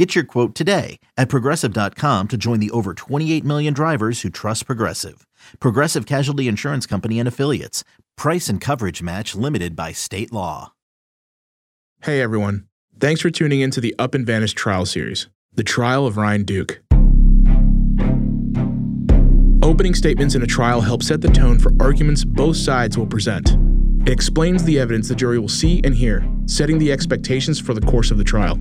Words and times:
Get 0.00 0.14
your 0.14 0.24
quote 0.24 0.54
today 0.54 0.98
at 1.18 1.28
progressive.com 1.28 2.28
to 2.28 2.38
join 2.38 2.58
the 2.58 2.70
over 2.70 2.94
28 2.94 3.44
million 3.44 3.74
drivers 3.74 4.22
who 4.22 4.30
trust 4.30 4.64
Progressive. 4.64 5.26
Progressive 5.60 6.06
Casualty 6.06 6.48
Insurance 6.48 6.86
Company 6.86 7.18
and 7.18 7.28
Affiliates. 7.28 7.84
Price 8.16 8.48
and 8.48 8.62
coverage 8.62 9.02
match 9.02 9.34
limited 9.34 9.76
by 9.76 9.92
state 9.92 10.32
law. 10.32 10.72
Hey 12.00 12.22
everyone. 12.22 12.64
Thanks 12.98 13.20
for 13.20 13.28
tuning 13.28 13.60
in 13.60 13.70
to 13.72 13.80
the 13.82 13.94
Up 13.98 14.14
and 14.14 14.24
Vanished 14.24 14.56
trial 14.56 14.86
series, 14.86 15.28
The 15.52 15.64
Trial 15.64 16.06
of 16.06 16.16
Ryan 16.16 16.44
Duke. 16.44 16.80
Opening 19.62 19.94
statements 19.94 20.34
in 20.34 20.42
a 20.42 20.46
trial 20.46 20.80
help 20.80 21.02
set 21.02 21.20
the 21.20 21.28
tone 21.28 21.58
for 21.58 21.74
arguments 21.78 22.24
both 22.24 22.56
sides 22.56 22.96
will 22.96 23.06
present. 23.06 23.50
It 24.08 24.12
explains 24.12 24.64
the 24.64 24.78
evidence 24.78 25.08
the 25.08 25.14
jury 25.14 25.38
will 25.38 25.48
see 25.48 25.82
and 25.84 25.94
hear, 25.94 26.26
setting 26.46 26.78
the 26.78 26.90
expectations 26.90 27.60
for 27.60 27.74
the 27.74 27.82
course 27.82 28.10
of 28.10 28.16
the 28.16 28.24
trial. 28.24 28.58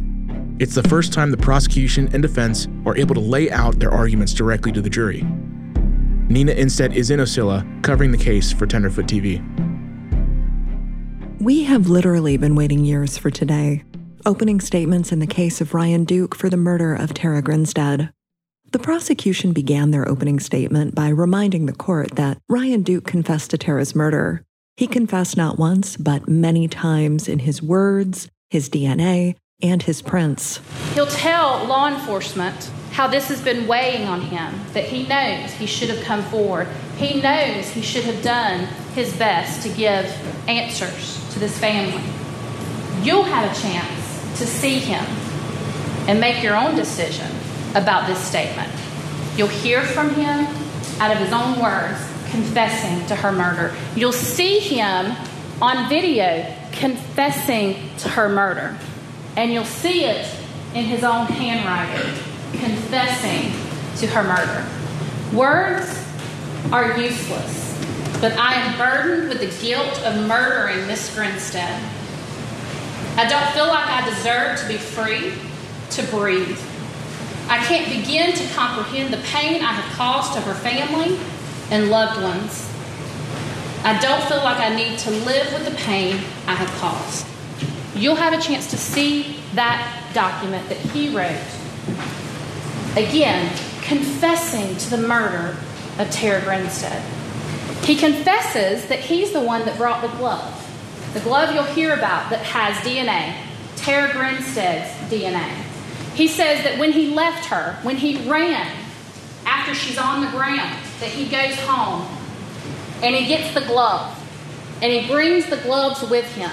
It's 0.60 0.76
the 0.76 0.84
first 0.84 1.14
time 1.14 1.32
the 1.32 1.38
prosecution 1.38 2.10
and 2.12 2.22
defense 2.22 2.68
are 2.86 2.98
able 2.98 3.16
to 3.16 3.22
lay 3.22 3.50
out 3.50 3.80
their 3.80 3.92
arguments 3.92 4.34
directly 4.34 4.74
to 4.74 4.82
the 4.82 4.90
jury. 4.90 5.22
Nina 6.28 6.52
Innsted 6.52 6.94
is 6.94 7.12
in 7.12 7.22
Ocilla, 7.22 7.82
covering 7.82 8.12
the 8.12 8.18
case 8.18 8.52
for 8.52 8.68
Tenderfoot 8.68 9.06
TV. 9.06 9.40
We 11.40 11.64
have 11.64 11.88
literally 11.88 12.36
been 12.36 12.56
waiting 12.56 12.84
years 12.84 13.18
for 13.18 13.30
today. 13.30 13.86
Opening 14.26 14.60
statements 14.60 15.14
in 15.14 15.20
the 15.20 15.28
case 15.28 15.62
of 15.62 15.74
Ryan 15.74 16.04
Duke 16.04 16.36
for 16.36 16.50
the 16.50 16.58
murder 16.58 16.94
of 16.94 17.14
Tara 17.14 17.42
Grinstead. 17.42 18.12
The 18.74 18.80
prosecution 18.80 19.54
began 19.54 19.92
their 19.92 20.08
opening 20.10 20.42
statement 20.42 20.94
by 20.94 21.08
reminding 21.08 21.68
the 21.68 21.74
court 21.74 22.18
that 22.18 22.38
Ryan 22.50 22.84
Duke 22.84 23.06
confessed 23.06 23.52
to 23.52 23.58
Tara's 23.58 23.96
murder. 23.96 24.44
He 24.76 24.88
confessed 24.88 25.38
not 25.38 25.58
once, 25.58 25.96
but 25.96 26.28
many 26.28 26.68
times 26.68 27.30
in 27.30 27.40
his 27.40 27.64
words, 27.64 28.28
his 28.50 28.70
DNA, 28.70 29.36
and 29.62 29.84
his 29.84 30.02
prints. 30.02 30.62
He'll 30.94 31.08
tell 31.08 31.66
law 31.66 31.88
enforcement 31.88 32.72
how 32.92 33.08
this 33.08 33.28
has 33.28 33.42
been 33.42 33.68
weighing 33.68 34.08
on 34.08 34.22
him, 34.22 34.54
that 34.74 34.86
he 34.86 35.08
knows 35.08 35.52
he 35.52 35.66
should 35.66 35.90
have 35.90 36.04
come 36.04 36.24
forward. 36.24 36.68
He 36.98 37.22
knows 37.22 37.70
he 37.70 37.82
should 37.82 38.04
have 38.06 38.24
done 38.24 38.66
his 38.94 39.16
best 39.18 39.64
to 39.64 39.70
give 39.70 40.06
answers 40.48 41.34
to 41.34 41.40
this 41.40 41.58
family. 41.58 42.04
You'll 43.04 43.24
have 43.24 43.52
a 43.52 43.62
chance 43.62 44.40
to 44.40 44.46
see 44.46 44.80
him 44.80 45.04
and 46.08 46.20
make 46.20 46.42
your 46.44 46.56
own 46.56 46.76
decision 46.76 47.30
about 47.76 48.08
this 48.08 48.20
statement. 48.20 48.72
You'll 49.38 49.48
hear 49.48 49.84
from 49.84 50.10
him 50.12 50.48
out 51.00 51.12
of 51.12 51.18
his 51.20 51.32
own 51.32 51.62
words 51.62 52.00
confessing 52.32 53.06
to 53.08 53.16
her 53.16 53.32
murder. 53.32 53.76
You'll 53.96 54.12
see 54.12 54.60
him 54.60 55.16
on 55.62 55.88
video 55.90 56.56
confessing 56.72 57.76
to 58.00 58.10
her 58.10 58.30
murder. 58.30 58.78
And 59.36 59.52
you'll 59.54 59.66
see 59.66 60.06
it 60.06 60.28
in 60.74 60.86
his 60.86 61.04
own 61.04 61.26
handwriting, 61.26 62.14
confessing 62.60 63.52
to 64.00 64.08
her 64.08 64.24
murder. 64.24 64.68
Words 65.36 66.06
are 66.72 67.00
useless, 67.00 67.78
but 68.22 68.34
I 68.34 68.54
am 68.54 68.78
burdened 68.78 69.30
with 69.30 69.40
the 69.40 69.66
guilt 69.66 70.02
of 70.04 70.28
murdering 70.28 70.88
Miss 70.88 71.16
Grinstead. 71.16 71.82
I 73.16 73.28
don't 73.28 73.50
feel 73.52 73.68
like 73.68 73.88
I 73.88 74.10
deserve 74.10 74.60
to 74.60 74.68
be 74.68 74.78
free 74.78 75.34
to 75.92 76.04
breathe. 76.12 76.60
I 77.50 77.58
can't 77.66 77.90
begin 77.90 78.34
to 78.34 78.54
comprehend 78.54 79.12
the 79.12 79.22
pain 79.24 79.64
I 79.64 79.74
have 79.74 79.98
caused 79.98 80.34
to 80.34 80.42
her 80.42 80.54
family 80.54 81.18
and 81.72 81.90
loved 81.90 82.22
ones. 82.22 82.70
I 83.84 83.98
don't 84.00 84.22
feel 84.24 84.38
like 84.38 84.60
I 84.60 84.76
need 84.76 85.00
to 85.00 85.12
live 85.12 85.52
with 85.54 85.66
the 85.66 85.76
pain 85.84 86.16
I 86.46 86.54
have 86.54 86.70
caused. 86.80 87.26
You'll 87.96 88.16
have 88.16 88.34
a 88.34 88.42
chance 88.42 88.70
to 88.72 88.78
see 88.78 89.38
that 89.56 90.12
document 90.14 90.70
that 90.70 90.78
he 90.78 91.16
wrote. 91.16 91.40
Again, 92.96 93.52
confessing 93.82 94.76
to 94.78 94.90
the 94.90 95.08
murder 95.08 95.58
of 95.98 96.10
Tara 96.12 96.42
Grinstead. 96.42 97.04
He 97.84 97.96
confesses 97.96 98.86
that 98.88 99.00
he's 99.00 99.32
the 99.32 99.40
one 99.40 99.66
that 99.66 99.78
brought 99.78 100.02
the 100.02 100.16
glove. 100.18 100.56
The 101.14 101.20
glove 101.22 101.54
you'll 101.54 101.64
hear 101.64 101.94
about 101.94 102.30
that 102.30 102.42
has 102.44 102.78
DNA, 102.78 103.36
Tara 103.78 104.12
Grinstead's 104.12 104.90
DNA. 105.12 105.50
He 106.14 106.28
says 106.28 106.64
that 106.64 106.78
when 106.78 106.92
he 106.92 107.10
left 107.10 107.46
her, 107.48 107.78
when 107.82 107.96
he 107.96 108.30
ran 108.30 108.72
after 109.46 109.74
she's 109.74 109.98
on 109.98 110.22
the 110.22 110.30
ground, 110.30 110.78
that 111.00 111.10
he 111.10 111.28
goes 111.28 111.56
home 111.62 112.06
and 113.02 113.16
he 113.16 113.26
gets 113.26 113.54
the 113.54 113.62
glove 113.62 114.16
and 114.82 114.92
he 114.92 115.08
brings 115.08 115.50
the 115.50 115.58
gloves 115.58 116.08
with 116.10 116.26
him 116.36 116.52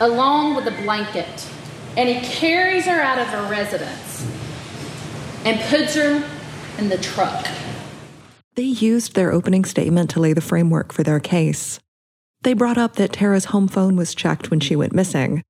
along 0.00 0.54
with 0.54 0.66
a 0.66 0.82
blanket 0.82 1.48
and 1.96 2.08
he 2.08 2.20
carries 2.20 2.86
her 2.86 3.00
out 3.00 3.18
of 3.18 3.26
her 3.28 3.50
residence 3.50 4.26
and 5.44 5.60
puts 5.68 5.94
her 5.94 6.24
in 6.78 6.88
the 6.88 6.98
truck. 6.98 7.46
They 8.54 8.62
used 8.62 9.14
their 9.14 9.32
opening 9.32 9.64
statement 9.64 10.10
to 10.10 10.20
lay 10.20 10.32
the 10.32 10.40
framework 10.40 10.92
for 10.92 11.02
their 11.02 11.20
case. 11.20 11.80
They 12.42 12.54
brought 12.54 12.78
up 12.78 12.94
that 12.94 13.12
Tara's 13.12 13.46
home 13.46 13.66
phone 13.66 13.96
was 13.96 14.14
checked 14.14 14.50
when 14.50 14.60
she 14.60 14.76
went 14.76 14.92
missing, 14.92 15.42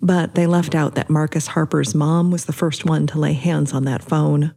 but 0.00 0.34
they 0.34 0.46
left 0.46 0.74
out 0.74 0.94
that 0.94 1.10
Marcus 1.10 1.48
Harper's 1.48 1.94
mom 1.94 2.30
was 2.30 2.46
the 2.46 2.52
first 2.52 2.86
one 2.86 3.06
to 3.08 3.18
lay 3.18 3.34
hands 3.34 3.74
on 3.74 3.84
that 3.84 4.02
phone. 4.02 4.54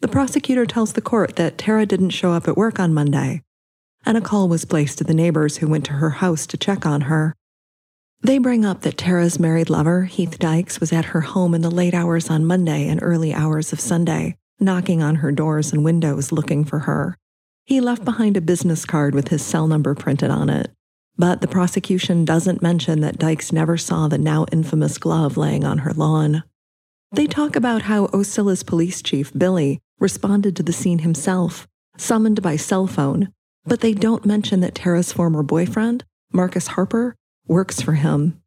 The 0.00 0.08
prosecutor 0.08 0.66
tells 0.66 0.92
the 0.92 1.00
court 1.00 1.36
that 1.36 1.58
Tara 1.58 1.86
didn't 1.86 2.10
show 2.10 2.32
up 2.32 2.48
at 2.48 2.56
work 2.56 2.78
on 2.78 2.92
Monday, 2.92 3.42
and 4.04 4.16
a 4.16 4.20
call 4.20 4.48
was 4.48 4.64
placed 4.64 4.98
to 4.98 5.04
the 5.04 5.14
neighbors 5.14 5.58
who 5.58 5.68
went 5.68 5.84
to 5.86 5.94
her 5.94 6.10
house 6.10 6.46
to 6.48 6.56
check 6.56 6.84
on 6.84 7.02
her. 7.02 7.34
They 8.22 8.36
bring 8.36 8.66
up 8.66 8.82
that 8.82 8.98
Tara's 8.98 9.40
married 9.40 9.70
lover, 9.70 10.04
Heath 10.04 10.38
Dykes, 10.38 10.78
was 10.78 10.92
at 10.92 11.06
her 11.06 11.22
home 11.22 11.54
in 11.54 11.62
the 11.62 11.70
late 11.70 11.94
hours 11.94 12.28
on 12.28 12.44
Monday 12.44 12.86
and 12.86 13.02
early 13.02 13.32
hours 13.32 13.72
of 13.72 13.80
Sunday, 13.80 14.36
knocking 14.58 15.02
on 15.02 15.16
her 15.16 15.32
doors 15.32 15.72
and 15.72 15.82
windows 15.82 16.30
looking 16.30 16.62
for 16.64 16.80
her. 16.80 17.16
He 17.64 17.80
left 17.80 18.04
behind 18.04 18.36
a 18.36 18.42
business 18.42 18.84
card 18.84 19.14
with 19.14 19.28
his 19.28 19.42
cell 19.42 19.66
number 19.66 19.94
printed 19.94 20.30
on 20.30 20.50
it. 20.50 20.70
But 21.16 21.40
the 21.40 21.48
prosecution 21.48 22.26
doesn't 22.26 22.60
mention 22.60 23.00
that 23.00 23.18
Dykes 23.18 23.52
never 23.52 23.78
saw 23.78 24.06
the 24.06 24.18
now 24.18 24.44
infamous 24.52 24.98
glove 24.98 25.38
laying 25.38 25.64
on 25.64 25.78
her 25.78 25.94
lawn. 25.94 26.42
They 27.12 27.26
talk 27.26 27.56
about 27.56 27.82
how 27.82 28.08
Ocilla's 28.08 28.62
police 28.62 29.00
chief, 29.00 29.32
Billy, 29.32 29.80
responded 29.98 30.56
to 30.56 30.62
the 30.62 30.74
scene 30.74 31.00
himself, 31.00 31.66
summoned 31.96 32.42
by 32.42 32.56
cell 32.56 32.86
phone, 32.86 33.32
but 33.64 33.80
they 33.80 33.94
don't 33.94 34.26
mention 34.26 34.60
that 34.60 34.74
Tara's 34.74 35.10
former 35.10 35.42
boyfriend, 35.42 36.04
Marcus 36.32 36.68
Harper, 36.68 37.16
works 37.50 37.82
for 37.82 37.94
him. 37.94 38.40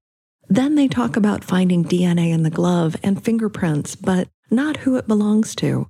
Then 0.47 0.75
they 0.75 0.87
talk 0.87 1.17
about 1.17 1.43
finding 1.43 1.83
DNA 1.83 2.31
in 2.31 2.43
the 2.43 2.49
glove 2.49 2.95
and 3.03 3.23
fingerprints, 3.23 3.95
but 3.95 4.29
not 4.49 4.77
who 4.77 4.95
it 4.95 5.07
belongs 5.07 5.53
to. 5.55 5.87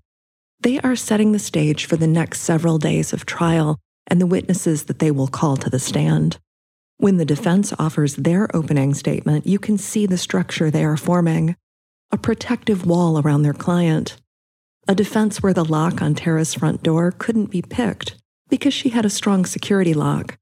They 0.60 0.80
are 0.80 0.96
setting 0.96 1.32
the 1.32 1.40
stage 1.40 1.86
for 1.86 1.96
the 1.96 2.08
next 2.08 2.42
several 2.42 2.80
days 2.80 3.14
of 3.14 3.26
trial 3.26 3.80
and 4.08 4.20
the 4.20 4.26
witnesses 4.26 4.86
that 4.86 5.00
they 5.00 5.12
will 5.12 5.28
call 5.28 5.58
to 5.58 5.70
the 5.70 5.80
stand. 5.80 6.40
When 6.98 7.18
the 7.18 7.26
defense 7.26 7.74
offers 7.78 8.16
their 8.16 8.54
opening 8.56 8.94
statement, 8.94 9.46
you 9.46 9.60
can 9.60 9.78
see 9.78 10.06
the 10.06 10.18
structure 10.18 10.72
they 10.72 10.84
are 10.84 10.98
forming 10.98 11.56
a 12.12 12.18
protective 12.18 12.86
wall 12.86 13.20
around 13.20 13.42
their 13.42 13.54
client, 13.54 14.18
a 14.88 14.94
defense 14.94 15.42
where 15.42 15.54
the 15.54 15.66
lock 15.66 16.02
on 16.02 16.14
Tara's 16.14 16.54
front 16.54 16.84
door 16.84 17.12
couldn't 17.12 17.48
be 17.48 17.62
picked 17.62 18.16
because 18.50 18.74
she 18.74 18.90
had 18.90 19.04
a 19.04 19.10
strong 19.10 19.46
security 19.46 19.94
lock. 19.96 20.38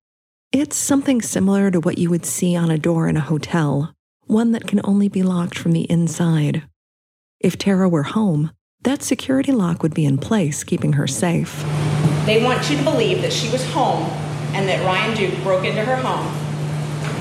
It's 0.53 0.75
something 0.75 1.22
similar 1.22 1.71
to 1.71 1.80
what 1.80 1.98
you 1.98 2.09
would 2.09 2.25
see 2.25 2.57
on 2.57 2.69
a 2.69 2.77
door 2.77 3.07
in 3.07 3.15
a 3.15 3.21
hotel, 3.21 3.94
one 4.25 4.51
that 4.51 4.68
can 4.68 4.81
only 4.83 5.07
be 5.07 5.24
locked 5.24 5.57
from 5.57 5.71
the 5.71 5.89
inside. 5.89 6.63
If 7.39 7.57
Tara 7.57 7.88
were 7.88 8.03
home, 8.03 8.51
that 8.81 9.01
security 9.01 9.53
lock 9.53 9.81
would 9.81 9.94
be 9.94 10.03
in 10.03 10.18
place, 10.18 10.65
keeping 10.65 10.92
her 10.94 11.07
safe. 11.07 11.63
They 12.25 12.44
want 12.44 12.69
you 12.69 12.75
to 12.75 12.83
believe 12.83 13.21
that 13.21 13.31
she 13.31 13.50
was 13.50 13.65
home 13.71 14.03
and 14.53 14.68
that 14.68 14.86
Ryan 14.86 15.15
Duke 15.15 15.42
broke 15.42 15.63
into 15.63 15.86
her 15.86 15.95
home 15.95 16.27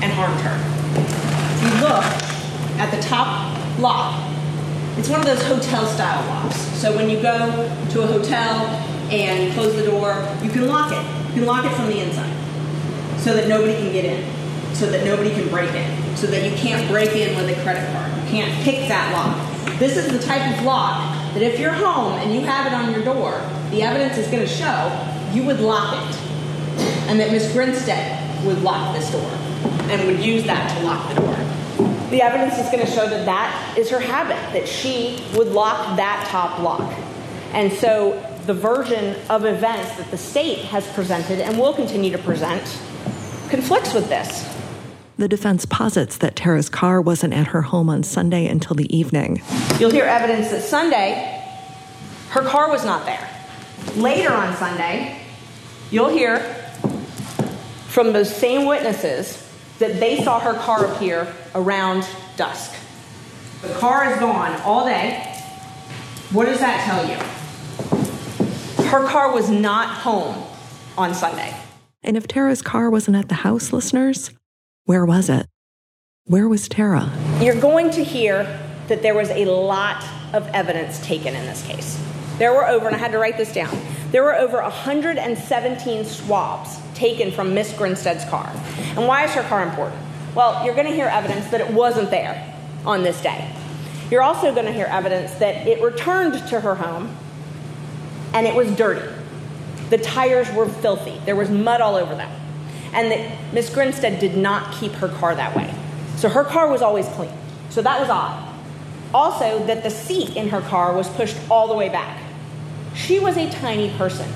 and 0.03 0.11
harmed 0.11 0.41
her. 0.41 0.57
You 1.63 1.87
look 1.87 2.03
at 2.81 2.93
the 2.93 3.01
top 3.01 3.57
lock. 3.79 4.29
It's 4.97 5.07
one 5.07 5.21
of 5.21 5.25
those 5.25 5.41
hotel 5.43 5.85
style 5.85 6.27
locks. 6.27 6.57
So 6.81 6.93
when 6.93 7.09
you 7.09 7.21
go 7.21 7.47
to 7.91 8.01
a 8.01 8.07
hotel 8.07 8.65
and 9.09 9.53
close 9.53 9.73
the 9.77 9.85
door, 9.85 10.21
you 10.43 10.49
can 10.49 10.67
lock 10.67 10.91
it. 10.91 11.27
You 11.29 11.35
can 11.35 11.45
lock 11.45 11.63
it 11.63 11.73
from 11.77 11.87
the 11.87 11.99
inside 11.99 12.50
so 13.17 13.33
that 13.33 13.47
nobody 13.47 13.73
can 13.73 13.91
get 13.91 14.05
in, 14.05 14.75
so 14.75 14.89
that 14.89 15.05
nobody 15.05 15.31
can 15.31 15.47
break 15.49 15.73
in, 15.73 16.15
so 16.15 16.27
that 16.27 16.49
you 16.49 16.55
can't 16.57 16.87
break 16.89 17.11
in 17.15 17.35
with 17.35 17.57
a 17.57 17.61
credit 17.63 17.91
card. 17.93 18.11
You 18.23 18.29
can't 18.29 18.63
pick 18.63 18.87
that 18.87 19.11
lock. 19.13 19.79
This 19.79 19.97
is 19.97 20.11
the 20.11 20.19
type 20.19 20.57
of 20.57 20.65
lock 20.65 21.15
that 21.33 21.41
if 21.41 21.59
you're 21.59 21.73
home 21.73 22.13
and 22.13 22.33
you 22.33 22.41
have 22.41 22.67
it 22.67 22.73
on 22.73 22.91
your 22.91 23.03
door, 23.03 23.31
the 23.71 23.81
evidence 23.83 24.17
is 24.17 24.27
going 24.27 24.41
to 24.41 24.47
show 24.47 25.07
you 25.33 25.43
would 25.43 25.59
lock 25.59 25.93
it. 25.93 26.15
And 27.09 27.19
that 27.19 27.31
Miss 27.31 27.51
Grinstead 27.53 28.45
would 28.45 28.61
lock 28.61 28.95
this 28.95 29.11
door 29.11 29.31
and 29.89 30.07
would 30.07 30.23
use 30.23 30.43
that 30.45 30.77
to 30.77 30.85
lock 30.85 31.07
the 31.09 31.21
door. 31.21 31.35
The 32.09 32.21
evidence 32.21 32.57
is 32.57 32.65
going 32.71 32.85
to 32.85 32.91
show 32.91 33.07
that 33.07 33.25
that 33.25 33.77
is 33.77 33.89
her 33.89 33.99
habit, 33.99 34.35
that 34.53 34.67
she 34.67 35.23
would 35.35 35.47
lock 35.47 35.95
that 35.97 36.27
top 36.29 36.59
lock. 36.59 36.93
And 37.53 37.71
so 37.71 38.21
the 38.45 38.53
version 38.53 39.15
of 39.29 39.45
events 39.45 39.95
that 39.97 40.09
the 40.11 40.17
state 40.17 40.59
has 40.65 40.87
presented 40.93 41.39
and 41.39 41.57
will 41.57 41.73
continue 41.73 42.11
to 42.11 42.17
present 42.17 42.63
conflicts 43.51 43.93
with 43.93 44.07
this. 44.07 44.47
The 45.17 45.27
defense 45.27 45.65
posits 45.65 46.17
that 46.19 46.37
Tara's 46.37 46.69
car 46.69 47.01
wasn't 47.01 47.33
at 47.33 47.47
her 47.47 47.61
home 47.61 47.89
on 47.89 48.01
Sunday 48.01 48.47
until 48.47 48.75
the 48.75 48.97
evening. 48.97 49.41
You'll 49.77 49.91
hear 49.91 50.05
evidence 50.05 50.49
that 50.51 50.61
Sunday, 50.61 51.43
her 52.29 52.43
car 52.43 52.71
was 52.71 52.85
not 52.85 53.05
there. 53.05 53.29
Later 53.97 54.31
on 54.31 54.55
Sunday, 54.55 55.21
you'll 55.91 56.09
hear 56.09 56.39
from 57.89 58.13
those 58.13 58.33
same 58.33 58.65
witnesses 58.65 59.47
that 59.79 59.99
they 59.99 60.23
saw 60.23 60.39
her 60.39 60.53
car 60.53 60.85
appear 60.85 61.31
around 61.53 62.07
dusk. 62.37 62.73
The 63.61 63.73
car 63.73 64.13
is 64.13 64.17
gone 64.17 64.61
all 64.61 64.85
day. 64.85 65.23
What 66.31 66.45
does 66.45 66.59
that 66.59 66.85
tell 66.85 67.05
you? 67.05 67.17
Her 68.87 69.05
car 69.07 69.33
was 69.33 69.49
not 69.49 69.89
home 69.89 70.41
on 70.97 71.13
Sunday. 71.13 71.53
And 72.03 72.17
if 72.17 72.27
Tara's 72.27 72.61
car 72.61 72.89
wasn't 72.89 73.17
at 73.17 73.29
the 73.29 73.35
house, 73.35 73.71
listeners, 73.71 74.31
where 74.85 75.05
was 75.05 75.29
it? 75.29 75.47
Where 76.25 76.47
was 76.47 76.67
Tara? 76.67 77.11
You're 77.41 77.59
going 77.59 77.91
to 77.91 78.03
hear 78.03 78.59
that 78.87 79.01
there 79.01 79.13
was 79.13 79.29
a 79.29 79.45
lot 79.45 80.03
of 80.33 80.47
evidence 80.49 81.03
taken 81.05 81.35
in 81.35 81.45
this 81.45 81.65
case. 81.65 82.01
There 82.39 82.53
were 82.53 82.67
over, 82.67 82.87
and 82.87 82.95
I 82.95 82.99
had 82.99 83.11
to 83.11 83.19
write 83.19 83.37
this 83.37 83.53
down, 83.53 83.79
there 84.11 84.23
were 84.23 84.35
over 84.35 84.61
117 84.61 86.05
swabs 86.05 86.79
taken 86.95 87.31
from 87.31 87.53
Miss 87.53 87.71
Grinstead's 87.73 88.25
car. 88.25 88.51
And 88.97 89.07
why 89.07 89.25
is 89.25 89.31
her 89.31 89.43
car 89.43 89.63
important? 89.63 90.01
Well, 90.33 90.65
you're 90.65 90.75
going 90.75 90.87
to 90.87 90.93
hear 90.93 91.07
evidence 91.07 91.47
that 91.51 91.61
it 91.61 91.71
wasn't 91.71 92.09
there 92.09 92.55
on 92.85 93.03
this 93.03 93.21
day. 93.21 93.53
You're 94.09 94.23
also 94.23 94.53
going 94.53 94.65
to 94.65 94.73
hear 94.73 94.87
evidence 94.87 95.33
that 95.35 95.67
it 95.67 95.81
returned 95.83 96.33
to 96.49 96.59
her 96.59 96.75
home 96.75 97.15
and 98.33 98.47
it 98.47 98.55
was 98.55 98.71
dirty. 98.75 99.07
The 99.91 99.97
tires 99.97 100.49
were 100.53 100.69
filthy. 100.69 101.19
There 101.25 101.35
was 101.35 101.49
mud 101.49 101.81
all 101.81 101.95
over 101.95 102.15
them. 102.15 102.31
And 102.93 103.11
that 103.11 103.53
Miss 103.53 103.69
Grinstead 103.69 104.19
did 104.19 104.37
not 104.37 104.73
keep 104.75 104.93
her 104.93 105.09
car 105.09 105.35
that 105.35 105.53
way. 105.53 105.73
So 106.15 106.29
her 106.29 106.45
car 106.45 106.69
was 106.69 106.81
always 106.81 107.07
clean. 107.09 107.31
So 107.69 107.81
that 107.81 107.99
was 107.99 108.09
odd. 108.09 108.47
Also, 109.13 109.65
that 109.65 109.83
the 109.83 109.89
seat 109.89 110.37
in 110.37 110.47
her 110.47 110.61
car 110.61 110.93
was 110.93 111.09
pushed 111.09 111.35
all 111.49 111.67
the 111.67 111.75
way 111.75 111.89
back. 111.89 112.21
She 112.95 113.19
was 113.19 113.35
a 113.35 113.51
tiny 113.51 113.89
person. 113.97 114.31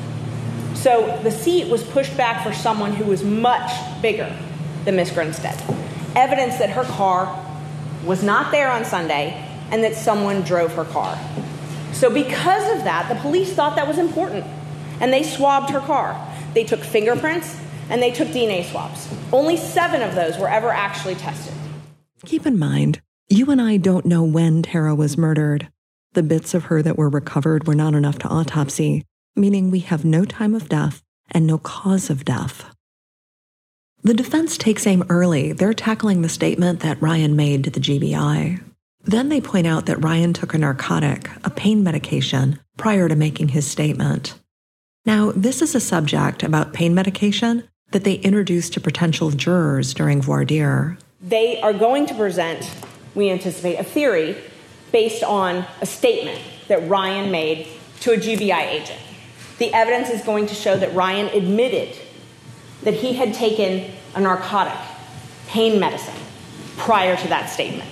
So 0.74 1.18
the 1.24 1.32
seat 1.32 1.72
was 1.72 1.84
pushed 1.84 2.18
back 2.18 2.44
for 2.46 2.54
someone 2.54 2.92
who 2.92 3.06
was 3.06 3.24
much 3.24 3.72
bigger 4.02 4.38
than 4.84 4.98
Miss 4.98 5.10
Grinstead. 5.10 5.58
Evidence 6.18 6.58
that 6.58 6.70
her 6.72 6.84
car 6.84 7.42
was 8.04 8.24
not 8.24 8.52
there 8.52 8.70
on 8.70 8.84
Sunday 8.84 9.42
and 9.72 9.82
that 9.86 9.96
someone 9.96 10.42
drove 10.42 10.74
her 10.74 10.86
car. 10.86 11.18
So, 11.94 12.10
because 12.10 12.78
of 12.78 12.84
that, 12.84 13.08
the 13.08 13.16
police 13.22 13.54
thought 13.54 13.78
that 13.78 13.88
was 13.88 13.98
important 13.98 14.46
and 15.00 15.12
they 15.12 15.24
swabbed 15.24 15.70
her 15.70 15.80
car. 15.82 16.20
They 16.54 16.64
took 16.64 16.82
fingerprints 16.82 17.60
and 17.90 18.02
they 18.02 18.12
took 18.12 18.30
DNA 18.30 18.70
swabs. 18.70 19.08
Only 19.32 19.58
seven 19.58 20.02
of 20.02 20.16
those 20.16 20.38
were 20.38 20.50
ever 20.50 20.70
actually 20.70 21.16
tested. 21.16 21.54
Keep 22.26 22.46
in 22.46 22.58
mind, 22.58 23.02
you 23.30 23.52
and 23.52 23.62
I 23.62 23.78
don't 23.78 24.06
know 24.06 24.24
when 24.24 24.64
Tara 24.64 24.96
was 24.96 25.18
murdered. 25.18 25.70
The 26.14 26.24
bits 26.24 26.54
of 26.54 26.66
her 26.66 26.82
that 26.82 26.98
were 26.98 27.10
recovered 27.10 27.68
were 27.68 27.76
not 27.76 27.94
enough 27.94 28.20
to 28.20 28.28
autopsy, 28.28 29.04
meaning 29.36 29.70
we 29.70 29.80
have 29.80 30.06
no 30.06 30.26
time 30.26 30.56
of 30.56 30.70
death 30.70 31.04
and 31.32 31.46
no 31.46 31.58
cause 31.58 32.10
of 32.10 32.24
death. 32.24 32.74
The 34.04 34.14
defense 34.14 34.58
takes 34.58 34.86
aim 34.86 35.04
early. 35.10 35.52
They're 35.52 35.74
tackling 35.74 36.22
the 36.22 36.30
statement 36.30 36.82
that 36.82 37.02
Ryan 37.02 37.36
made 37.36 37.64
to 37.64 37.72
the 37.72 37.80
GBI. 37.80 38.62
Then 39.04 39.30
they 39.30 39.42
point 39.42 39.68
out 39.68 39.88
that 39.88 40.04
Ryan 40.04 40.34
took 40.34 40.54
a 40.54 40.60
narcotic, 40.60 41.30
a 41.44 41.50
pain 41.50 41.84
medication, 41.84 42.60
prior 42.78 43.10
to 43.10 43.16
making 43.16 43.50
his 43.50 43.68
statement. 43.68 44.36
Now, 45.06 45.32
this 45.36 45.62
is 45.62 45.76
a 45.76 45.80
subject 45.80 46.42
about 46.42 46.74
pain 46.74 46.96
medication 46.96 47.68
that 47.92 48.04
they 48.04 48.16
introduced 48.16 48.74
to 48.74 48.82
potential 48.82 49.30
jurors 49.30 49.94
during 49.94 50.20
voir 50.20 50.46
dire. 50.46 50.98
They 51.22 51.62
are 51.62 51.74
going 51.74 52.08
to 52.08 52.16
present, 52.16 52.70
we 53.14 53.30
anticipate, 53.30 53.76
a 53.76 53.84
theory 53.84 54.36
based 54.92 55.24
on 55.24 55.68
a 55.80 55.86
statement 55.86 56.42
that 56.70 56.90
Ryan 56.90 57.30
made 57.30 57.68
to 58.00 58.14
a 58.14 58.18
GBI 58.18 58.66
agent. 58.66 59.00
The 59.60 59.72
evidence 59.76 60.10
is 60.10 60.22
going 60.22 60.48
to 60.48 60.56
show 60.56 60.76
that 60.76 60.92
Ryan 60.96 61.28
admitted 61.28 61.96
that 62.82 62.96
he 62.96 63.14
had 63.14 63.36
taken 63.36 63.92
a 64.16 64.22
narcotic, 64.22 64.78
pain 65.48 65.80
medicine, 65.80 66.16
prior 66.78 67.16
to 67.16 67.28
that 67.28 67.52
statement. 67.52 67.90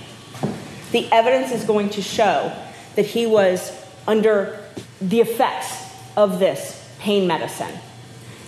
The 0.92 1.08
evidence 1.12 1.52
is 1.52 1.64
going 1.64 1.92
to 1.92 2.02
show 2.02 2.52
that 2.96 3.06
he 3.06 3.28
was 3.28 3.72
under 4.08 4.60
the 5.00 5.22
effects 5.22 5.94
of 6.18 6.40
this 6.40 6.83
pain 7.04 7.28
medicine. 7.28 7.78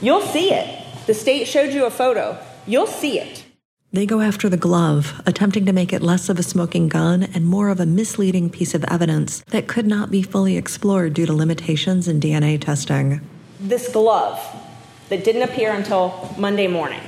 You'll 0.01 0.21
see 0.21 0.53
it. 0.53 0.65
The 1.07 1.13
state 1.13 1.45
showed 1.45 1.73
you 1.73 1.85
a 1.85 1.91
photo. 1.91 2.39
You'll 2.65 2.87
see 2.87 3.19
it. 3.19 3.43
They 3.91 4.05
go 4.05 4.21
after 4.21 4.47
the 4.47 4.57
glove, 4.57 5.21
attempting 5.25 5.65
to 5.65 5.73
make 5.73 5.91
it 5.91 6.01
less 6.01 6.29
of 6.29 6.39
a 6.39 6.43
smoking 6.43 6.87
gun 6.87 7.23
and 7.23 7.45
more 7.45 7.67
of 7.67 7.81
a 7.81 7.85
misleading 7.85 8.49
piece 8.49 8.73
of 8.73 8.85
evidence 8.85 9.41
that 9.51 9.67
could 9.67 9.85
not 9.85 10.09
be 10.09 10.21
fully 10.21 10.55
explored 10.55 11.13
due 11.13 11.25
to 11.25 11.33
limitations 11.33 12.07
in 12.07 12.21
DNA 12.21 12.59
testing. 12.59 13.19
This 13.59 13.91
glove 13.91 14.39
that 15.09 15.25
didn't 15.25 15.43
appear 15.43 15.73
until 15.73 16.33
Monday 16.37 16.67
morning, 16.67 17.03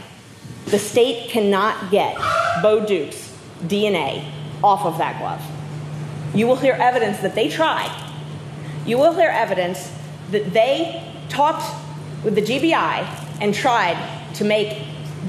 the 0.66 0.80
state 0.80 1.30
cannot 1.30 1.92
get 1.92 2.18
Bo 2.62 2.86
Duke's 2.86 3.34
DNA 3.64 4.30
off 4.62 4.86
of 4.86 4.98
that 4.98 5.18
glove. 5.20 5.42
You 6.36 6.46
will 6.46 6.58
hear 6.58 6.74
evidence 6.74 7.20
that 7.20 7.36
they 7.36 7.48
tried. 7.48 7.92
You 8.86 8.98
will 8.98 9.14
hear 9.14 9.30
evidence 9.30 9.92
that 10.32 10.52
they 10.52 11.14
talked 11.30 11.64
with 12.24 12.36
the 12.36 12.42
GBI 12.42 13.42
and 13.42 13.54
tried 13.54 13.98
to 14.36 14.44
make 14.44 14.84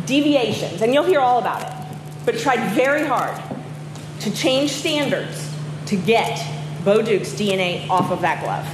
deviations, 0.06 0.83
and 0.83 0.93
you'll 0.95 1.05
hear 1.05 1.21
all 1.21 1.39
about 1.39 1.62
it, 1.62 1.99
but 2.25 2.39
tried 2.39 2.73
very 2.73 3.06
hard 3.06 3.41
to 4.21 4.35
change 4.35 4.73
standards 4.73 5.53
to 5.87 5.97
get 5.97 6.45
Bo 6.85 7.03
Duke's 7.03 7.33
DNA 7.33 7.89
off 7.89 8.11
of 8.11 8.21
that 8.23 8.43
glove. 8.43 8.67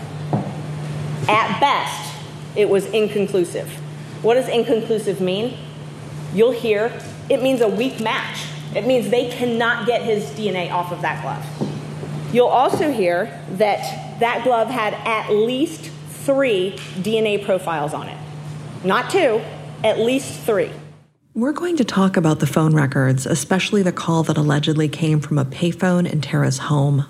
At 1.28 1.60
best, 1.60 2.14
it 2.56 2.68
was 2.68 2.86
inconclusive. 2.86 3.68
What 4.22 4.34
does 4.34 4.48
inconclusive 4.48 5.20
mean? 5.20 5.56
You'll 6.32 6.52
hear 6.52 6.92
it 7.28 7.42
means 7.42 7.60
a 7.60 7.68
weak 7.68 8.00
match. 8.00 8.44
It 8.74 8.86
means 8.86 9.08
they 9.08 9.30
cannot 9.30 9.86
get 9.86 10.02
his 10.02 10.24
DNA 10.30 10.70
off 10.70 10.92
of 10.92 11.00
that 11.02 11.22
glove. 11.22 11.70
You'll 12.34 12.48
also 12.48 12.90
hear 12.90 13.40
that 13.52 14.18
that 14.20 14.44
glove 14.44 14.68
had 14.68 14.94
at 14.94 15.32
least 15.32 15.90
three 16.24 16.72
DNA 16.96 17.44
profiles 17.44 17.94
on 17.94 18.08
it. 18.08 18.18
Not 18.84 19.10
two, 19.10 19.40
at 19.82 19.98
least 20.00 20.40
three. 20.40 20.70
We're 21.34 21.52
going 21.52 21.76
to 21.78 21.84
talk 21.84 22.16
about 22.16 22.38
the 22.38 22.46
phone 22.46 22.74
records, 22.74 23.26
especially 23.26 23.82
the 23.82 23.92
call 23.92 24.22
that 24.24 24.36
allegedly 24.36 24.88
came 24.88 25.20
from 25.20 25.38
a 25.38 25.44
payphone 25.44 26.10
in 26.10 26.20
Tara's 26.20 26.58
home. 26.58 27.06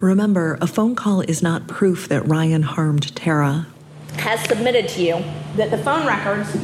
Remember, 0.00 0.56
a 0.62 0.66
phone 0.66 0.96
call 0.96 1.20
is 1.20 1.42
not 1.42 1.68
proof 1.68 2.08
that 2.08 2.26
Ryan 2.26 2.62
harmed 2.62 3.14
Tara. 3.14 3.66
Has 4.14 4.40
submitted 4.44 4.88
to 4.88 5.02
you 5.02 5.24
that 5.56 5.70
the 5.70 5.78
phone 5.78 6.06
records 6.06 6.56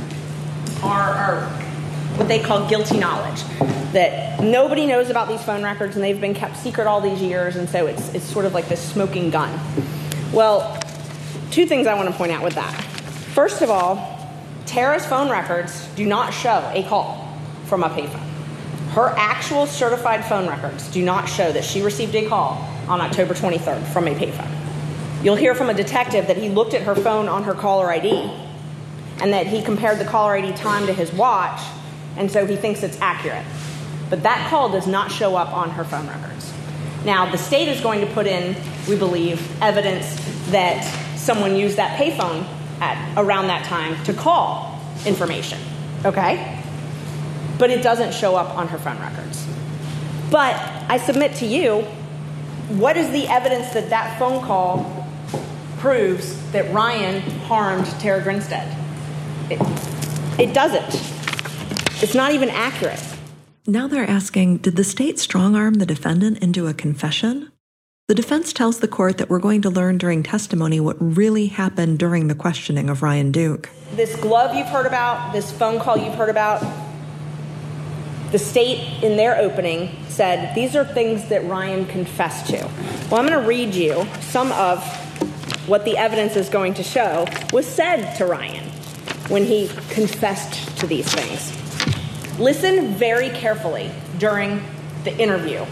are, 0.82 1.10
are 1.10 1.40
what 2.16 2.28
they 2.28 2.38
call 2.40 2.66
guilty 2.66 2.98
knowledge. 2.98 3.42
That 3.92 4.42
nobody 4.42 4.86
knows 4.86 5.10
about 5.10 5.28
these 5.28 5.42
phone 5.42 5.62
records 5.62 5.96
and 5.96 6.04
they've 6.04 6.20
been 6.20 6.34
kept 6.34 6.56
secret 6.56 6.86
all 6.86 7.02
these 7.02 7.20
years, 7.20 7.56
and 7.56 7.68
so 7.68 7.86
it's, 7.86 8.14
it's 8.14 8.24
sort 8.24 8.46
of 8.46 8.54
like 8.54 8.68
this 8.68 8.80
smoking 8.80 9.28
gun. 9.28 9.60
Well, 10.32 10.80
two 11.56 11.64
things 11.64 11.86
I 11.86 11.94
want 11.94 12.06
to 12.10 12.14
point 12.14 12.32
out 12.32 12.44
with 12.44 12.52
that. 12.56 12.70
First 13.32 13.62
of 13.62 13.70
all, 13.70 14.28
Tara's 14.66 15.06
phone 15.06 15.30
records 15.30 15.88
do 15.96 16.04
not 16.04 16.34
show 16.34 16.70
a 16.74 16.82
call 16.82 17.34
from 17.64 17.82
a 17.82 17.88
payphone. 17.88 18.28
Her 18.90 19.14
actual 19.16 19.66
certified 19.66 20.22
phone 20.26 20.46
records 20.46 20.86
do 20.90 21.02
not 21.02 21.26
show 21.26 21.50
that 21.52 21.64
she 21.64 21.80
received 21.80 22.14
a 22.14 22.28
call 22.28 22.62
on 22.88 23.00
October 23.00 23.32
23rd 23.32 23.82
from 23.86 24.06
a 24.06 24.14
payphone. 24.14 24.54
You'll 25.24 25.36
hear 25.36 25.54
from 25.54 25.70
a 25.70 25.74
detective 25.74 26.26
that 26.26 26.36
he 26.36 26.50
looked 26.50 26.74
at 26.74 26.82
her 26.82 26.94
phone 26.94 27.26
on 27.26 27.44
her 27.44 27.54
caller 27.54 27.90
ID 27.90 28.30
and 29.22 29.32
that 29.32 29.46
he 29.46 29.62
compared 29.62 29.98
the 29.98 30.04
caller 30.04 30.36
ID 30.36 30.52
time 30.58 30.86
to 30.86 30.92
his 30.92 31.10
watch, 31.14 31.62
and 32.18 32.30
so 32.30 32.44
he 32.44 32.56
thinks 32.56 32.82
it's 32.82 33.00
accurate. 33.00 33.46
But 34.10 34.24
that 34.24 34.50
call 34.50 34.68
does 34.68 34.86
not 34.86 35.10
show 35.10 35.36
up 35.36 35.54
on 35.54 35.70
her 35.70 35.84
phone 35.84 36.06
records. 36.06 36.52
Now, 37.06 37.30
the 37.30 37.38
state 37.38 37.68
is 37.68 37.80
going 37.80 38.02
to 38.02 38.06
put 38.12 38.26
in, 38.26 38.54
we 38.86 38.98
believe, 38.98 39.40
evidence 39.62 40.16
that 40.50 40.84
someone 41.26 41.56
used 41.56 41.76
that 41.76 41.98
payphone 41.98 42.46
at 42.80 42.96
around 43.18 43.48
that 43.48 43.64
time 43.64 44.02
to 44.04 44.14
call 44.14 44.80
information. 45.04 45.58
Okay? 46.04 46.62
But 47.58 47.70
it 47.70 47.82
doesn't 47.82 48.14
show 48.14 48.36
up 48.36 48.56
on 48.56 48.68
her 48.68 48.78
phone 48.78 48.98
records. 49.00 49.46
But 50.30 50.54
I 50.88 50.98
submit 50.98 51.34
to 51.36 51.46
you, 51.46 51.82
what 52.68 52.96
is 52.96 53.10
the 53.10 53.26
evidence 53.26 53.72
that 53.74 53.90
that 53.90 54.18
phone 54.18 54.42
call 54.44 55.06
proves 55.78 56.40
that 56.52 56.72
Ryan 56.72 57.20
harmed 57.42 57.86
Tara 58.00 58.22
Grinstead? 58.22 58.76
It, 59.50 59.60
it 60.38 60.54
doesn't. 60.54 60.94
It's 62.02 62.14
not 62.14 62.32
even 62.32 62.50
accurate. 62.50 63.02
Now 63.66 63.88
they're 63.88 64.08
asking 64.08 64.58
Did 64.58 64.76
the 64.76 64.84
state 64.84 65.18
strong 65.18 65.56
arm 65.56 65.74
the 65.74 65.86
defendant 65.86 66.38
into 66.38 66.68
a 66.68 66.74
confession? 66.74 67.50
The 68.08 68.14
defense 68.14 68.52
tells 68.52 68.78
the 68.78 68.86
court 68.86 69.18
that 69.18 69.28
we're 69.28 69.40
going 69.40 69.62
to 69.62 69.68
learn 69.68 69.98
during 69.98 70.22
testimony 70.22 70.78
what 70.78 70.96
really 71.00 71.48
happened 71.48 71.98
during 71.98 72.28
the 72.28 72.36
questioning 72.36 72.88
of 72.88 73.02
Ryan 73.02 73.32
Duke. 73.32 73.68
This 73.96 74.14
glove 74.14 74.54
you've 74.54 74.68
heard 74.68 74.86
about, 74.86 75.32
this 75.32 75.50
phone 75.50 75.80
call 75.80 75.98
you've 75.98 76.14
heard 76.14 76.28
about, 76.28 76.64
the 78.30 78.38
state 78.38 79.02
in 79.02 79.16
their 79.16 79.36
opening 79.36 79.90
said 80.08 80.54
these 80.54 80.76
are 80.76 80.84
things 80.84 81.28
that 81.30 81.44
Ryan 81.46 81.84
confessed 81.86 82.46
to. 82.50 82.58
Well, 83.10 83.20
I'm 83.20 83.26
going 83.26 83.42
to 83.42 83.48
read 83.48 83.74
you 83.74 84.06
some 84.20 84.52
of 84.52 84.86
what 85.66 85.84
the 85.84 85.98
evidence 85.98 86.36
is 86.36 86.48
going 86.48 86.74
to 86.74 86.84
show 86.84 87.26
was 87.52 87.66
said 87.66 88.14
to 88.18 88.24
Ryan 88.24 88.70
when 89.30 89.44
he 89.44 89.66
confessed 89.90 90.78
to 90.78 90.86
these 90.86 91.12
things. 91.12 92.38
Listen 92.38 92.94
very 92.94 93.30
carefully 93.30 93.90
during 94.18 94.62
the 95.02 95.18
interview 95.18 95.66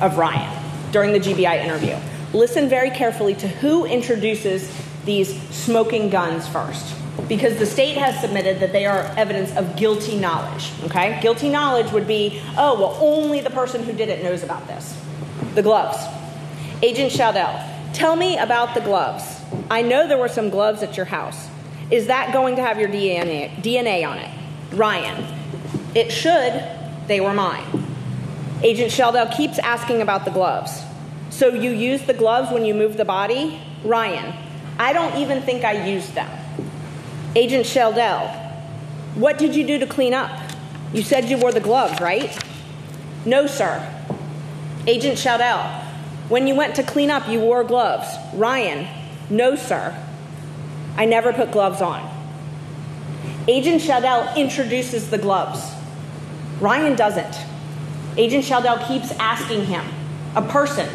of 0.00 0.16
Ryan 0.16 0.61
during 0.92 1.12
the 1.12 1.18
GBI 1.18 1.64
interview. 1.64 1.96
Listen 2.32 2.68
very 2.68 2.90
carefully 2.90 3.34
to 3.34 3.48
who 3.48 3.84
introduces 3.84 4.72
these 5.04 5.40
smoking 5.48 6.08
guns 6.08 6.46
first. 6.46 6.94
Because 7.28 7.58
the 7.58 7.66
state 7.66 7.96
has 7.96 8.18
submitted 8.20 8.60
that 8.60 8.72
they 8.72 8.86
are 8.86 9.02
evidence 9.16 9.54
of 9.56 9.76
guilty 9.76 10.16
knowledge. 10.16 10.72
Okay? 10.84 11.18
Guilty 11.20 11.48
knowledge 11.48 11.92
would 11.92 12.06
be, 12.06 12.40
oh, 12.56 12.78
well, 12.78 12.96
only 13.00 13.40
the 13.40 13.50
person 13.50 13.82
who 13.82 13.92
did 13.92 14.08
it 14.08 14.22
knows 14.22 14.42
about 14.42 14.66
this. 14.66 14.98
The 15.54 15.62
gloves. 15.62 15.98
Agent 16.82 17.12
Shaldell, 17.12 17.92
tell 17.92 18.16
me 18.16 18.38
about 18.38 18.74
the 18.74 18.80
gloves. 18.80 19.40
I 19.70 19.82
know 19.82 20.08
there 20.08 20.18
were 20.18 20.28
some 20.28 20.48
gloves 20.48 20.82
at 20.82 20.96
your 20.96 21.06
house. 21.06 21.48
Is 21.90 22.06
that 22.06 22.32
going 22.32 22.56
to 22.56 22.62
have 22.62 22.78
your 22.78 22.88
DNA, 22.88 23.54
DNA 23.56 24.08
on 24.08 24.18
it? 24.18 24.30
Ryan, 24.72 25.24
it 25.94 26.10
should. 26.10 26.64
They 27.06 27.20
were 27.20 27.34
mine. 27.34 27.81
Agent 28.62 28.92
Sheldell 28.92 29.34
keeps 29.36 29.58
asking 29.58 30.02
about 30.02 30.24
the 30.24 30.30
gloves. 30.30 30.82
So 31.30 31.48
you 31.48 31.70
use 31.70 32.02
the 32.02 32.14
gloves 32.14 32.52
when 32.52 32.64
you 32.64 32.74
move 32.74 32.96
the 32.96 33.04
body? 33.04 33.60
Ryan, 33.84 34.34
I 34.78 34.92
don't 34.92 35.16
even 35.16 35.42
think 35.42 35.64
I 35.64 35.84
used 35.86 36.14
them. 36.14 36.30
Agent 37.34 37.66
Sheldell, 37.66 38.28
what 39.14 39.38
did 39.38 39.56
you 39.56 39.66
do 39.66 39.78
to 39.78 39.86
clean 39.86 40.14
up? 40.14 40.30
You 40.92 41.02
said 41.02 41.24
you 41.28 41.38
wore 41.38 41.52
the 41.52 41.60
gloves, 41.60 42.00
right? 42.00 42.38
No, 43.24 43.46
sir. 43.46 43.88
Agent 44.86 45.18
Sheldell, 45.18 45.82
when 46.28 46.46
you 46.46 46.54
went 46.54 46.76
to 46.76 46.82
clean 46.82 47.10
up, 47.10 47.28
you 47.28 47.40
wore 47.40 47.64
gloves. 47.64 48.08
Ryan, 48.34 48.86
no, 49.28 49.56
sir. 49.56 49.96
I 50.96 51.04
never 51.04 51.32
put 51.32 51.50
gloves 51.50 51.80
on. 51.80 52.08
Agent 53.48 53.82
Sheldell 53.82 54.36
introduces 54.36 55.10
the 55.10 55.18
gloves. 55.18 55.72
Ryan 56.60 56.94
doesn't. 56.94 57.51
Agent 58.16 58.44
Sheldell 58.44 58.86
keeps 58.86 59.10
asking 59.12 59.64
him, 59.64 59.84
a 60.36 60.42
person 60.42 60.88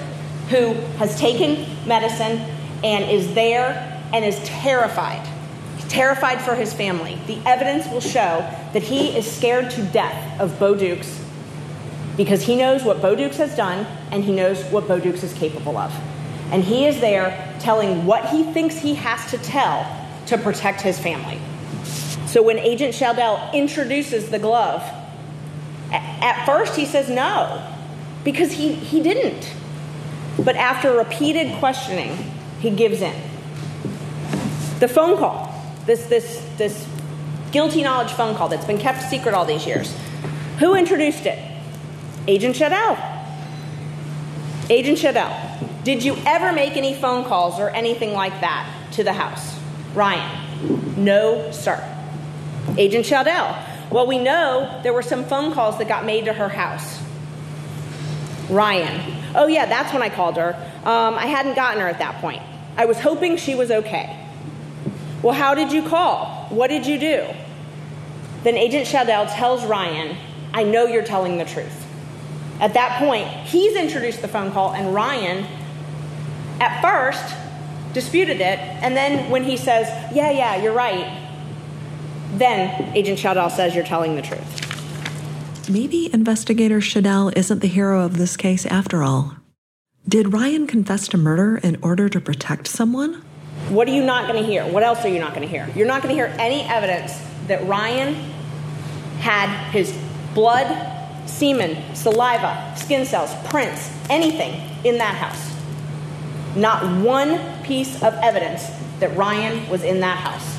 who 0.50 0.74
has 0.98 1.20
taken 1.20 1.66
medicine 1.88 2.40
and 2.84 3.10
is 3.10 3.34
there 3.34 4.02
and 4.14 4.24
is 4.24 4.40
terrified, 4.44 5.28
terrified 5.90 6.42
for 6.42 6.56
his 6.56 6.74
family. 6.74 7.20
The 7.28 7.40
evidence 7.46 7.88
will 7.88 8.02
show 8.02 8.48
that 8.74 8.84
he 8.84 9.18
is 9.18 9.30
scared 9.30 9.72
to 9.72 9.84
death 9.84 10.40
of 10.40 10.60
Bo 10.60 10.76
Dukes 10.76 11.24
because 12.16 12.44
he 12.44 12.56
knows 12.56 12.84
what 12.84 13.02
Bo 13.02 13.16
Dukes 13.16 13.38
has 13.38 13.56
done 13.56 13.86
and 14.12 14.24
he 14.24 14.34
knows 14.34 14.64
what 14.66 14.88
Bo 14.88 15.00
Dukes 15.00 15.24
is 15.24 15.34
capable 15.34 15.78
of. 15.78 15.94
And 16.52 16.64
he 16.64 16.86
is 16.86 17.00
there 17.00 17.56
telling 17.60 18.06
what 18.06 18.30
he 18.30 18.44
thinks 18.54 18.78
he 18.78 18.96
has 18.96 19.30
to 19.32 19.38
tell 19.40 19.86
to 20.28 20.38
protect 20.38 20.82
his 20.82 20.98
family. 20.98 21.40
So 22.26 22.42
when 22.42 22.58
Agent 22.58 22.94
Sheldell 22.94 23.54
introduces 23.54 24.30
the 24.30 24.40
glove, 24.40 24.84
at 25.92 26.46
first, 26.46 26.76
he 26.76 26.86
says 26.86 27.10
no, 27.10 27.66
because 28.24 28.52
he, 28.52 28.74
he 28.74 29.02
didn't. 29.02 29.54
But 30.38 30.56
after 30.56 30.94
repeated 30.94 31.58
questioning, 31.60 32.16
he 32.60 32.70
gives 32.70 33.02
in. 33.02 33.16
The 34.80 34.88
phone 34.88 35.18
call, 35.18 35.54
this, 35.86 36.06
this, 36.06 36.46
this 36.58 36.88
guilty 37.52 37.82
knowledge 37.82 38.12
phone 38.12 38.36
call 38.36 38.50
that's 38.50 38.66
been 38.66 38.78
kept 38.78 39.02
secret 39.04 39.34
all 39.34 39.46
these 39.46 39.66
years, 39.66 39.96
who 40.60 40.76
introduced 40.76 41.26
it? 41.26 41.40
Agent 42.28 42.56
Shadell. 42.56 42.98
Agent 44.70 44.98
Shadell, 44.98 45.84
did 45.84 46.04
you 46.04 46.18
ever 46.26 46.52
make 46.52 46.76
any 46.76 46.94
phone 46.94 47.24
calls 47.24 47.60
or 47.60 47.70
anything 47.70 48.14
like 48.14 48.42
that 48.42 48.70
to 48.94 49.04
the 49.04 49.14
house? 49.14 49.58
Ryan, 49.94 51.04
no, 51.04 51.52
sir. 51.52 51.82
Agent 52.78 53.06
Shadell, 53.06 53.56
well, 53.90 54.06
we 54.06 54.18
know 54.20 54.80
there 54.84 54.94
were 54.94 55.02
some 55.02 55.24
phone 55.24 55.54
calls 55.54 55.78
that 55.78 55.88
got 55.88 56.06
made 56.06 56.26
to 56.26 56.34
her 56.34 56.50
house. 56.50 57.02
Ryan. 58.50 59.16
Oh, 59.36 59.48
yeah, 59.48 59.66
that's 59.66 59.94
when 59.94 60.02
I 60.02 60.10
called 60.10 60.38
her. 60.38 60.56
Um, 60.84 61.16
I 61.16 61.26
hadn't 61.28 61.56
gotten 61.56 61.82
her 61.82 61.88
at 61.88 62.00
that 62.00 62.16
point. 62.22 62.42
I 62.76 62.86
was 62.86 63.00
hoping 63.00 63.38
she 63.38 63.56
was 63.56 63.72
okay. 63.72 64.18
Well, 65.22 65.34
how 65.34 65.56
did 65.56 65.72
you 65.72 65.88
call? 65.88 66.48
What 66.50 66.68
did 66.68 66.86
you 66.86 67.00
do? 67.00 67.26
Then 68.44 68.56
Agent 68.56 68.88
Shadell 68.88 69.34
tells 69.36 69.66
Ryan, 69.66 70.16
I 70.54 70.64
know 70.64 70.86
you're 70.86 71.04
telling 71.04 71.38
the 71.38 71.46
truth. 71.46 71.86
At 72.60 72.74
that 72.74 73.00
point, 73.00 73.28
he's 73.28 73.76
introduced 73.76 74.22
the 74.22 74.28
phone 74.28 74.52
call, 74.52 74.74
and 74.74 74.94
Ryan, 74.94 75.46
at 76.60 76.82
first, 76.82 77.36
disputed 77.94 78.42
it. 78.42 78.60
And 78.60 78.96
then 78.96 79.30
when 79.30 79.44
he 79.44 79.58
says, 79.58 79.88
Yeah, 80.14 80.32
yeah, 80.32 80.62
you're 80.62 80.74
right, 80.74 81.27
then 82.34 82.96
Agent 82.96 83.20
Shadell 83.20 83.50
says 83.52 83.76
you're 83.76 83.86
telling 83.86 84.16
the 84.16 84.22
truth. 84.22 85.70
Maybe 85.70 86.14
investigator 86.14 86.80
Shadell 86.80 87.36
isn't 87.36 87.60
the 87.60 87.68
hero 87.68 88.04
of 88.06 88.18
this 88.18 88.38
case 88.38 88.66
after 88.66 89.04
all. 89.04 89.36
Did 90.08 90.32
Ryan 90.32 90.68
confess 90.68 91.08
to 91.10 91.18
murder 91.18 91.58
in 91.58 91.78
order 91.82 92.08
to 92.08 92.22
protect 92.22 92.68
someone? 92.68 93.22
What 93.70 93.90
are 93.90 93.92
you 93.92 94.04
not 94.04 94.32
going 94.32 94.42
to 94.42 94.50
hear? 94.50 94.66
What 94.66 94.84
else 94.84 95.04
are 95.04 95.10
you 95.10 95.20
not 95.20 95.34
going 95.34 95.42
to 95.42 95.48
hear? 95.48 95.70
You're 95.76 95.88
not 95.88 96.02
going 96.02 96.16
to 96.16 96.22
hear 96.22 96.34
any 96.40 96.62
evidence 96.62 97.22
that 97.48 97.66
Ryan 97.68 98.14
had 99.20 99.50
his 99.72 99.98
blood, 100.34 101.28
semen, 101.28 101.78
saliva, 101.94 102.74
skin 102.78 103.06
cells, 103.06 103.34
prints, 103.50 103.92
anything 104.10 104.62
in 104.86 104.98
that 105.00 105.16
house. 105.16 105.54
Not 106.56 107.04
one 107.04 107.62
piece 107.64 108.02
of 108.02 108.14
evidence 108.16 108.66
that 109.00 109.16
Ryan 109.18 109.70
was 109.70 109.84
in 109.84 110.00
that 110.00 110.18
house. 110.18 110.57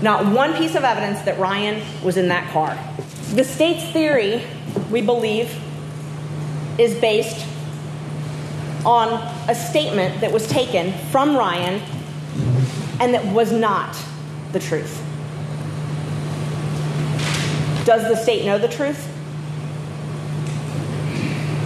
Not 0.00 0.26
one 0.26 0.54
piece 0.54 0.74
of 0.74 0.84
evidence 0.84 1.20
that 1.22 1.38
Ryan 1.38 1.82
was 2.04 2.16
in 2.16 2.28
that 2.28 2.50
car. 2.52 2.78
The 3.34 3.44
state's 3.44 3.84
theory, 3.92 4.42
we 4.90 5.02
believe, 5.02 5.54
is 6.78 6.94
based 7.00 7.44
on 8.86 9.08
a 9.48 9.54
statement 9.54 10.20
that 10.20 10.32
was 10.32 10.46
taken 10.46 10.92
from 11.10 11.36
Ryan 11.36 11.82
and 13.00 13.12
that 13.12 13.24
was 13.32 13.52
not 13.52 13.96
the 14.52 14.60
truth. 14.60 15.04
Does 17.84 18.02
the 18.02 18.16
state 18.16 18.44
know 18.44 18.58
the 18.58 18.68
truth? 18.68 19.08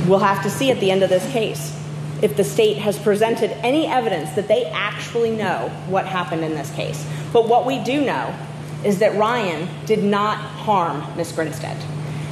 We'll 0.08 0.20
have 0.20 0.42
to 0.42 0.50
see 0.50 0.70
at 0.70 0.80
the 0.80 0.90
end 0.90 1.02
of 1.02 1.10
this 1.10 1.30
case 1.32 1.81
if 2.22 2.36
the 2.36 2.44
state 2.44 2.78
has 2.78 2.98
presented 2.98 3.50
any 3.64 3.86
evidence 3.86 4.30
that 4.30 4.48
they 4.48 4.64
actually 4.66 5.30
know 5.30 5.68
what 5.88 6.06
happened 6.06 6.44
in 6.44 6.54
this 6.54 6.70
case. 6.72 7.04
But 7.32 7.48
what 7.48 7.66
we 7.66 7.78
do 7.82 8.04
know 8.04 8.34
is 8.84 9.00
that 9.00 9.16
Ryan 9.16 9.68
did 9.86 10.02
not 10.02 10.38
harm 10.38 11.04
Miss 11.16 11.32
Grinstead. 11.32 11.76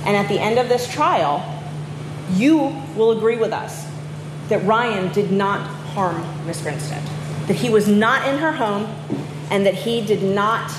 And 0.07 0.17
at 0.17 0.29
the 0.29 0.41
end 0.41 0.59
of 0.59 0.69
this 0.69 0.91
trial, 0.91 1.45
you 2.33 2.75
will 2.97 3.11
agree 3.11 3.37
with 3.37 3.53
us 3.53 3.87
that 4.49 4.65
Ryan 4.65 5.13
did 5.13 5.33
not 5.33 5.61
harm 5.61 6.25
Miss 6.47 6.63
Grinstead, 6.63 7.03
that 7.47 7.57
he 7.57 7.69
was 7.69 7.89
not 7.89 8.27
in 8.29 8.39
her 8.39 8.53
home, 8.53 8.87
and 9.51 9.67
that 9.67 9.75
he 9.75 10.05
did 10.05 10.23
not 10.23 10.73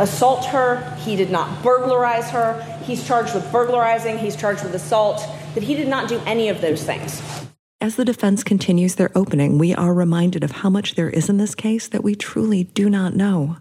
assault 0.00 0.46
her, 0.46 0.96
he 1.00 1.16
did 1.16 1.30
not 1.30 1.62
burglarize 1.62 2.30
her. 2.30 2.60
He's 2.84 3.04
charged 3.06 3.34
with 3.34 3.50
burglarizing, 3.50 4.18
he's 4.18 4.36
charged 4.36 4.64
with 4.64 4.74
assault, 4.74 5.24
that 5.54 5.62
he 5.62 5.74
did 5.74 5.88
not 5.88 6.08
do 6.08 6.20
any 6.26 6.48
of 6.48 6.60
those 6.60 6.82
things. 6.84 7.47
As 7.80 7.94
the 7.94 8.04
defense 8.04 8.42
continues 8.42 8.96
their 8.96 9.12
opening, 9.14 9.56
we 9.56 9.72
are 9.72 9.94
reminded 9.94 10.42
of 10.42 10.50
how 10.50 10.68
much 10.68 10.96
there 10.96 11.08
is 11.08 11.28
in 11.28 11.36
this 11.36 11.54
case 11.54 11.86
that 11.86 12.02
we 12.02 12.16
truly 12.16 12.64
do 12.64 12.90
not 12.90 13.14
know. 13.14 13.58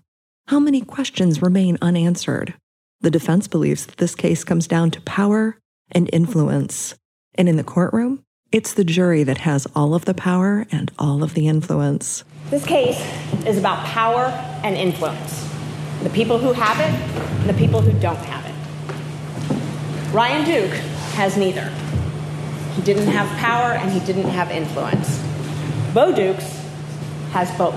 How 0.47 0.59
many 0.59 0.81
questions 0.81 1.43
remain 1.43 1.77
unanswered? 1.83 2.55
The 3.01 3.11
defense 3.11 3.47
believes 3.47 3.85
that 3.85 3.97
this 3.97 4.15
case 4.15 4.43
comes 4.43 4.65
down 4.65 4.89
to 4.91 5.01
power 5.01 5.59
and 5.91 6.09
influence. 6.11 6.95
And 7.35 7.47
in 7.47 7.57
the 7.57 7.63
courtroom, 7.63 8.23
it's 8.51 8.73
the 8.73 8.83
jury 8.83 9.23
that 9.23 9.37
has 9.39 9.67
all 9.75 9.93
of 9.93 10.05
the 10.05 10.15
power 10.15 10.65
and 10.71 10.91
all 10.97 11.21
of 11.21 11.35
the 11.35 11.47
influence. 11.47 12.23
This 12.49 12.65
case 12.65 12.99
is 13.45 13.59
about 13.59 13.85
power 13.85 14.25
and 14.63 14.75
influence 14.75 15.47
the 16.01 16.09
people 16.09 16.39
who 16.39 16.53
have 16.53 16.79
it 16.79 16.91
and 17.41 17.49
the 17.49 17.53
people 17.53 17.81
who 17.81 17.91
don't 17.99 18.17
have 18.17 18.45
it. 18.47 20.11
Ryan 20.11 20.43
Duke 20.43 20.73
has 21.13 21.37
neither. 21.37 21.71
He 22.77 22.83
didn't 22.83 23.07
have 23.07 23.27
power 23.39 23.71
and 23.73 23.91
he 23.91 23.99
didn't 24.01 24.29
have 24.29 24.51
influence. 24.51 25.19
Bo 25.95 26.13
Dukes 26.13 26.63
has 27.31 27.49
both. 27.57 27.73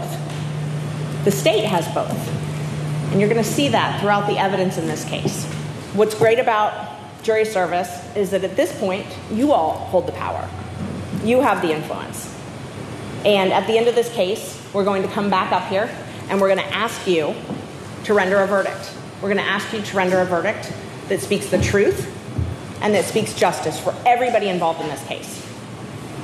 The 1.24 1.30
state 1.30 1.64
has 1.64 1.88
both. 1.94 2.12
And 3.10 3.18
you're 3.18 3.30
going 3.30 3.42
to 3.42 3.50
see 3.50 3.68
that 3.68 3.98
throughout 4.02 4.26
the 4.26 4.38
evidence 4.38 4.76
in 4.76 4.86
this 4.86 5.06
case. 5.06 5.46
What's 5.94 6.14
great 6.14 6.38
about 6.38 6.98
jury 7.22 7.46
service 7.46 7.88
is 8.14 8.30
that 8.32 8.44
at 8.44 8.56
this 8.56 8.78
point, 8.78 9.06
you 9.32 9.52
all 9.52 9.72
hold 9.72 10.06
the 10.06 10.12
power. 10.12 10.46
You 11.24 11.40
have 11.40 11.62
the 11.62 11.72
influence. 11.72 12.36
And 13.24 13.54
at 13.54 13.66
the 13.66 13.78
end 13.78 13.88
of 13.88 13.94
this 13.94 14.12
case, 14.12 14.62
we're 14.74 14.84
going 14.84 15.00
to 15.00 15.08
come 15.08 15.30
back 15.30 15.50
up 15.50 15.66
here 15.68 15.90
and 16.28 16.42
we're 16.42 16.54
going 16.54 16.68
to 16.68 16.74
ask 16.74 17.06
you 17.06 17.34
to 18.04 18.12
render 18.12 18.38
a 18.40 18.46
verdict. 18.46 18.94
We're 19.22 19.32
going 19.32 19.42
to 19.42 19.50
ask 19.50 19.72
you 19.72 19.80
to 19.80 19.96
render 19.96 20.20
a 20.20 20.26
verdict 20.26 20.70
that 21.08 21.20
speaks 21.20 21.48
the 21.48 21.60
truth 21.60 22.18
and 22.80 22.94
that 22.94 23.04
speaks 23.04 23.34
justice 23.34 23.78
for 23.78 23.94
everybody 24.06 24.48
involved 24.48 24.80
in 24.80 24.88
this 24.88 25.04
case. 25.06 25.46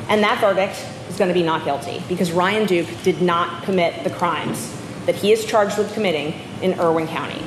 And 0.09 0.23
that 0.23 0.41
verdict 0.41 0.85
is 1.09 1.17
going 1.17 1.29
to 1.29 1.35
be 1.35 1.43
not 1.43 1.65
guilty 1.65 2.03
because 2.09 2.33
Ryan 2.33 2.67
Duke 2.67 2.89
did 3.03 3.21
not 3.21 3.65
commit 3.65 4.05
the 4.05 4.11
crimes 4.11 4.73
that 5.07 5.15
he 5.15 5.33
is 5.33 5.45
charged 5.45 5.79
with 5.79 5.93
committing 5.95 6.35
in 6.63 6.79
Irwin 6.81 7.09
County. 7.09 7.43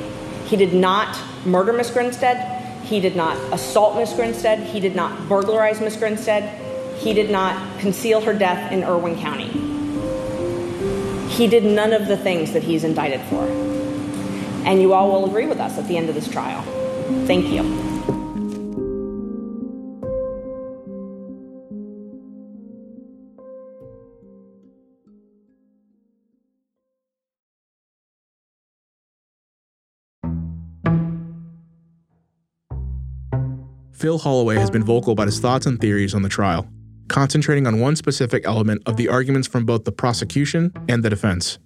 He 0.45 0.55
did 0.55 0.73
not 0.73 1.17
murder 1.45 1.73
Miss 1.73 1.89
Grinstead. 1.91 2.83
He 2.83 2.99
did 2.99 3.15
not 3.15 3.37
assault 3.53 3.95
Miss 3.95 4.13
Grinstead. 4.13 4.59
He 4.59 4.79
did 4.79 4.95
not 4.95 5.29
burglarize 5.29 5.79
Miss 5.79 5.95
Grinstead. 5.95 6.97
He 6.97 7.13
did 7.13 7.29
not 7.29 7.79
conceal 7.79 8.21
her 8.21 8.33
death 8.33 8.71
in 8.71 8.83
Irwin 8.83 9.17
County. 9.19 9.49
He 11.29 11.47
did 11.47 11.63
none 11.63 11.93
of 11.93 12.07
the 12.07 12.17
things 12.17 12.51
that 12.53 12.63
he's 12.63 12.83
indicted 12.83 13.21
for. 13.29 13.45
And 14.65 14.81
you 14.81 14.93
all 14.93 15.11
will 15.11 15.25
agree 15.25 15.45
with 15.45 15.59
us 15.59 15.77
at 15.77 15.87
the 15.87 15.97
end 15.97 16.09
of 16.09 16.15
this 16.15 16.27
trial. 16.27 16.61
Thank 17.25 17.47
you. 17.47 17.98
Phil 33.99 34.17
Holloway 34.17 34.55
has 34.55 34.69
been 34.69 34.85
vocal 34.85 35.11
about 35.11 35.27
his 35.27 35.41
thoughts 35.41 35.65
and 35.65 35.77
theories 35.77 36.15
on 36.15 36.21
the 36.21 36.29
trial, 36.29 36.65
concentrating 37.09 37.67
on 37.67 37.81
one 37.81 37.97
specific 37.97 38.45
element 38.45 38.81
of 38.85 38.95
the 38.95 39.09
arguments 39.09 39.45
from 39.45 39.65
both 39.65 39.83
the 39.83 39.91
prosecution 39.91 40.71
and 40.87 41.03
the 41.03 41.09
defense. 41.09 41.59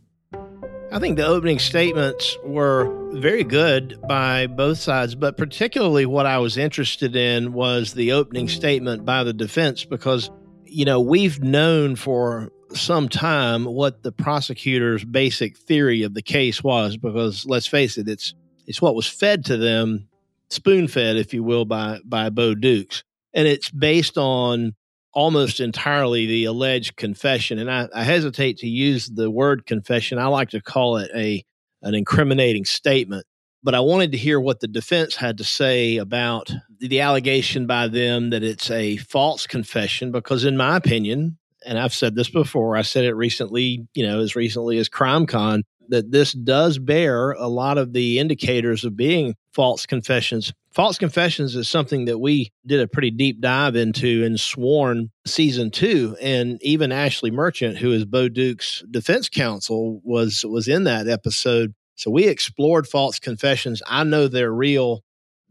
I 0.91 0.97
think 0.97 1.17
the 1.17 1.27
opening 1.27 1.59
statements 1.59 2.35
were 2.43 2.91
very 3.11 3.43
good 3.43 3.99
by 4.07 4.47
both 4.47 4.79
sides, 4.79 5.13
but 5.13 5.37
particularly 5.37 6.07
what 6.07 6.25
I 6.25 6.39
was 6.39 6.57
interested 6.57 7.15
in 7.15 7.53
was 7.53 7.93
the 7.93 8.13
opening 8.13 8.47
statement 8.47 9.05
by 9.05 9.23
the 9.23 9.33
defense 9.33 9.85
because, 9.85 10.31
you 10.63 10.85
know, 10.85 10.99
we've 10.99 11.39
known 11.39 11.95
for 11.95 12.51
some 12.73 13.09
time 13.09 13.65
what 13.65 14.01
the 14.01 14.11
prosecutor's 14.11 15.05
basic 15.05 15.55
theory 15.55 16.01
of 16.01 16.15
the 16.15 16.23
case 16.23 16.63
was 16.63 16.97
because 16.97 17.45
let's 17.45 17.67
face 17.67 17.99
it, 17.99 18.09
it's 18.09 18.33
it's 18.65 18.81
what 18.81 18.95
was 18.95 19.07
fed 19.07 19.45
to 19.45 19.57
them 19.57 20.07
spoon 20.53 20.87
fed, 20.87 21.17
if 21.17 21.33
you 21.33 21.43
will, 21.43 21.65
by 21.65 21.99
by 22.05 22.29
Bo 22.29 22.55
Dukes, 22.55 23.03
and 23.33 23.47
it's 23.47 23.69
based 23.69 24.17
on 24.17 24.73
almost 25.13 25.59
entirely 25.59 26.25
the 26.25 26.45
alleged 26.45 26.95
confession. 26.95 27.59
And 27.59 27.69
I, 27.69 27.87
I 27.93 28.03
hesitate 28.03 28.57
to 28.59 28.67
use 28.67 29.07
the 29.07 29.29
word 29.29 29.65
confession. 29.65 30.17
I 30.17 30.27
like 30.27 30.49
to 30.51 30.61
call 30.61 30.97
it 30.97 31.11
a 31.15 31.43
an 31.81 31.95
incriminating 31.95 32.65
statement. 32.65 33.25
But 33.65 33.75
I 33.75 33.79
wanted 33.79 34.11
to 34.11 34.17
hear 34.17 34.41
what 34.41 34.59
the 34.59 34.67
defense 34.67 35.15
had 35.15 35.37
to 35.37 35.45
say 35.45 35.95
about 35.97 36.51
the 36.79 36.99
allegation 36.99 37.65
by 37.65 37.87
them 37.87 38.31
that 38.31 38.43
it's 38.43 38.69
a 38.69 38.97
false 38.97 39.47
confession, 39.47 40.11
because 40.11 40.43
in 40.43 40.57
my 40.57 40.75
opinion, 40.75 41.37
and 41.65 41.79
I've 41.79 41.93
said 41.93 42.15
this 42.15 42.29
before, 42.29 42.75
I 42.75 42.81
said 42.81 43.05
it 43.05 43.13
recently, 43.13 43.87
you 43.93 44.05
know, 44.05 44.19
as 44.19 44.35
recently 44.35 44.77
as 44.79 44.89
CrimeCon, 44.89 45.61
that 45.89 46.11
this 46.11 46.33
does 46.33 46.79
bear 46.79 47.31
a 47.31 47.47
lot 47.47 47.77
of 47.77 47.93
the 47.93 48.19
indicators 48.19 48.83
of 48.83 48.95
being 48.95 49.35
false 49.53 49.85
confessions. 49.85 50.53
False 50.71 50.97
confessions 50.97 51.55
is 51.55 51.69
something 51.69 52.05
that 52.05 52.17
we 52.17 52.51
did 52.65 52.79
a 52.79 52.87
pretty 52.87 53.11
deep 53.11 53.39
dive 53.39 53.75
into 53.75 54.23
in 54.23 54.37
Sworn 54.37 55.11
season 55.25 55.69
two, 55.69 56.17
and 56.19 56.61
even 56.63 56.91
Ashley 56.91 57.29
Merchant, 57.29 57.77
who 57.77 57.91
is 57.91 58.05
Bo 58.05 58.27
Duke's 58.27 58.83
defense 58.89 59.29
counsel, 59.29 60.01
was 60.03 60.43
was 60.43 60.67
in 60.67 60.85
that 60.85 61.07
episode. 61.07 61.73
So 61.95 62.09
we 62.09 62.25
explored 62.25 62.87
false 62.87 63.19
confessions. 63.19 63.83
I 63.85 64.03
know 64.03 64.27
they're 64.27 64.51
real 64.51 65.03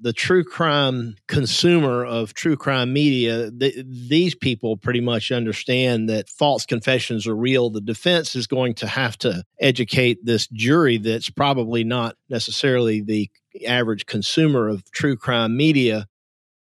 the 0.02 0.12
true 0.12 0.42
crime 0.42 1.14
consumer 1.28 2.04
of 2.04 2.34
true 2.34 2.56
crime 2.56 2.92
media, 2.92 3.50
th- 3.50 3.86
these 3.86 4.34
people 4.34 4.76
pretty 4.76 5.00
much 5.00 5.30
understand 5.30 6.08
that 6.10 6.28
false 6.28 6.66
confessions 6.66 7.26
are 7.26 7.36
real. 7.36 7.70
The 7.70 7.80
defense 7.80 8.34
is 8.34 8.48
going 8.48 8.74
to 8.74 8.88
have 8.88 9.16
to 9.18 9.44
educate 9.60 10.24
this 10.24 10.48
jury 10.48 10.98
that's 10.98 11.30
probably 11.30 11.84
not 11.84 12.16
necessarily 12.28 13.00
the 13.00 13.30
average 13.66 14.06
consumer 14.06 14.68
of 14.68 14.90
true 14.90 15.16
crime 15.16 15.56
media. 15.56 16.08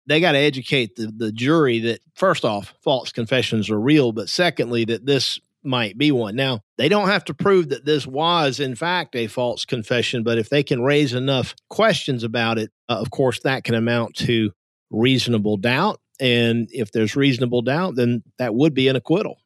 They 0.05 0.19
got 0.19 0.33
to 0.33 0.39
educate 0.39 0.95
the, 0.95 1.07
the 1.15 1.31
jury 1.31 1.79
that, 1.79 2.01
first 2.15 2.43
off, 2.43 2.73
false 2.81 3.11
confessions 3.11 3.69
are 3.69 3.79
real, 3.79 4.11
but 4.11 4.27
secondly, 4.27 4.83
that 4.85 5.05
this 5.05 5.39
might 5.63 5.97
be 5.97 6.11
one. 6.11 6.35
Now, 6.35 6.61
they 6.77 6.89
don't 6.89 7.09
have 7.09 7.25
to 7.25 7.33
prove 7.33 7.69
that 7.69 7.85
this 7.85 8.07
was, 8.07 8.59
in 8.59 8.75
fact, 8.75 9.15
a 9.15 9.27
false 9.27 9.65
confession, 9.65 10.23
but 10.23 10.37
if 10.37 10.49
they 10.49 10.63
can 10.63 10.81
raise 10.81 11.13
enough 11.13 11.55
questions 11.69 12.23
about 12.23 12.57
it, 12.57 12.71
uh, 12.87 12.97
of 12.99 13.11
course, 13.11 13.41
that 13.41 13.63
can 13.63 13.75
amount 13.75 14.15
to 14.15 14.51
reasonable 14.89 15.57
doubt. 15.57 15.99
And 16.19 16.67
if 16.71 16.91
there's 16.91 17.15
reasonable 17.15 17.61
doubt, 17.61 17.95
then 17.95 18.23
that 18.37 18.55
would 18.55 18.73
be 18.73 18.87
an 18.87 18.95
acquittal. 18.95 19.37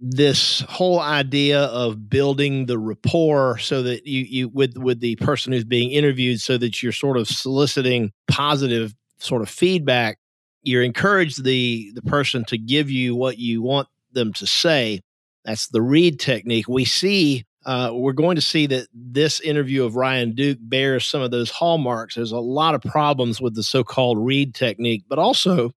This 0.00 0.60
whole 0.68 1.00
idea 1.00 1.62
of 1.62 2.10
building 2.10 2.66
the 2.66 2.78
rapport 2.78 3.58
so 3.58 3.82
that 3.84 4.06
you, 4.06 4.22
you 4.22 4.48
with 4.48 4.76
with 4.76 5.00
the 5.00 5.16
person 5.16 5.52
who's 5.52 5.64
being 5.64 5.92
interviewed, 5.92 6.40
so 6.40 6.58
that 6.58 6.82
you're 6.82 6.92
sort 6.92 7.16
of 7.16 7.28
soliciting 7.28 8.10
positive 8.28 8.92
sort 9.18 9.40
of 9.40 9.48
feedback, 9.48 10.18
you 10.62 10.80
encourage 10.80 11.36
the 11.36 11.92
the 11.94 12.02
person 12.02 12.44
to 12.46 12.58
give 12.58 12.90
you 12.90 13.14
what 13.14 13.38
you 13.38 13.62
want 13.62 13.88
them 14.12 14.32
to 14.32 14.46
say 14.46 15.00
that's 15.44 15.68
the 15.68 15.82
Reid 15.82 16.18
technique. 16.18 16.68
We 16.68 16.84
see, 16.84 17.44
uh, 17.66 17.90
we're 17.92 18.12
going 18.12 18.36
to 18.36 18.42
see 18.42 18.66
that 18.66 18.88
this 18.94 19.40
interview 19.40 19.84
of 19.84 19.96
Ryan 19.96 20.34
Duke 20.34 20.58
bears 20.60 21.06
some 21.06 21.22
of 21.22 21.30
those 21.30 21.50
hallmarks. 21.50 22.14
There's 22.14 22.32
a 22.32 22.38
lot 22.38 22.74
of 22.74 22.82
problems 22.82 23.40
with 23.40 23.54
the 23.54 23.62
so 23.62 23.84
called 23.84 24.18
Reid 24.18 24.54
technique, 24.54 25.04
but 25.08 25.18
also, 25.18 25.72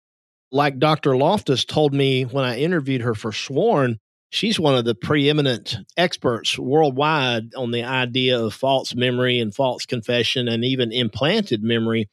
like 0.53 0.79
Dr. 0.79 1.17
Loftus 1.17 1.65
told 1.65 1.93
me 1.93 2.23
when 2.25 2.45
I 2.45 2.59
interviewed 2.59 3.01
her 3.03 3.15
for 3.15 3.33
Sworn, 3.33 3.99
she's 4.31 4.61
one 4.61 4.77
of 4.77 4.85
the 4.85 4.95
preeminent 4.95 5.77
experts 5.97 6.59
worldwide 6.59 7.55
on 7.57 7.73
the 7.73 7.83
idea 7.83 8.39
of 8.39 8.55
false 8.55 8.95
memory 8.95 9.41
and 9.41 9.55
false 9.55 9.85
confession 9.85 10.47
and 10.49 10.65
even 10.65 10.93
implanted 10.93 11.63
memory. 11.63 12.09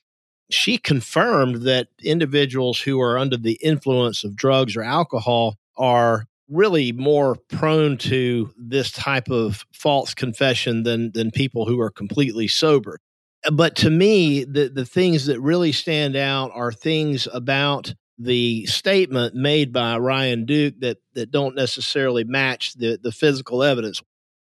She 0.49 0.77
confirmed 0.77 1.63
that 1.63 1.87
individuals 2.03 2.79
who 2.79 2.99
are 2.99 3.17
under 3.17 3.37
the 3.37 3.59
influence 3.61 4.23
of 4.23 4.35
drugs 4.35 4.75
or 4.75 4.83
alcohol 4.83 5.55
are 5.77 6.25
really 6.49 6.91
more 6.91 7.35
prone 7.49 7.97
to 7.97 8.51
this 8.57 8.91
type 8.91 9.29
of 9.29 9.65
false 9.73 10.13
confession 10.13 10.83
than 10.83 11.11
than 11.13 11.31
people 11.31 11.65
who 11.65 11.79
are 11.79 11.89
completely 11.89 12.47
sober. 12.47 12.99
Uh, 13.45 13.51
but 13.51 13.75
to 13.77 13.89
me, 13.89 14.43
the 14.43 14.69
the 14.69 14.85
things 14.85 15.25
that 15.25 15.39
really 15.39 15.71
stand 15.71 16.15
out 16.15 16.51
are 16.53 16.71
things 16.71 17.27
about 17.33 17.93
the 18.19 18.65
statement 18.67 19.33
made 19.35 19.73
by 19.73 19.97
Ryan 19.97 20.45
Duke 20.45 20.75
that 20.79 20.97
that 21.13 21.31
don't 21.31 21.55
necessarily 21.55 22.23
match 22.23 22.73
the 22.73 22.99
the 23.01 23.11
physical 23.11 23.63
evidence. 23.63 24.01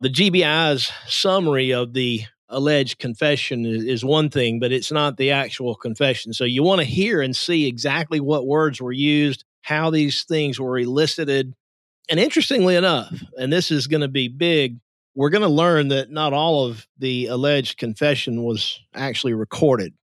The 0.02 0.10
GBI's 0.10 0.92
summary 1.08 1.74
of 1.74 1.94
the 1.94 2.22
alleged 2.50 3.00
confession 3.00 3.66
is, 3.66 3.84
is 3.84 4.06
one 4.06 4.30
thing, 4.30 4.60
but 4.60 4.72
it's 4.72 4.92
not 4.92 5.18
the 5.18 5.32
actual 5.32 5.76
confession. 5.76 6.34
So 6.34 6.46
you 6.46 6.64
want 6.64 6.80
to 6.80 6.86
hear 6.86 7.22
and 7.22 7.36
see 7.36 7.68
exactly 7.68 8.20
what 8.20 8.48
words 8.48 8.82
were 8.82 8.92
used, 8.92 9.44
how 9.62 9.90
these 9.90 10.24
things 10.24 10.60
were 10.60 10.80
elicited, 10.80 11.54
and 12.10 12.20
interestingly 12.20 12.76
enough, 12.76 13.14
and 13.38 13.52
this 13.52 13.72
is 13.72 13.88
going 13.88 14.02
to 14.02 14.08
be 14.08 14.28
big, 14.28 14.80
we're 15.16 15.30
going 15.30 15.44
to 15.44 15.48
learn 15.48 15.90
that 15.90 16.12
not 16.12 16.34
all 16.34 16.66
of 16.66 16.88
the 16.98 17.28
alleged 17.28 17.78
confession 17.78 18.44
was 18.44 18.80
actually 18.94 19.34
recorded. 19.34 19.94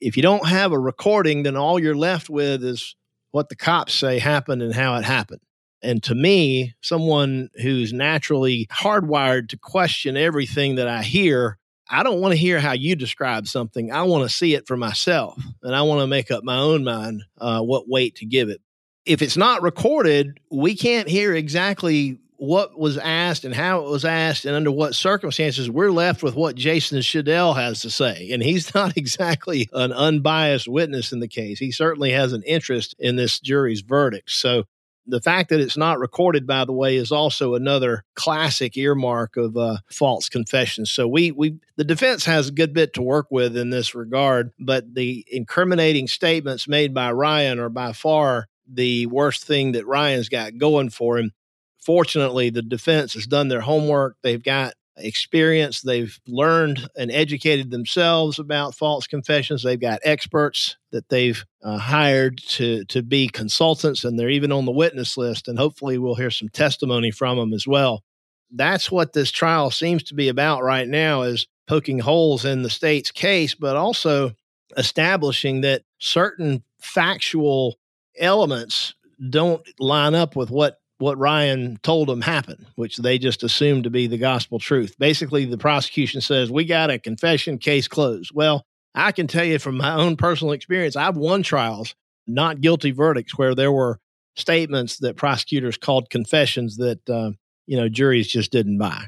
If 0.00 0.16
you 0.16 0.22
don't 0.22 0.46
have 0.46 0.72
a 0.72 0.78
recording, 0.78 1.42
then 1.42 1.56
all 1.56 1.78
you're 1.78 1.96
left 1.96 2.28
with 2.28 2.62
is 2.62 2.94
what 3.30 3.48
the 3.48 3.56
cops 3.56 3.94
say 3.94 4.18
happened 4.18 4.62
and 4.62 4.74
how 4.74 4.96
it 4.96 5.04
happened. 5.04 5.40
And 5.82 6.02
to 6.04 6.14
me, 6.14 6.74
someone 6.82 7.50
who's 7.60 7.92
naturally 7.92 8.66
hardwired 8.72 9.48
to 9.50 9.58
question 9.58 10.16
everything 10.16 10.76
that 10.76 10.88
I 10.88 11.02
hear, 11.02 11.58
I 11.88 12.02
don't 12.02 12.20
want 12.20 12.32
to 12.32 12.38
hear 12.38 12.58
how 12.58 12.72
you 12.72 12.96
describe 12.96 13.46
something. 13.46 13.92
I 13.92 14.02
want 14.02 14.28
to 14.28 14.34
see 14.34 14.54
it 14.54 14.66
for 14.66 14.76
myself. 14.76 15.42
And 15.62 15.74
I 15.74 15.82
want 15.82 16.00
to 16.00 16.06
make 16.06 16.30
up 16.30 16.42
my 16.42 16.58
own 16.58 16.84
mind 16.84 17.22
uh, 17.38 17.60
what 17.60 17.88
weight 17.88 18.16
to 18.16 18.26
give 18.26 18.48
it 18.48 18.60
if 19.06 19.22
it's 19.22 19.36
not 19.36 19.62
recorded, 19.62 20.40
we 20.50 20.74
can't 20.76 21.08
hear 21.08 21.34
exactly 21.34 22.18
what 22.36 22.78
was 22.78 22.98
asked 22.98 23.44
and 23.44 23.54
how 23.54 23.80
it 23.84 23.90
was 23.90 24.04
asked 24.04 24.44
and 24.44 24.56
under 24.56 24.70
what 24.70 24.94
circumstances. 24.94 25.70
We're 25.70 25.92
left 25.92 26.22
with 26.22 26.34
what 26.34 26.56
Jason 26.56 26.98
Shadell 26.98 27.54
has 27.54 27.80
to 27.82 27.90
say. 27.90 28.30
And 28.32 28.42
he's 28.42 28.74
not 28.74 28.96
exactly 28.96 29.68
an 29.72 29.92
unbiased 29.92 30.68
witness 30.68 31.12
in 31.12 31.20
the 31.20 31.28
case. 31.28 31.58
He 31.58 31.70
certainly 31.70 32.10
has 32.12 32.32
an 32.32 32.42
interest 32.42 32.94
in 32.98 33.16
this 33.16 33.40
jury's 33.40 33.82
verdict. 33.82 34.30
So 34.30 34.64
The 35.06 35.20
fact 35.20 35.50
that 35.50 35.60
it's 35.60 35.76
not 35.76 35.98
recorded, 36.00 36.46
by 36.46 36.64
the 36.64 36.72
way, 36.72 36.96
is 36.96 37.12
also 37.12 37.54
another 37.54 38.04
classic 38.14 38.76
earmark 38.76 39.36
of 39.36 39.56
uh, 39.56 39.76
false 39.90 40.28
confessions. 40.28 40.90
So 40.90 41.06
we 41.06 41.30
we 41.30 41.58
the 41.76 41.84
defense 41.84 42.24
has 42.24 42.48
a 42.48 42.52
good 42.52 42.72
bit 42.72 42.94
to 42.94 43.02
work 43.02 43.26
with 43.30 43.56
in 43.56 43.70
this 43.70 43.94
regard, 43.94 44.52
but 44.58 44.94
the 44.94 45.24
incriminating 45.30 46.08
statements 46.08 46.66
made 46.66 46.94
by 46.94 47.12
Ryan 47.12 47.58
are 47.58 47.68
by 47.68 47.92
far 47.92 48.48
the 48.66 49.06
worst 49.06 49.44
thing 49.44 49.72
that 49.72 49.86
Ryan's 49.86 50.28
got 50.28 50.58
going 50.58 50.90
for 50.90 51.18
him. 51.18 51.32
Fortunately, 51.78 52.50
the 52.50 52.62
defense 52.62 53.14
has 53.14 53.26
done 53.26 53.48
their 53.48 53.60
homework. 53.60 54.16
They've 54.22 54.42
got 54.42 54.74
experience. 54.96 55.82
They've 55.82 56.18
learned 56.26 56.88
and 56.96 57.10
educated 57.10 57.70
themselves 57.70 58.38
about 58.38 58.74
false 58.74 59.06
confessions. 59.06 59.62
They've 59.62 59.80
got 59.80 60.00
experts 60.04 60.76
that 60.92 61.08
they've 61.08 61.44
uh, 61.62 61.78
hired 61.78 62.38
to 62.48 62.84
to 62.86 63.02
be 63.02 63.28
consultants, 63.28 64.04
and 64.04 64.18
they're 64.18 64.30
even 64.30 64.52
on 64.52 64.64
the 64.64 64.72
witness 64.72 65.16
list. 65.16 65.48
And 65.48 65.58
hopefully, 65.58 65.98
we'll 65.98 66.14
hear 66.14 66.30
some 66.30 66.48
testimony 66.48 67.10
from 67.10 67.38
them 67.38 67.52
as 67.52 67.66
well. 67.66 68.02
That's 68.50 68.90
what 68.90 69.12
this 69.12 69.30
trial 69.30 69.70
seems 69.70 70.04
to 70.04 70.14
be 70.14 70.28
about 70.28 70.62
right 70.62 70.88
now: 70.88 71.22
is 71.22 71.46
poking 71.66 71.98
holes 71.98 72.44
in 72.44 72.62
the 72.62 72.70
state's 72.70 73.10
case, 73.10 73.54
but 73.54 73.76
also 73.76 74.32
establishing 74.76 75.62
that 75.62 75.82
certain 75.98 76.62
factual 76.80 77.76
elements 78.18 78.94
don't 79.30 79.62
line 79.78 80.14
up 80.14 80.36
with 80.36 80.50
what 80.50 80.78
what 80.98 81.18
Ryan 81.18 81.78
told 81.82 82.08
them 82.08 82.20
happened, 82.20 82.66
which 82.76 82.96
they 82.96 83.18
just 83.18 83.42
assumed 83.42 83.84
to 83.84 83.90
be 83.90 84.06
the 84.06 84.18
gospel 84.18 84.58
truth. 84.58 84.94
Basically, 84.98 85.44
the 85.44 85.58
prosecution 85.58 86.20
says, 86.20 86.50
We 86.50 86.64
got 86.64 86.90
a 86.90 86.98
confession 86.98 87.58
case 87.58 87.88
closed. 87.88 88.30
Well, 88.32 88.64
I 88.94 89.12
can 89.12 89.26
tell 89.26 89.44
you 89.44 89.58
from 89.58 89.76
my 89.76 89.94
own 89.94 90.16
personal 90.16 90.52
experience, 90.52 90.96
I've 90.96 91.16
won 91.16 91.42
trials, 91.42 91.94
not 92.26 92.60
guilty 92.60 92.92
verdicts, 92.92 93.36
where 93.36 93.54
there 93.54 93.72
were 93.72 93.98
statements 94.36 94.98
that 94.98 95.16
prosecutors 95.16 95.76
called 95.76 96.10
confessions 96.10 96.76
that, 96.76 97.08
uh, 97.10 97.32
you 97.66 97.76
know, 97.76 97.88
juries 97.88 98.28
just 98.28 98.52
didn't 98.52 98.78
buy. 98.78 99.06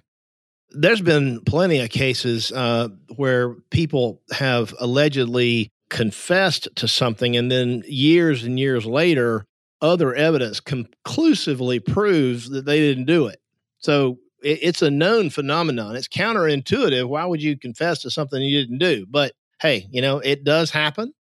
There's 0.70 1.00
been 1.00 1.40
plenty 1.44 1.78
of 1.78 1.90
cases 1.90 2.50
uh, 2.50 2.88
where 3.14 3.54
people 3.70 4.22
have 4.32 4.74
allegedly 4.80 5.72
confessed 5.88 6.68
to 6.76 6.88
something 6.88 7.36
and 7.36 7.50
then 7.50 7.82
years 7.86 8.44
and 8.44 8.58
years 8.58 8.86
later 8.86 9.46
other 9.80 10.14
evidence 10.14 10.60
conclusively 10.60 11.78
proves 11.78 12.50
that 12.50 12.64
they 12.64 12.80
didn't 12.80 13.04
do 13.04 13.26
it. 13.26 13.40
So 13.78 14.18
it, 14.42 14.58
it's 14.62 14.82
a 14.82 14.90
known 14.90 15.30
phenomenon. 15.30 15.96
It's 15.96 16.08
counterintuitive. 16.08 17.08
Why 17.08 17.24
would 17.24 17.42
you 17.42 17.58
confess 17.58 18.00
to 18.02 18.10
something 18.10 18.42
you 18.42 18.60
didn't 18.60 18.78
do? 18.78 19.06
But 19.08 19.32
hey, 19.60 19.86
you 19.90 20.00
know, 20.02 20.18
it 20.18 20.44
does 20.44 20.70
happen. 20.70 21.12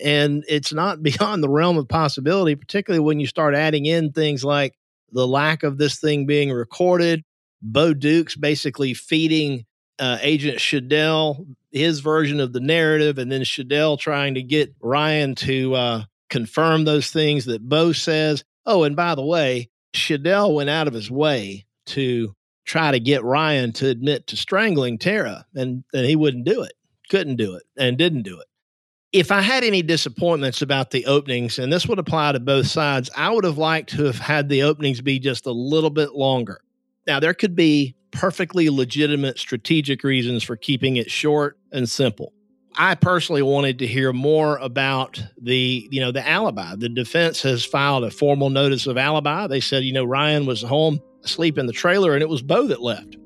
And 0.00 0.44
it's 0.48 0.72
not 0.72 1.02
beyond 1.02 1.42
the 1.42 1.48
realm 1.48 1.76
of 1.76 1.88
possibility, 1.88 2.54
particularly 2.54 3.04
when 3.04 3.20
you 3.20 3.26
start 3.26 3.54
adding 3.54 3.86
in 3.86 4.12
things 4.12 4.44
like 4.44 4.74
the 5.12 5.26
lack 5.26 5.62
of 5.62 5.78
this 5.78 5.98
thing 5.98 6.26
being 6.26 6.50
recorded, 6.50 7.24
Bo 7.62 7.94
Dukes 7.94 8.36
basically 8.36 8.94
feeding 8.94 9.64
uh, 9.98 10.18
Agent 10.20 10.58
Shadell 10.58 11.46
his 11.70 12.00
version 12.00 12.40
of 12.40 12.52
the 12.52 12.60
narrative, 12.60 13.18
and 13.18 13.30
then 13.30 13.42
Shadell 13.42 13.98
trying 13.98 14.34
to 14.34 14.42
get 14.42 14.74
Ryan 14.80 15.34
to 15.36 15.74
uh, 15.74 16.04
confirm 16.30 16.84
those 16.84 17.10
things 17.10 17.44
that 17.46 17.66
Bo 17.66 17.92
says. 17.92 18.44
Oh, 18.66 18.84
and 18.84 18.96
by 18.96 19.14
the 19.14 19.24
way, 19.24 19.70
Shadell 19.94 20.54
went 20.54 20.70
out 20.70 20.88
of 20.88 20.94
his 20.94 21.10
way 21.10 21.66
to 21.86 22.34
try 22.64 22.90
to 22.90 23.00
get 23.00 23.24
Ryan 23.24 23.72
to 23.72 23.88
admit 23.88 24.26
to 24.28 24.36
strangling 24.36 24.98
Tara, 24.98 25.46
and, 25.54 25.84
and 25.92 26.06
he 26.06 26.16
wouldn't 26.16 26.44
do 26.44 26.62
it, 26.62 26.72
couldn't 27.08 27.36
do 27.36 27.54
it, 27.54 27.62
and 27.76 27.96
didn't 27.96 28.22
do 28.22 28.38
it. 28.40 28.46
If 29.10 29.32
I 29.32 29.40
had 29.40 29.64
any 29.64 29.80
disappointments 29.80 30.60
about 30.60 30.90
the 30.90 31.06
openings, 31.06 31.58
and 31.58 31.72
this 31.72 31.86
would 31.86 31.98
apply 31.98 32.32
to 32.32 32.40
both 32.40 32.66
sides, 32.66 33.08
I 33.16 33.30
would 33.30 33.44
have 33.44 33.56
liked 33.56 33.90
to 33.90 34.04
have 34.04 34.18
had 34.18 34.50
the 34.50 34.64
openings 34.64 35.00
be 35.00 35.18
just 35.18 35.46
a 35.46 35.52
little 35.52 35.88
bit 35.88 36.12
longer. 36.12 36.60
Now, 37.06 37.18
there 37.18 37.32
could 37.32 37.56
be 37.56 37.96
perfectly 38.18 38.68
legitimate 38.68 39.38
strategic 39.38 40.02
reasons 40.02 40.42
for 40.42 40.56
keeping 40.56 40.96
it 40.96 41.08
short 41.08 41.56
and 41.70 41.88
simple. 41.88 42.32
I 42.76 42.96
personally 42.96 43.42
wanted 43.42 43.78
to 43.78 43.86
hear 43.86 44.12
more 44.12 44.56
about 44.58 45.22
the, 45.40 45.88
you 45.92 46.00
know, 46.00 46.10
the 46.10 46.26
alibi. 46.28 46.74
The 46.74 46.88
defense 46.88 47.42
has 47.42 47.64
filed 47.64 48.02
a 48.02 48.10
formal 48.10 48.50
notice 48.50 48.88
of 48.88 48.96
alibi. 48.96 49.46
They 49.46 49.60
said, 49.60 49.84
you 49.84 49.92
know, 49.92 50.04
Ryan 50.04 50.46
was 50.46 50.62
home 50.62 51.00
asleep 51.24 51.58
in 51.58 51.66
the 51.66 51.72
trailer 51.72 52.14
and 52.14 52.22
it 52.22 52.28
was 52.28 52.42
Bo 52.42 52.66
that 52.66 52.82
left. 52.82 53.16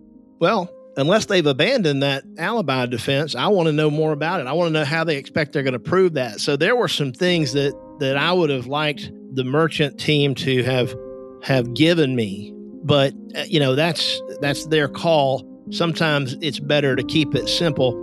Well, 0.40 0.70
unless 0.98 1.24
they've 1.24 1.46
abandoned 1.46 2.02
that 2.02 2.24
alibi 2.36 2.84
defense, 2.84 3.34
I 3.34 3.48
want 3.48 3.68
to 3.68 3.72
know 3.72 3.90
more 3.90 4.12
about 4.12 4.40
it. 4.40 4.46
I 4.46 4.52
want 4.52 4.68
to 4.68 4.78
know 4.78 4.84
how 4.84 5.04
they 5.04 5.16
expect 5.16 5.52
they're 5.54 5.62
going 5.62 5.72
to 5.72 5.78
prove 5.78 6.14
that. 6.14 6.40
So 6.40 6.54
there 6.56 6.76
were 6.76 6.88
some 6.88 7.12
things 7.12 7.54
that 7.54 7.72
that 8.00 8.18
I 8.18 8.32
would 8.32 8.50
have 8.50 8.66
liked 8.66 9.10
the 9.32 9.44
merchant 9.44 9.98
team 9.98 10.34
to 10.36 10.62
have 10.64 10.94
have 11.42 11.72
given 11.74 12.14
me, 12.14 12.52
but 12.82 13.14
uh, 13.36 13.44
you 13.46 13.60
know, 13.60 13.74
that's 13.74 14.20
that's 14.40 14.66
their 14.66 14.88
call. 14.88 15.48
Sometimes 15.70 16.36
it's 16.40 16.58
better 16.58 16.96
to 16.96 17.02
keep 17.04 17.34
it 17.34 17.48
simple 17.48 18.02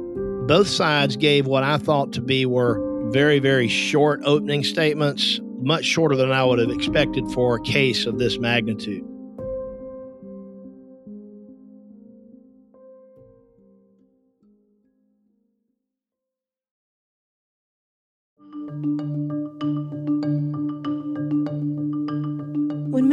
both 0.50 0.68
sides 0.68 1.16
gave 1.16 1.46
what 1.46 1.62
I 1.62 1.78
thought 1.78 2.12
to 2.14 2.22
be 2.22 2.44
were 2.44 2.82
very, 3.12 3.38
very 3.38 3.68
short 3.68 4.20
opening 4.24 4.64
statements, 4.64 5.40
much 5.62 5.86
shorter 5.86 6.16
than 6.16 6.32
I 6.32 6.44
would 6.44 6.58
have 6.58 6.72
expected 6.72 7.24
for 7.34 7.58
a 7.58 7.62
case 7.62 8.08
of 8.08 8.18
this 8.18 8.40
magnitude. 8.40 9.06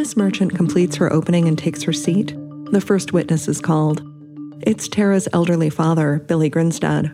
Miss 0.06 0.16
Merchant 0.16 0.54
completes 0.54 0.94
her 0.94 1.12
opening 1.12 1.48
and 1.48 1.58
takes 1.58 1.82
her 1.82 1.92
seat, 1.92 2.32
the 2.70 2.80
first 2.80 3.12
witness 3.12 3.48
is 3.48 3.60
called. 3.60 4.02
It's 4.60 4.86
Tara's 4.86 5.26
elderly 5.32 5.68
father, 5.68 6.20
Billy 6.28 6.48
Grinstead. 6.48 7.10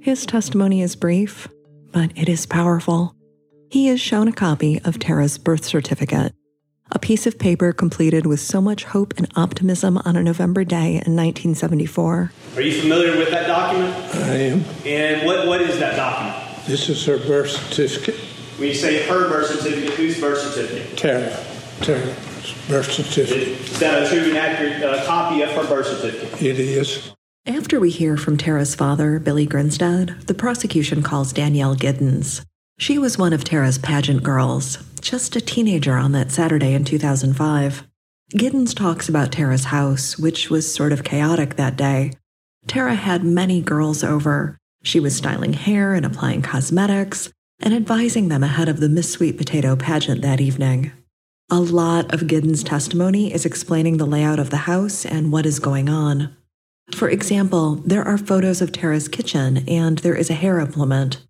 His 0.00 0.24
testimony 0.24 0.80
is 0.80 0.96
brief, 0.96 1.48
but 1.92 2.12
it 2.16 2.30
is 2.30 2.46
powerful. 2.46 3.14
He 3.68 3.88
is 3.88 4.00
shown 4.00 4.26
a 4.26 4.32
copy 4.32 4.80
of 4.86 4.98
Tara's 4.98 5.36
birth 5.36 5.66
certificate, 5.66 6.32
a 6.90 6.98
piece 6.98 7.26
of 7.26 7.38
paper 7.38 7.74
completed 7.74 8.24
with 8.24 8.40
so 8.40 8.58
much 8.62 8.84
hope 8.84 9.12
and 9.18 9.30
optimism 9.36 9.98
on 10.06 10.16
a 10.16 10.22
November 10.22 10.64
day 10.64 10.92
in 11.04 11.14
1974. 11.14 12.32
Are 12.56 12.60
you 12.62 12.80
familiar 12.80 13.18
with 13.18 13.32
that 13.32 13.46
document? 13.46 13.94
I 14.14 14.36
am. 14.36 14.64
And 14.86 15.26
what, 15.26 15.46
what 15.46 15.60
is 15.60 15.78
that 15.78 15.94
document? 15.96 16.64
This 16.66 16.88
is 16.88 17.04
her 17.04 17.18
birth 17.18 17.50
certificate. 17.50 18.14
When 18.56 18.68
you 18.68 18.74
say 18.74 19.06
her 19.08 19.28
birth 19.28 19.48
certificate, 19.48 19.90
whose 19.90 20.18
birth 20.18 20.38
certificate? 20.38 20.96
Tara. 20.96 21.53
Tara's 21.84 22.54
birth 22.66 22.90
certificate. 22.90 23.48
Is 23.60 23.78
that 23.78 24.02
a 24.02 24.08
true 24.08 24.30
and 24.30 24.38
accurate 24.38 24.82
uh, 24.82 25.04
copy 25.04 25.42
of 25.42 25.50
her 25.50 25.66
birth 25.66 25.86
certificate? 25.86 26.42
It 26.42 26.58
is. 26.58 27.12
After 27.44 27.78
we 27.78 27.90
hear 27.90 28.16
from 28.16 28.38
Tara's 28.38 28.74
father, 28.74 29.18
Billy 29.18 29.44
Grinstead, 29.44 30.22
the 30.26 30.32
prosecution 30.32 31.02
calls 31.02 31.34
Danielle 31.34 31.76
Giddens. 31.76 32.42
She 32.78 32.96
was 32.98 33.18
one 33.18 33.34
of 33.34 33.44
Tara's 33.44 33.76
pageant 33.76 34.22
girls, 34.22 34.78
just 35.02 35.36
a 35.36 35.42
teenager 35.42 35.94
on 35.94 36.12
that 36.12 36.30
Saturday 36.30 36.72
in 36.72 36.86
2005. 36.86 37.86
Giddens 38.32 38.74
talks 38.74 39.06
about 39.10 39.30
Tara's 39.30 39.64
house, 39.64 40.18
which 40.18 40.48
was 40.48 40.74
sort 40.74 40.90
of 40.90 41.04
chaotic 41.04 41.56
that 41.56 41.76
day. 41.76 42.12
Tara 42.66 42.94
had 42.94 43.24
many 43.24 43.60
girls 43.60 44.02
over. 44.02 44.56
She 44.82 45.00
was 45.00 45.14
styling 45.14 45.52
hair 45.52 45.92
and 45.92 46.06
applying 46.06 46.40
cosmetics 46.40 47.30
and 47.60 47.74
advising 47.74 48.28
them 48.28 48.42
ahead 48.42 48.70
of 48.70 48.80
the 48.80 48.88
Miss 48.88 49.12
Sweet 49.12 49.36
Potato 49.36 49.76
pageant 49.76 50.22
that 50.22 50.40
evening. 50.40 50.92
A 51.50 51.60
lot 51.60 52.12
of 52.14 52.22
Giddens' 52.22 52.64
testimony 52.64 53.32
is 53.32 53.44
explaining 53.44 53.98
the 53.98 54.06
layout 54.06 54.38
of 54.38 54.48
the 54.48 54.56
house 54.56 55.04
and 55.04 55.30
what 55.30 55.44
is 55.44 55.58
going 55.58 55.90
on. 55.90 56.34
For 56.94 57.08
example, 57.08 57.76
there 57.76 58.02
are 58.02 58.16
photos 58.16 58.62
of 58.62 58.72
Tara's 58.72 59.08
kitchen 59.08 59.62
and 59.68 59.98
there 59.98 60.14
is 60.14 60.30
a 60.30 60.34
hair 60.34 60.58
implement, 60.58 61.22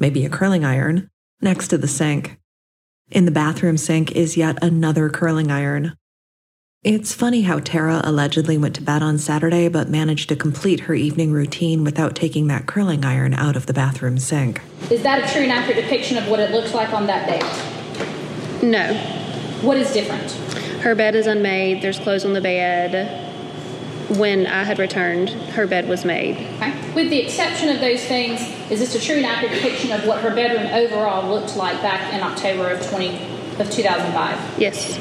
maybe 0.00 0.24
a 0.24 0.28
curling 0.28 0.64
iron, 0.64 1.08
next 1.40 1.68
to 1.68 1.78
the 1.78 1.86
sink. 1.86 2.38
In 3.12 3.26
the 3.26 3.30
bathroom 3.30 3.76
sink 3.76 4.10
is 4.12 4.36
yet 4.36 4.58
another 4.60 5.08
curling 5.08 5.52
iron. 5.52 5.96
It's 6.82 7.14
funny 7.14 7.42
how 7.42 7.60
Tara 7.60 8.00
allegedly 8.02 8.58
went 8.58 8.74
to 8.76 8.82
bed 8.82 9.02
on 9.02 9.18
Saturday 9.18 9.68
but 9.68 9.88
managed 9.88 10.28
to 10.30 10.36
complete 10.36 10.80
her 10.80 10.94
evening 10.94 11.30
routine 11.30 11.84
without 11.84 12.16
taking 12.16 12.48
that 12.48 12.66
curling 12.66 13.04
iron 13.04 13.34
out 13.34 13.54
of 13.54 13.66
the 13.66 13.72
bathroom 13.72 14.18
sink. 14.18 14.62
Is 14.90 15.02
that 15.02 15.22
a 15.22 15.32
true 15.32 15.42
and 15.42 15.52
accurate 15.52 15.76
depiction 15.76 16.16
of 16.16 16.26
what 16.26 16.40
it 16.40 16.50
looks 16.50 16.74
like 16.74 16.92
on 16.92 17.06
that 17.06 17.28
date? 17.28 18.62
No. 18.62 19.19
What 19.62 19.76
is 19.76 19.92
different? 19.92 20.30
Her 20.82 20.94
bed 20.94 21.14
is 21.14 21.26
unmade, 21.26 21.82
there's 21.82 21.98
clothes 21.98 22.24
on 22.24 22.32
the 22.32 22.40
bed, 22.40 23.30
when 24.18 24.46
I 24.46 24.64
had 24.64 24.78
returned, 24.78 25.30
her 25.30 25.66
bed 25.66 25.88
was 25.88 26.04
made. 26.04 26.36
Okay. 26.56 26.74
With 26.94 27.10
the 27.10 27.18
exception 27.20 27.68
of 27.68 27.80
those 27.80 28.04
things, 28.04 28.40
is 28.70 28.80
this 28.80 28.94
a 28.96 29.00
true 29.00 29.16
and 29.16 29.26
accurate 29.26 29.54
depiction 29.54 29.92
of 29.92 30.04
what 30.04 30.20
her 30.22 30.34
bedroom 30.34 30.66
overall 30.66 31.30
looked 31.30 31.56
like 31.56 31.80
back 31.80 32.12
in 32.12 32.20
October 32.20 32.70
of 32.70 32.84
20 32.88 33.08
of 33.60 33.70
2005? 33.70 34.58
Yes. 34.58 34.98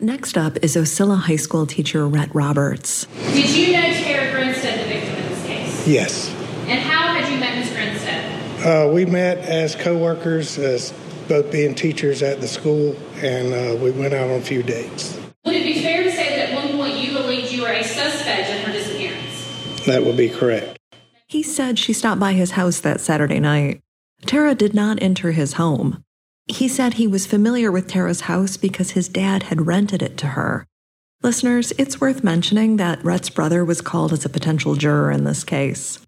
Next 0.00 0.38
up 0.38 0.56
is 0.62 0.74
Ocilla 0.76 1.18
High 1.18 1.36
School 1.36 1.66
teacher 1.66 2.08
Rhett 2.08 2.34
Roberts. 2.34 3.06
Did 3.34 3.50
you 3.50 3.74
know 3.74 3.82
Tara 3.82 4.32
Grinstead, 4.32 4.86
the 4.86 4.88
victim 4.88 5.16
in 5.16 5.28
this 5.28 5.46
case? 5.46 5.86
Yes. 5.86 6.30
And 6.66 6.80
how 6.80 7.12
had 7.12 7.30
you 7.30 7.38
met 7.38 7.58
Ms. 7.58 7.70
Grinstead? 7.74 8.64
Uh, 8.64 8.90
we 8.90 9.04
met 9.04 9.38
as 9.38 9.74
co-workers, 9.74 10.56
as 10.56 10.94
both 11.30 11.50
being 11.52 11.76
teachers 11.76 12.22
at 12.22 12.40
the 12.40 12.48
school, 12.48 12.96
and 13.22 13.54
uh, 13.54 13.80
we 13.80 13.92
went 13.92 14.12
out 14.12 14.28
on 14.28 14.40
a 14.40 14.42
few 14.42 14.64
dates. 14.64 15.16
Would 15.44 15.54
it 15.54 15.62
be 15.62 15.80
fair 15.80 16.02
to 16.02 16.10
say 16.10 16.36
that 16.36 16.50
at 16.50 16.54
one 16.54 16.76
point 16.76 16.96
you 16.96 17.12
believed 17.16 17.52
you 17.52 17.62
were 17.62 17.68
a 17.68 17.84
suspect 17.84 18.50
in 18.50 18.62
her 18.64 18.72
disappearance? 18.72 19.84
That 19.86 20.04
would 20.04 20.16
be 20.16 20.28
correct. 20.28 20.76
He 21.28 21.44
said 21.44 21.78
she 21.78 21.92
stopped 21.92 22.20
by 22.20 22.32
his 22.32 22.50
house 22.50 22.80
that 22.80 23.00
Saturday 23.00 23.38
night. 23.38 23.80
Tara 24.26 24.56
did 24.56 24.74
not 24.74 25.00
enter 25.00 25.30
his 25.30 25.52
home. 25.52 26.02
He 26.48 26.66
said 26.66 26.94
he 26.94 27.06
was 27.06 27.26
familiar 27.28 27.70
with 27.70 27.86
Tara's 27.86 28.22
house 28.22 28.56
because 28.56 28.90
his 28.90 29.08
dad 29.08 29.44
had 29.44 29.68
rented 29.68 30.02
it 30.02 30.16
to 30.18 30.26
her. 30.28 30.66
Listeners, 31.22 31.72
it's 31.78 32.00
worth 32.00 32.24
mentioning 32.24 32.76
that 32.78 33.04
Rhett's 33.04 33.30
brother 33.30 33.64
was 33.64 33.80
called 33.80 34.12
as 34.12 34.24
a 34.24 34.28
potential 34.28 34.74
juror 34.74 35.12
in 35.12 35.22
this 35.22 35.44
case. 35.44 36.00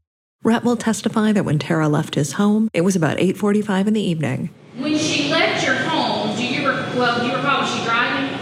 Rhett 0.43 0.65
will 0.65 0.77
testify 0.77 1.31
that 1.31 1.45
when 1.45 1.61
Tara 1.61 1.89
left 1.89 2.17
his 2.17 2.33
home, 2.33 2.69
it 2.75 2.81
was 2.81 2.97
about 2.97 3.19
8:45 3.19 3.87
in 3.87 3.95
the 3.95 4.01
evening. 4.01 4.51
When 4.77 4.97
she 4.97 5.31
left 5.31 5.65
your 5.67 5.75
home, 5.75 6.35
do 6.37 6.45
you 6.47 6.61
re- 6.67 6.75
well, 6.97 7.21
do 7.21 7.27
you 7.27 7.35
recall 7.37 7.61
was 7.61 7.71
she 7.75 7.85
driving? 7.85 8.39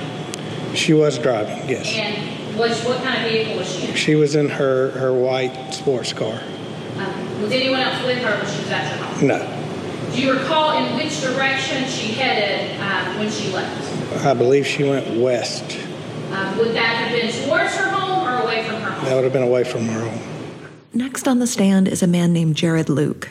She 0.76 0.92
was 0.92 1.18
driving, 1.18 1.68
yes. 1.68 1.92
And 1.92 2.56
was 2.56 2.84
what 2.84 3.02
kind 3.02 3.24
of 3.24 3.30
vehicle 3.30 3.56
was 3.56 3.68
she 3.74 3.88
in? 3.88 3.94
She 3.96 4.14
was 4.14 4.36
in 4.36 4.48
her, 4.48 4.90
her 4.92 5.12
white 5.12 5.72
sports 5.72 6.12
car. 6.12 6.40
Um, 6.98 7.42
was 7.42 7.50
anyone 7.50 7.80
else 7.80 8.04
with 8.06 8.18
her 8.18 8.36
when 8.36 8.46
she 8.54 8.62
was 8.62 8.70
at 8.70 8.96
your 8.96 9.04
home? 9.06 9.26
No, 9.26 10.12
Do 10.14 10.22
you 10.22 10.32
recall 10.32 10.78
in 10.78 10.96
which 10.96 11.20
direction 11.20 11.84
she 11.88 12.12
headed 12.12 12.80
um, 12.80 13.18
when 13.18 13.28
she 13.30 13.50
left? 13.52 14.24
I 14.24 14.32
believe 14.34 14.64
she 14.66 14.84
went 14.84 15.20
west. 15.20 15.78
Um, 16.30 16.56
would 16.58 16.74
that 16.76 17.08
have 17.08 17.10
been 17.10 17.32
towards 17.48 17.74
her 17.74 17.90
home 17.90 18.28
or 18.28 18.42
away 18.44 18.62
from 18.68 18.80
her 18.82 18.90
home? 18.92 19.04
That 19.04 19.14
would 19.16 19.24
have 19.24 19.32
been 19.32 19.42
away 19.42 19.64
from 19.64 19.86
her 19.88 20.08
home. 20.08 20.20
Next 20.94 21.26
on 21.26 21.40
the 21.40 21.46
stand 21.48 21.88
is 21.88 22.04
a 22.04 22.06
man 22.06 22.32
named 22.32 22.54
Jared 22.54 22.88
Luke. 22.88 23.30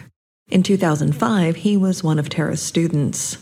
In 0.50 0.64
2005, 0.64 1.58
he 1.58 1.78
was 1.78 2.04
one 2.04 2.18
of 2.18 2.28
Tara's 2.28 2.62
students. 2.62 3.38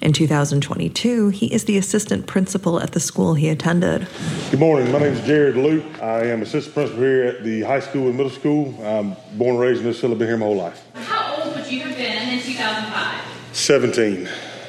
In 0.00 0.12
2022, 0.12 1.28
he 1.30 1.52
is 1.52 1.64
the 1.64 1.76
assistant 1.76 2.26
principal 2.28 2.80
at 2.80 2.92
the 2.92 3.00
school 3.00 3.34
he 3.34 3.48
attended. 3.48 4.06
Good 4.50 4.60
morning. 4.60 4.90
My 4.92 5.00
name 5.00 5.12
is 5.14 5.20
Jared 5.26 5.56
Luke. 5.56 5.84
I 6.00 6.24
am 6.26 6.42
assistant 6.42 6.74
principal 6.74 7.02
here 7.02 7.24
at 7.24 7.42
the 7.44 7.62
high 7.62 7.80
school 7.80 8.06
and 8.06 8.16
middle 8.16 8.30
school. 8.30 8.74
I'm 8.84 9.16
born 9.36 9.54
and 9.56 9.60
raised 9.60 9.80
in 9.80 9.86
this 9.86 10.00
city, 10.00 10.14
been 10.14 10.28
here 10.28 10.36
my 10.36 10.46
whole 10.46 10.56
life. 10.56 10.80
How 10.94 11.42
old 11.44 11.56
would 11.56 11.70
you 11.70 11.80
have 11.80 11.96
been 11.96 12.28
in 12.28 12.40
2005? 12.42 13.20
17. 13.52 14.28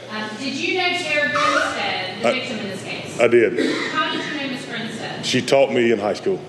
Um, 0.09 0.29
did 0.39 0.53
you 0.55 0.77
know 0.77 0.89
Tara 0.97 1.29
Grinstead, 1.31 2.21
the 2.23 2.27
I- 2.27 2.33
victim 2.33 2.57
in 2.59 2.67
this 2.69 2.83
case? 2.83 3.19
I 3.19 3.27
did. 3.27 3.53
How 3.91 4.11
did 4.11 4.25
you 4.25 4.41
know 4.41 4.47
Miss 4.53 4.65
Grinstead? 4.65 5.25
She 5.25 5.41
taught 5.43 5.71
me 5.71 5.91
in 5.91 5.99
high 5.99 6.13
school. 6.13 6.39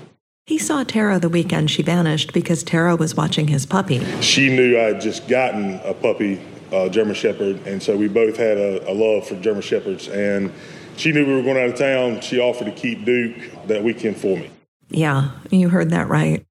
He 0.47 0.59
saw 0.59 0.85
Tara 0.85 1.19
the 1.19 1.31
weekend 1.31 1.71
she 1.71 1.83
vanished 1.83 2.35
because 2.35 2.63
Tara 2.63 2.97
was 2.97 3.15
watching 3.15 3.49
his 3.49 3.65
puppy. 3.65 4.05
She 4.21 4.55
knew 4.55 4.79
I 4.79 4.83
had 4.83 5.01
just 5.01 5.27
gotten 5.27 5.81
a 5.85 5.95
puppy, 5.95 6.39
uh, 6.71 6.91
German 6.91 7.15
Shepherd, 7.15 7.67
and 7.67 7.83
so 7.83 7.97
we 7.97 8.09
both 8.09 8.37
had 8.37 8.59
a, 8.59 8.91
a 8.91 8.93
love 8.93 9.27
for 9.27 9.37
German 9.37 9.63
Shepherds. 9.63 10.07
And 10.09 10.53
she 10.99 11.13
knew 11.13 11.25
we 11.25 11.33
were 11.33 11.43
going 11.43 11.57
out 11.57 11.71
of 11.71 11.79
town. 11.79 12.21
She 12.21 12.41
offered 12.41 12.67
to 12.67 12.73
keep 12.73 13.07
Duke 13.07 13.37
that 13.69 13.83
weekend 13.83 14.19
for 14.19 14.37
me. 14.37 14.51
Yeah, 14.91 15.31
you 15.51 15.71
heard 15.71 15.89
that 15.91 16.09
right. 16.09 16.45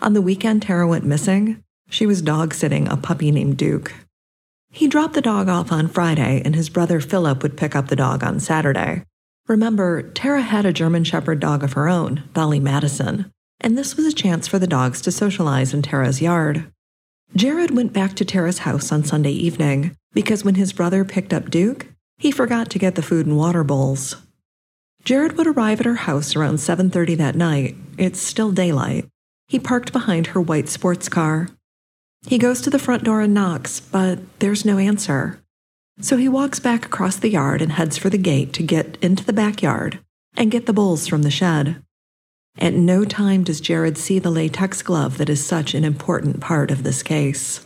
On 0.00 0.14
the 0.14 0.22
weekend 0.22 0.62
Tara 0.62 0.88
went 0.88 1.04
missing, 1.04 1.62
she 1.90 2.06
was 2.06 2.22
dog 2.22 2.54
sitting 2.54 2.88
a 2.88 2.96
puppy 2.96 3.30
named 3.30 3.58
Duke. 3.58 3.92
He 4.70 4.88
dropped 4.88 5.12
the 5.12 5.20
dog 5.20 5.50
off 5.50 5.70
on 5.70 5.88
Friday, 5.88 6.40
and 6.46 6.56
his 6.56 6.70
brother 6.70 6.98
Philip 6.98 7.42
would 7.42 7.58
pick 7.58 7.76
up 7.76 7.88
the 7.88 7.94
dog 7.94 8.24
on 8.24 8.40
Saturday. 8.40 9.04
Remember, 9.46 10.02
Tara 10.02 10.40
had 10.40 10.64
a 10.64 10.72
German 10.72 11.04
Shepherd 11.04 11.38
dog 11.38 11.62
of 11.62 11.74
her 11.74 11.88
own, 11.88 12.22
Dolly 12.32 12.60
Madison, 12.60 13.30
and 13.60 13.76
this 13.76 13.96
was 13.96 14.06
a 14.06 14.12
chance 14.12 14.48
for 14.48 14.58
the 14.58 14.66
dogs 14.66 15.02
to 15.02 15.12
socialize 15.12 15.74
in 15.74 15.82
Tara's 15.82 16.22
yard. 16.22 16.70
Jared 17.36 17.70
went 17.70 17.92
back 17.92 18.14
to 18.14 18.24
Tara's 18.24 18.58
house 18.58 18.90
on 18.90 19.04
Sunday 19.04 19.32
evening 19.32 19.96
because 20.12 20.44
when 20.44 20.54
his 20.54 20.72
brother 20.72 21.04
picked 21.04 21.34
up 21.34 21.50
Duke, 21.50 21.88
he 22.16 22.30
forgot 22.30 22.70
to 22.70 22.78
get 22.78 22.94
the 22.94 23.02
food 23.02 23.26
and 23.26 23.36
water 23.36 23.64
bowls. 23.64 24.16
Jared 25.04 25.36
would 25.36 25.46
arrive 25.46 25.80
at 25.80 25.86
her 25.86 25.96
house 25.96 26.34
around 26.34 26.56
7:30 26.56 27.14
that 27.16 27.34
night. 27.34 27.76
It's 27.98 28.20
still 28.20 28.50
daylight. 28.50 29.06
He 29.48 29.58
parked 29.58 29.92
behind 29.92 30.28
her 30.28 30.40
white 30.40 30.70
sports 30.70 31.10
car. 31.10 31.50
He 32.26 32.38
goes 32.38 32.62
to 32.62 32.70
the 32.70 32.78
front 32.78 33.04
door 33.04 33.20
and 33.20 33.34
knocks, 33.34 33.80
but 33.80 34.20
there's 34.38 34.64
no 34.64 34.78
answer. 34.78 35.43
So 36.00 36.16
he 36.16 36.28
walks 36.28 36.58
back 36.58 36.84
across 36.84 37.16
the 37.16 37.30
yard 37.30 37.62
and 37.62 37.72
heads 37.72 37.96
for 37.96 38.10
the 38.10 38.18
gate 38.18 38.52
to 38.54 38.62
get 38.62 38.98
into 39.00 39.24
the 39.24 39.32
backyard 39.32 40.00
and 40.36 40.50
get 40.50 40.66
the 40.66 40.72
bowls 40.72 41.06
from 41.06 41.22
the 41.22 41.30
shed. 41.30 41.82
At 42.58 42.74
no 42.74 43.04
time 43.04 43.44
does 43.44 43.60
Jared 43.60 43.96
see 43.96 44.18
the 44.18 44.30
latex 44.30 44.82
glove 44.82 45.18
that 45.18 45.28
is 45.28 45.44
such 45.44 45.74
an 45.74 45.84
important 45.84 46.40
part 46.40 46.70
of 46.70 46.82
this 46.82 47.02
case. 47.02 47.64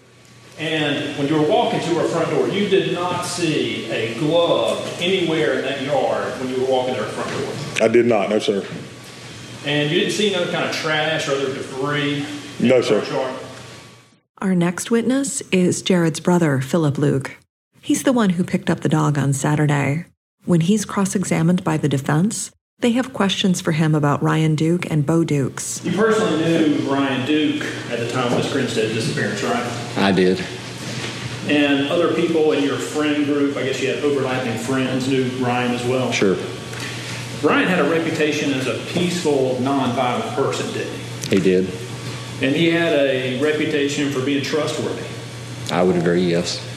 And 0.59 1.17
when 1.17 1.29
you 1.29 1.37
were 1.41 1.49
walking 1.49 1.81
to 1.81 1.87
her 2.01 2.09
front 2.09 2.31
door, 2.31 2.49
you 2.49 2.69
did 2.69 2.93
not 2.93 3.23
see 3.25 3.89
a 3.91 4.19
glove 4.19 4.99
anywhere 5.01 5.55
in 5.55 5.63
that 5.63 5.83
yard 5.83 6.33
when 6.41 6.49
you 6.51 6.61
were 6.61 6.71
walking 6.71 6.95
to 6.97 7.03
her 7.05 7.09
front 7.11 7.31
door. 7.79 7.87
I 7.87 7.89
did 7.89 8.07
not, 8.07 8.29
no, 8.29 8.39
sir. 8.39 8.67
And 9.65 9.91
you 9.91 10.01
didn't 10.01 10.13
see 10.15 10.33
no 10.33 10.51
kind 10.51 10.69
of 10.69 10.75
trash 10.75 11.29
or 11.29 11.33
other 11.33 11.55
debris 11.55 12.27
No, 12.61 12.81
sir. 12.81 13.05
yard. 13.05 13.35
Our 14.39 14.55
next 14.55 14.91
witness 14.91 15.41
is 15.53 15.81
Jared's 15.83 16.21
brother, 16.21 16.61
Philip 16.61 16.99
Luke. 16.99 17.37
He's 17.89 18.03
the 18.03 18.13
one 18.13 18.29
who 18.29 18.45
picked 18.45 18.69
up 18.69 18.81
the 18.81 18.89
dog 18.91 19.17
on 19.17 19.33
Saturday. 19.33 20.05
When 20.45 20.61
he's 20.61 20.85
cross 20.85 21.15
examined 21.15 21.65
by 21.65 21.79
the 21.79 21.89
defense, 21.89 22.51
they 22.81 22.91
have 22.91 23.15
questions 23.15 23.63
for 23.63 23.73
him 23.73 23.95
about 23.95 24.23
Ryan 24.23 24.57
Duke 24.57 24.85
and 24.91 25.07
Bo 25.07 25.25
Dukes. 25.25 25.83
You 25.83 25.93
personally 25.93 26.37
knew 26.37 26.81
Ryan 26.81 27.27
Duke 27.27 27.65
at 27.91 27.99
the 27.99 28.11
time 28.11 28.31
of 28.31 28.37
Miss 28.37 28.53
Grinstead's 28.53 28.93
disappearance, 28.93 29.43
right? 29.43 29.97
I 29.97 30.13
did. 30.13 30.39
And 31.49 31.89
other 31.89 32.13
people 32.13 32.53
in 32.53 32.63
your 32.63 32.77
friend 32.77 33.25
group, 33.25 33.57
I 33.57 33.63
guess 33.63 33.81
you 33.81 33.89
had 33.89 34.05
overlapping 34.05 34.59
friends, 34.59 35.09
knew 35.09 35.25
Ryan 35.43 35.73
as 35.73 35.87
well. 35.87 36.13
Sure. 36.13 36.37
Ryan 37.43 37.69
had 37.69 37.79
a 37.79 37.89
reputation 37.89 38.53
as 38.53 38.67
a 38.67 38.79
peaceful, 38.93 39.57
nonviolent 39.63 40.35
person, 40.35 40.71
didn't 40.75 40.93
he? 41.31 41.37
He 41.37 41.43
did. 41.43 41.65
And 42.43 42.55
he 42.55 42.69
had 42.69 42.93
a 42.93 43.41
reputation 43.41 44.11
for 44.11 44.23
being 44.23 44.45
trustworthy. 44.45 45.07
I 45.73 45.83
would 45.83 45.97
agree, 45.97 46.29
yes. 46.29 46.68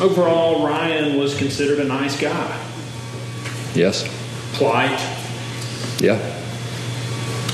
Overall, 0.00 0.64
Ryan 0.66 1.18
was 1.18 1.36
considered 1.36 1.78
a 1.80 1.84
nice 1.84 2.18
guy, 2.18 2.56
Yes. 3.74 4.08
polite. 4.54 4.98
Yeah. 6.00 6.18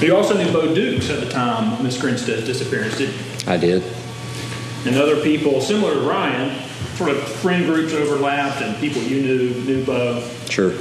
You 0.00 0.14
also 0.14 0.36
knew 0.36 0.50
Bo 0.52 0.72
Dukes 0.74 1.10
at 1.10 1.20
the 1.20 1.28
time 1.28 1.72
of 1.72 1.82
Miss 1.82 1.98
Grinstead's 1.98 2.44
disappearance, 2.46 2.98
didn't 2.98 3.14
you? 3.14 3.20
I 3.46 3.56
did. 3.56 3.82
And 4.84 4.94
other 4.96 5.20
people 5.22 5.60
similar 5.60 5.94
to 5.94 6.00
Ryan, 6.00 6.56
sort 6.96 7.10
of 7.10 7.18
friend 7.22 7.64
groups 7.66 7.92
overlapped, 7.92 8.62
and 8.62 8.76
people 8.78 9.02
you 9.02 9.22
knew 9.22 9.54
knew 9.64 9.84
Bo. 9.84 10.22
Sure. 10.48 10.72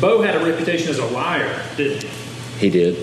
Bo 0.00 0.20
had 0.22 0.34
a 0.36 0.44
reputation 0.44 0.88
as 0.90 0.98
a 0.98 1.06
liar, 1.06 1.62
didn't 1.76 2.02
he? 2.02 2.08
He 2.58 2.70
did. 2.70 2.96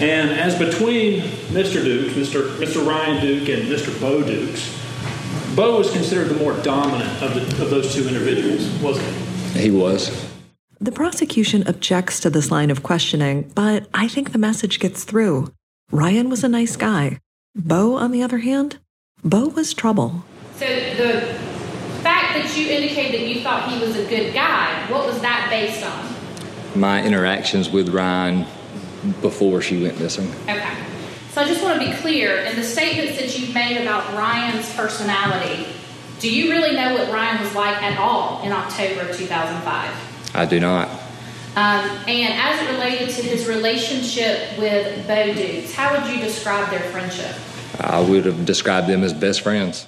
And 0.00 0.30
as 0.30 0.58
between 0.58 1.22
Mr. 1.50 1.82
Dukes, 1.84 2.14
Mr. 2.14 2.56
Mr. 2.56 2.86
Ryan 2.86 3.20
Duke, 3.20 3.48
and 3.48 3.68
Mr. 3.68 3.98
Bo 4.00 4.22
Dukes, 4.22 4.70
Bo 5.54 5.78
was 5.78 5.90
considered 5.90 6.28
the 6.28 6.34
more 6.34 6.52
dominant 6.62 7.22
of, 7.22 7.34
the, 7.34 7.62
of 7.62 7.70
those 7.70 7.94
two 7.94 8.06
individuals, 8.06 8.68
wasn't 8.80 9.06
he? 9.54 9.62
He 9.62 9.70
was. 9.70 10.26
The 10.78 10.92
prosecution 10.92 11.66
objects 11.66 12.20
to 12.20 12.30
this 12.30 12.50
line 12.50 12.70
of 12.70 12.82
questioning, 12.82 13.50
but 13.54 13.88
I 13.94 14.08
think 14.08 14.32
the 14.32 14.38
message 14.38 14.78
gets 14.78 15.04
through. 15.04 15.52
Ryan 15.90 16.28
was 16.28 16.44
a 16.44 16.48
nice 16.48 16.76
guy. 16.76 17.18
Bo, 17.54 17.96
on 17.96 18.10
the 18.10 18.22
other 18.22 18.38
hand, 18.38 18.78
Bo 19.24 19.48
was 19.48 19.72
trouble. 19.72 20.24
So 20.56 20.66
the 20.66 21.20
fact 22.02 22.34
that 22.34 22.54
you 22.56 22.68
indicated 22.68 23.20
that 23.20 23.26
you 23.26 23.40
thought 23.42 23.70
he 23.70 23.78
was 23.78 23.96
a 23.96 24.06
good 24.06 24.34
guy, 24.34 24.90
what 24.90 25.06
was 25.06 25.20
that 25.22 25.48
based 25.48 25.84
on? 25.84 26.78
My 26.78 27.02
interactions 27.02 27.70
with 27.70 27.88
Ryan 27.88 28.46
before 29.22 29.62
she 29.62 29.82
went 29.82 29.98
missing. 29.98 30.30
Okay. 30.42 30.76
So 31.36 31.42
I 31.42 31.46
just 31.46 31.62
want 31.62 31.78
to 31.78 31.86
be 31.86 31.94
clear 31.96 32.38
in 32.44 32.56
the 32.56 32.62
statements 32.62 33.20
that 33.20 33.38
you've 33.38 33.52
made 33.52 33.76
about 33.82 34.10
Ryan's 34.14 34.74
personality, 34.74 35.66
do 36.18 36.34
you 36.34 36.50
really 36.50 36.74
know 36.74 36.94
what 36.94 37.12
Ryan 37.12 37.42
was 37.42 37.54
like 37.54 37.76
at 37.82 37.98
all 37.98 38.42
in 38.42 38.52
October 38.52 39.02
of 39.02 39.14
2005? 39.14 40.30
I 40.34 40.46
do 40.46 40.58
not. 40.58 40.88
Um, 41.54 41.84
and 42.08 42.32
as 42.32 42.62
it 42.62 42.72
related 42.72 43.10
to 43.16 43.22
his 43.22 43.46
relationship 43.46 44.58
with 44.58 45.06
Bo 45.06 45.34
Dukes, 45.34 45.74
how 45.74 45.92
would 45.94 46.10
you 46.10 46.22
describe 46.22 46.70
their 46.70 46.80
friendship? 46.90 47.36
I 47.80 48.00
would 48.00 48.24
have 48.24 48.46
described 48.46 48.86
them 48.86 49.04
as 49.04 49.12
best 49.12 49.42
friends. 49.42 49.86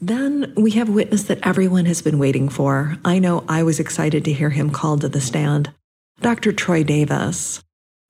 Then 0.00 0.52
we 0.56 0.72
have 0.72 0.88
a 0.88 0.92
witness 0.92 1.22
that 1.22 1.46
everyone 1.46 1.84
has 1.84 2.02
been 2.02 2.18
waiting 2.18 2.48
for. 2.48 2.96
I 3.04 3.20
know 3.20 3.44
I 3.48 3.62
was 3.62 3.78
excited 3.78 4.24
to 4.24 4.32
hear 4.32 4.50
him 4.50 4.70
called 4.70 5.02
to 5.02 5.08
the 5.08 5.20
stand 5.20 5.72
Dr. 6.20 6.50
Troy 6.50 6.82
Davis. 6.82 7.62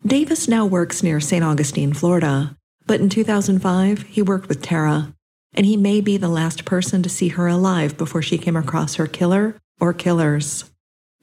Davis 0.06 0.48
now 0.48 0.64
works 0.64 1.02
near 1.02 1.20
St. 1.20 1.44
Augustine, 1.44 1.92
Florida, 1.92 2.56
but 2.90 3.00
in 3.00 3.08
2005, 3.08 4.02
he 4.08 4.20
worked 4.20 4.48
with 4.48 4.62
Tara, 4.62 5.14
and 5.54 5.64
he 5.64 5.76
may 5.76 6.00
be 6.00 6.16
the 6.16 6.28
last 6.28 6.64
person 6.64 7.04
to 7.04 7.08
see 7.08 7.28
her 7.28 7.46
alive 7.46 7.96
before 7.96 8.20
she 8.20 8.36
came 8.36 8.56
across 8.56 8.96
her 8.96 9.06
killer 9.06 9.54
or 9.78 9.92
killers. 9.92 10.68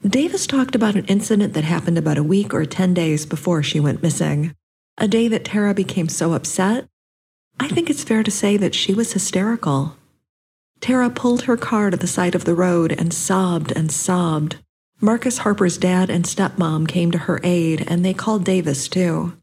Davis 0.02 0.48
talked 0.48 0.76
about 0.76 0.96
an 0.96 1.04
incident 1.08 1.54
that 1.56 1.66
happened 1.66 1.98
about 1.98 2.18
a 2.18 2.24
week 2.24 2.54
or 2.54 2.64
10 2.64 2.94
days 2.94 3.26
before 3.26 3.62
she 3.62 3.82
went 3.82 4.02
missing. 4.02 4.56
A 4.98 5.10
day 5.10 5.28
that 5.28 5.44
Tara 5.44 5.74
became 5.74 6.08
so 6.08 6.32
upset, 6.32 6.88
I 7.60 7.68
think 7.68 7.90
it's 7.90 8.06
fair 8.06 8.24
to 8.24 8.32
say 8.32 8.56
that 8.56 8.74
she 8.74 8.94
was 8.94 9.12
hysterical. 9.12 9.98
Tara 10.80 11.10
pulled 11.10 11.42
her 11.42 11.58
car 11.58 11.90
to 11.90 11.98
the 11.98 12.08
side 12.08 12.34
of 12.34 12.46
the 12.46 12.56
road 12.56 12.94
and 12.94 13.14
sobbed 13.14 13.74
and 13.74 13.92
sobbed. 13.92 14.56
Marcus 15.02 15.40
Harper's 15.40 15.78
dad 15.78 16.10
and 16.10 16.24
stepmom 16.24 16.88
came 16.88 17.12
to 17.12 17.18
her 17.28 17.42
aid, 17.44 17.84
and 17.90 18.06
they 18.06 18.14
called 18.14 18.46
Davis 18.46 18.88
too. 18.88 19.34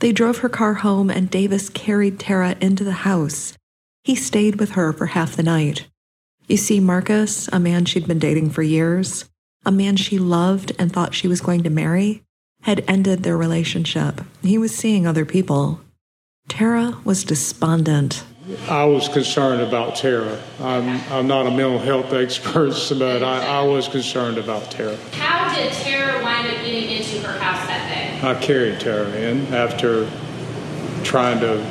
They 0.00 0.12
drove 0.12 0.38
her 0.38 0.48
car 0.48 0.74
home, 0.74 1.08
and 1.08 1.30
Davis 1.30 1.68
carried 1.70 2.20
Tara 2.20 2.56
into 2.60 2.84
the 2.84 2.92
house. 2.92 3.54
He 4.04 4.14
stayed 4.14 4.60
with 4.60 4.72
her 4.72 4.92
for 4.92 5.06
half 5.06 5.36
the 5.36 5.42
night. 5.42 5.86
You 6.46 6.56
see, 6.56 6.80
Marcus, 6.80 7.48
a 7.48 7.58
man 7.58 7.86
she'd 7.86 8.06
been 8.06 8.18
dating 8.18 8.50
for 8.50 8.62
years, 8.62 9.24
a 9.64 9.72
man 9.72 9.96
she 9.96 10.18
loved 10.18 10.72
and 10.78 10.92
thought 10.92 11.14
she 11.14 11.26
was 11.26 11.40
going 11.40 11.62
to 11.62 11.70
marry, 11.70 12.22
had 12.62 12.84
ended 12.86 13.22
their 13.22 13.36
relationship. 13.36 14.20
He 14.42 14.58
was 14.58 14.74
seeing 14.74 15.06
other 15.06 15.24
people. 15.24 15.80
Tara 16.46 16.98
was 17.04 17.24
despondent. 17.24 18.22
I 18.68 18.84
was 18.84 19.08
concerned 19.08 19.60
about 19.60 19.96
Tara. 19.96 20.40
I'm, 20.60 21.00
I'm 21.10 21.26
not 21.26 21.46
a 21.46 21.50
mental 21.50 21.80
health 21.80 22.12
expert, 22.12 22.74
but 22.96 23.22
I, 23.24 23.60
I 23.60 23.62
was 23.62 23.88
concerned 23.88 24.38
about 24.38 24.70
Tara. 24.70 24.96
How 25.14 25.52
did 25.52 25.72
Tara 25.72 26.22
wind 26.22 26.46
up 26.46 26.64
getting 26.64 26.90
into 26.90 27.26
her 27.26 27.38
house 27.40 27.66
that 27.66 27.88
day? 27.92 28.05
I 28.22 28.34
carried 28.34 28.80
Tara 28.80 29.10
in 29.10 29.52
after 29.54 30.10
trying 31.04 31.40
to 31.40 31.64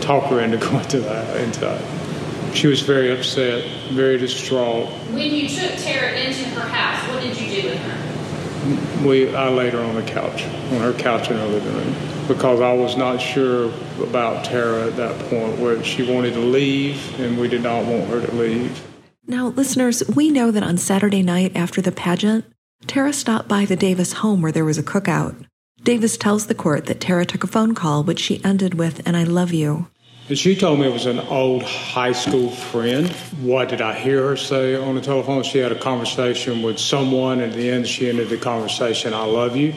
talk 0.00 0.24
her 0.30 0.40
into 0.40 0.56
going 0.70 0.84
to 0.88 1.00
that. 1.00 1.36
Into 1.40 1.60
that. 1.60 2.54
She 2.54 2.66
was 2.66 2.82
very 2.82 3.10
upset, 3.10 3.64
very 3.92 4.18
distraught. 4.18 4.88
When 5.10 5.32
you 5.32 5.48
took 5.48 5.74
Tara 5.76 6.12
into 6.18 6.44
her 6.50 6.68
house, 6.68 7.08
what 7.08 7.22
did 7.22 7.40
you 7.40 7.62
do 7.62 7.68
with 7.68 7.78
her? 7.78 9.08
We, 9.08 9.34
I 9.34 9.48
laid 9.48 9.72
her 9.72 9.80
on 9.80 9.94
the 9.94 10.02
couch, 10.02 10.44
on 10.44 10.80
her 10.80 10.92
couch 10.92 11.30
in 11.30 11.36
her 11.36 11.46
living 11.46 11.74
room, 11.74 11.94
because 12.28 12.60
I 12.60 12.72
was 12.74 12.96
not 12.96 13.20
sure 13.20 13.72
about 14.00 14.44
Tara 14.44 14.86
at 14.86 14.96
that 14.96 15.18
point, 15.30 15.58
where 15.58 15.82
she 15.82 16.02
wanted 16.02 16.34
to 16.34 16.40
leave, 16.40 17.18
and 17.18 17.38
we 17.38 17.48
did 17.48 17.62
not 17.62 17.86
want 17.86 18.08
her 18.08 18.24
to 18.24 18.34
leave. 18.34 18.80
Now, 19.26 19.48
listeners, 19.48 20.02
we 20.14 20.30
know 20.30 20.50
that 20.50 20.62
on 20.62 20.76
Saturday 20.76 21.22
night 21.22 21.56
after 21.56 21.80
the 21.80 21.90
pageant, 21.90 22.44
Tara 22.86 23.12
stopped 23.12 23.48
by 23.48 23.64
the 23.64 23.76
Davis 23.76 24.14
home 24.14 24.42
where 24.42 24.52
there 24.52 24.64
was 24.64 24.78
a 24.78 24.82
cookout. 24.82 25.46
Davis 25.82 26.16
tells 26.16 26.46
the 26.46 26.54
court 26.54 26.86
that 26.86 27.00
Tara 27.00 27.26
took 27.26 27.42
a 27.42 27.48
phone 27.48 27.74
call, 27.74 28.04
which 28.04 28.20
she 28.20 28.44
ended 28.44 28.74
with, 28.74 29.04
and 29.04 29.16
I 29.16 29.24
love 29.24 29.52
you. 29.52 29.88
And 30.28 30.38
she 30.38 30.54
told 30.54 30.78
me 30.78 30.86
it 30.86 30.92
was 30.92 31.06
an 31.06 31.18
old 31.18 31.64
high 31.64 32.12
school 32.12 32.50
friend. 32.50 33.08
What 33.40 33.68
did 33.68 33.80
I 33.80 33.92
hear 33.92 34.22
her 34.28 34.36
say 34.36 34.76
on 34.76 34.94
the 34.94 35.00
telephone? 35.00 35.42
She 35.42 35.58
had 35.58 35.72
a 35.72 35.78
conversation 35.78 36.62
with 36.62 36.78
someone, 36.78 37.40
and 37.40 37.50
at 37.50 37.58
the 37.58 37.68
end, 37.68 37.88
she 37.88 38.08
ended 38.08 38.28
the 38.28 38.36
conversation, 38.36 39.12
I 39.12 39.24
love 39.24 39.56
you. 39.56 39.74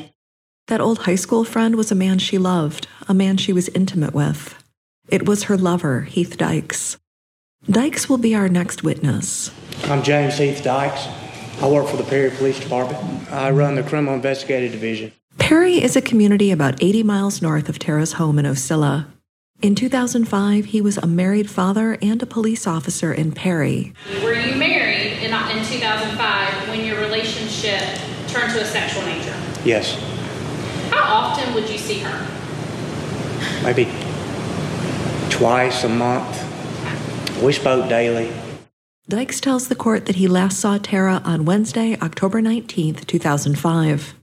That 0.68 0.80
old 0.80 1.00
high 1.00 1.16
school 1.16 1.44
friend 1.44 1.76
was 1.76 1.92
a 1.92 1.96
man 1.96 2.20
she 2.20 2.38
loved, 2.38 2.88
a 3.08 3.14
man 3.14 3.38
she 3.38 3.52
was 3.52 3.70
intimate 3.70 4.14
with. 4.14 4.64
It 5.08 5.28
was 5.28 5.44
her 5.44 5.58
lover, 5.58 6.02
Heath 6.02 6.38
Dykes. 6.38 6.98
Dykes 7.68 8.08
will 8.08 8.20
be 8.20 8.36
our 8.36 8.48
next 8.48 8.84
witness. 8.84 9.50
I'm 9.86 10.04
James 10.04 10.38
Heath 10.38 10.64
Dykes. 10.64 11.08
I 11.62 11.68
work 11.68 11.88
for 11.88 11.98
the 11.98 12.04
Perry 12.04 12.30
Police 12.30 12.60
Department. 12.60 13.32
I 13.32 13.50
run 13.50 13.74
the 13.74 13.84
Criminal 13.84 14.14
Investigative 14.14 14.72
Division. 14.72 15.12
Perry 15.38 15.82
is 15.82 15.96
a 15.96 16.02
community 16.02 16.52
about 16.52 16.82
80 16.82 17.04
miles 17.04 17.42
north 17.42 17.70
of 17.70 17.78
Tara's 17.78 18.14
home 18.14 18.40
in 18.40 18.46
Ocilla. 18.46 19.06
In 19.62 19.76
2005, 19.76 20.66
he 20.66 20.82
was 20.82 20.98
a 20.98 21.08
married 21.08 21.50
father 21.50 21.98
and 22.02 22.22
a 22.22 22.26
police 22.26 22.66
officer 22.66 23.14
in 23.14 23.32
Perry. 23.32 23.94
Were 24.24 24.34
you 24.34 24.56
married 24.56 25.14
in, 25.24 25.34
in 25.34 25.66
2005 25.66 26.70
when 26.70 26.84
your 26.84 27.00
relationship 27.00 27.82
turned 28.28 28.54
to 28.54 28.62
a 28.62 28.66
sexual 28.66 29.04
nature? 29.04 29.36
Yes. 29.64 29.96
How 30.90 31.04
often 31.04 31.54
would 31.54 31.70
you 31.70 31.78
see 31.78 32.00
her? 32.00 33.64
Maybe 33.64 33.86
twice 35.30 35.84
a 35.84 35.90
month. 35.90 36.42
We 37.44 37.54
spoke 37.54 37.90
daily. 37.90 38.32
Dykes 39.08 39.40
tells 39.40 39.68
the 39.68 39.76
court 39.76 40.06
that 40.06 40.16
he 40.16 40.28
last 40.28 40.60
saw 40.60 40.78
Tara 40.78 41.22
on 41.24 41.46
Wednesday, 41.46 41.98
October 42.02 42.42
19th, 42.42 43.06
2005. 43.06 44.16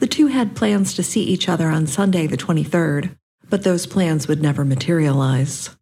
The 0.00 0.06
two 0.06 0.28
had 0.28 0.56
plans 0.56 0.94
to 0.94 1.02
see 1.02 1.22
each 1.22 1.46
other 1.46 1.68
on 1.68 1.86
Sunday, 1.86 2.26
the 2.26 2.38
23rd, 2.38 3.14
but 3.50 3.64
those 3.64 3.86
plans 3.86 4.26
would 4.26 4.40
never 4.40 4.64
materialize. 4.64 5.76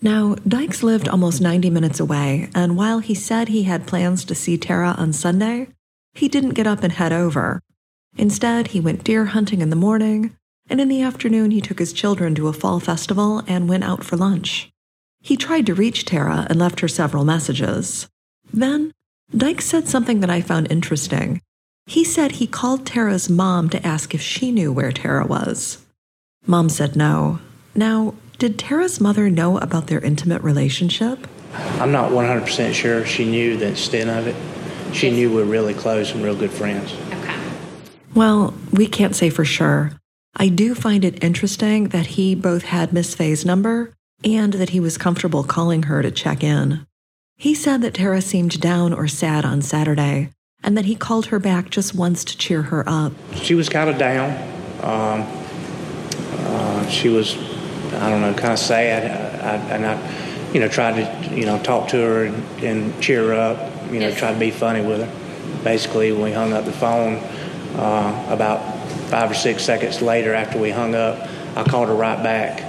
Now, 0.00 0.36
Dykes 0.46 0.84
lived 0.84 1.08
almost 1.08 1.40
90 1.40 1.70
minutes 1.70 1.98
away, 1.98 2.50
and 2.54 2.76
while 2.76 3.00
he 3.00 3.14
said 3.14 3.48
he 3.48 3.64
had 3.64 3.88
plans 3.88 4.24
to 4.26 4.34
see 4.34 4.56
Tara 4.56 4.94
on 4.96 5.12
Sunday, 5.12 5.68
he 6.12 6.28
didn't 6.28 6.50
get 6.50 6.68
up 6.68 6.84
and 6.84 6.92
head 6.92 7.12
over. 7.12 7.60
Instead, 8.16 8.68
he 8.68 8.80
went 8.80 9.02
deer 9.02 9.24
hunting 9.26 9.60
in 9.60 9.70
the 9.70 9.76
morning, 9.76 10.36
and 10.70 10.80
in 10.80 10.88
the 10.88 11.02
afternoon, 11.02 11.50
he 11.50 11.60
took 11.60 11.80
his 11.80 11.92
children 11.92 12.36
to 12.36 12.46
a 12.46 12.52
fall 12.52 12.78
festival 12.78 13.42
and 13.48 13.68
went 13.68 13.82
out 13.82 14.04
for 14.04 14.16
lunch. 14.16 14.70
He 15.20 15.36
tried 15.36 15.66
to 15.66 15.74
reach 15.74 16.04
Tara 16.04 16.46
and 16.48 16.60
left 16.60 16.78
her 16.78 16.88
several 16.88 17.24
messages. 17.24 18.08
Then, 18.52 18.92
Dykes 19.36 19.64
said 19.64 19.88
something 19.88 20.20
that 20.20 20.30
I 20.30 20.42
found 20.42 20.70
interesting. 20.70 21.40
He 21.86 22.02
said 22.02 22.32
he 22.32 22.46
called 22.46 22.86
Tara's 22.86 23.28
mom 23.28 23.68
to 23.70 23.86
ask 23.86 24.14
if 24.14 24.20
she 24.20 24.50
knew 24.50 24.72
where 24.72 24.92
Tara 24.92 25.26
was. 25.26 25.84
Mom 26.46 26.68
said 26.68 26.96
no. 26.96 27.40
Now, 27.74 28.14
did 28.38 28.58
Tara's 28.58 29.00
mother 29.00 29.28
know 29.28 29.58
about 29.58 29.88
their 29.88 30.00
intimate 30.00 30.42
relationship? 30.42 31.26
I'm 31.78 31.92
not 31.92 32.10
100% 32.10 32.72
sure 32.72 33.04
she 33.04 33.24
knew 33.24 33.56
the 33.56 33.70
extent 33.70 34.10
of 34.10 34.26
it. 34.26 34.94
She 34.94 35.10
knew 35.10 35.28
we 35.30 35.36
were 35.36 35.44
really 35.44 35.74
close 35.74 36.12
and 36.12 36.24
real 36.24 36.34
good 36.34 36.50
friends. 36.50 36.92
Okay. 36.92 37.38
Well, 38.14 38.54
we 38.72 38.86
can't 38.86 39.14
say 39.14 39.28
for 39.28 39.44
sure. 39.44 39.92
I 40.36 40.48
do 40.48 40.74
find 40.74 41.04
it 41.04 41.22
interesting 41.22 41.88
that 41.88 42.06
he 42.06 42.34
both 42.34 42.62
had 42.62 42.92
Miss 42.92 43.14
Fay's 43.14 43.44
number 43.44 43.92
and 44.24 44.54
that 44.54 44.70
he 44.70 44.80
was 44.80 44.98
comfortable 44.98 45.44
calling 45.44 45.84
her 45.84 46.02
to 46.02 46.10
check 46.10 46.42
in. 46.42 46.86
He 47.36 47.54
said 47.54 47.82
that 47.82 47.94
Tara 47.94 48.22
seemed 48.22 48.60
down 48.60 48.92
or 48.92 49.06
sad 49.06 49.44
on 49.44 49.62
Saturday 49.62 50.30
and 50.64 50.76
that 50.78 50.86
he 50.86 50.94
called 50.94 51.26
her 51.26 51.38
back 51.38 51.70
just 51.70 51.94
once 51.94 52.24
to 52.24 52.36
cheer 52.36 52.62
her 52.62 52.82
up. 52.88 53.12
She 53.34 53.54
was 53.54 53.68
kind 53.68 53.88
of 53.90 53.98
down. 53.98 54.30
Um, 54.82 55.26
uh, 56.46 56.88
she 56.88 57.08
was, 57.08 57.36
I 57.94 58.08
don't 58.10 58.22
know, 58.22 58.32
kind 58.34 58.54
of 58.54 58.58
sad. 58.58 59.04
I, 59.42 59.46
I, 59.46 59.56
and 59.76 59.86
I, 59.86 60.52
you 60.52 60.60
know, 60.60 60.68
tried 60.68 60.94
to, 60.96 61.34
you 61.36 61.44
know, 61.44 61.62
talk 61.62 61.88
to 61.90 61.96
her 61.98 62.24
and, 62.24 62.64
and 62.64 63.02
cheer 63.02 63.28
her 63.28 63.34
up. 63.34 63.58
You 63.92 64.00
know, 64.00 64.08
Yes. 64.08 64.18
try 64.18 64.32
to 64.32 64.38
be 64.38 64.50
funny 64.50 64.80
with 64.80 65.00
her. 65.00 65.62
Basically, 65.62 66.10
when 66.12 66.22
we 66.22 66.32
hung 66.32 66.52
up 66.54 66.64
the 66.64 66.72
phone, 66.72 67.16
uh, 67.76 68.26
about 68.30 68.58
five 69.10 69.30
or 69.30 69.34
six 69.34 69.62
seconds 69.62 70.00
later, 70.00 70.34
after 70.34 70.58
we 70.58 70.70
hung 70.70 70.94
up, 70.94 71.28
I 71.56 71.62
called 71.64 71.88
her 71.88 71.94
right 71.94 72.20
back, 72.22 72.60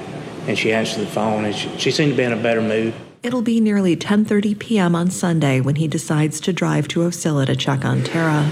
and 0.47 0.57
she 0.57 0.71
answered 0.73 1.01
the 1.01 1.07
phone, 1.07 1.45
and 1.45 1.55
she, 1.55 1.69
she 1.77 1.91
seemed 1.91 2.11
to 2.11 2.17
be 2.17 2.23
in 2.23 2.33
a 2.33 2.41
better 2.41 2.61
mood. 2.61 2.93
It'll 3.25 3.41
be 3.41 3.59
nearly 3.59 3.95
10:30 3.95 4.59
p.m. 4.59 4.95
on 4.95 5.09
Sunday 5.09 5.59
when 5.59 5.77
he 5.77 5.87
decides 5.87 6.39
to 6.41 6.53
drive 6.53 6.87
to 6.89 6.99
Ocilla 6.99 7.47
to 7.47 7.55
check 7.55 7.83
on 7.83 8.03
Tara. 8.03 8.47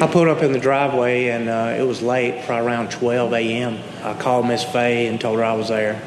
I 0.00 0.08
pulled 0.10 0.28
up 0.28 0.42
in 0.42 0.52
the 0.52 0.58
driveway 0.58 1.26
and 1.26 1.50
uh, 1.50 1.76
it 1.78 1.86
was 1.86 2.00
late, 2.00 2.42
probably 2.46 2.66
around 2.66 2.90
12 2.90 3.34
a.m. 3.34 3.78
I 4.02 4.18
called 4.18 4.46
Miss 4.46 4.64
Fay 4.64 5.08
and 5.08 5.20
told 5.20 5.40
her 5.40 5.44
I 5.44 5.52
was 5.52 5.68
there. 5.68 6.00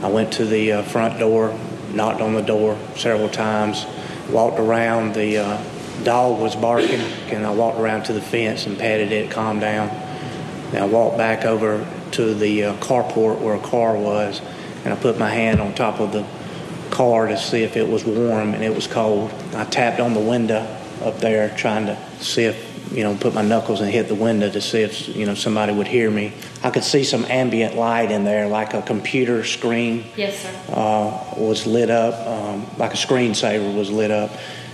I 0.00 0.06
went 0.06 0.32
to 0.34 0.44
the 0.44 0.74
uh, 0.74 0.82
front 0.84 1.18
door, 1.18 1.58
knocked 1.92 2.20
on 2.20 2.34
the 2.34 2.40
door 2.40 2.78
several 2.94 3.28
times, 3.28 3.84
walked 4.30 4.60
around. 4.60 5.14
The 5.14 5.38
uh, 5.38 5.64
dog 6.04 6.40
was 6.40 6.54
barking, 6.54 7.00
and 7.32 7.44
I 7.44 7.50
walked 7.52 7.80
around 7.80 8.04
to 8.04 8.12
the 8.12 8.22
fence 8.22 8.64
and 8.64 8.78
patted 8.78 9.10
it, 9.10 9.32
calmed 9.32 9.60
down. 9.60 9.88
Then 10.70 10.84
I 10.84 10.86
walked 10.86 11.18
back 11.18 11.44
over 11.44 11.84
to 12.12 12.32
the 12.32 12.62
uh, 12.62 12.74
carport 12.74 13.40
where 13.40 13.56
a 13.56 13.60
car 13.60 13.96
was, 13.96 14.40
and 14.84 14.94
I 14.94 14.96
put 14.96 15.18
my 15.18 15.30
hand 15.30 15.60
on 15.60 15.74
top 15.74 15.98
of 15.98 16.12
the 16.12 16.24
car 16.94 17.26
to 17.26 17.36
see 17.36 17.62
if 17.62 17.76
it 17.76 17.88
was 17.88 18.04
warm, 18.04 18.54
and 18.54 18.62
it 18.62 18.74
was 18.74 18.86
cold. 18.86 19.30
I 19.54 19.64
tapped 19.64 20.00
on 20.00 20.14
the 20.14 20.20
window 20.20 20.60
up 21.02 21.18
there, 21.18 21.54
trying 21.56 21.86
to 21.86 21.98
see 22.20 22.44
if, 22.44 22.92
you 22.92 23.02
know, 23.02 23.16
put 23.16 23.34
my 23.34 23.42
knuckles 23.42 23.80
and 23.80 23.90
hit 23.90 24.08
the 24.08 24.14
window 24.14 24.48
to 24.50 24.60
see 24.60 24.82
if, 24.82 25.08
you 25.14 25.26
know, 25.26 25.34
somebody 25.34 25.72
would 25.72 25.88
hear 25.88 26.10
me. 26.10 26.32
I 26.62 26.70
could 26.70 26.84
see 26.84 27.04
some 27.04 27.24
ambient 27.26 27.74
light 27.76 28.10
in 28.10 28.24
there, 28.24 28.46
like 28.46 28.72
a 28.74 28.82
computer 28.82 29.44
screen 29.44 30.04
Yes, 30.16 30.38
sir. 30.42 30.54
uh, 30.72 31.34
was 31.36 31.66
lit 31.66 31.90
up, 31.90 32.14
um, 32.26 32.66
like 32.78 32.94
a 32.94 32.96
screensaver 32.96 33.74
was 33.76 33.90
lit 33.90 34.10
up, 34.10 34.30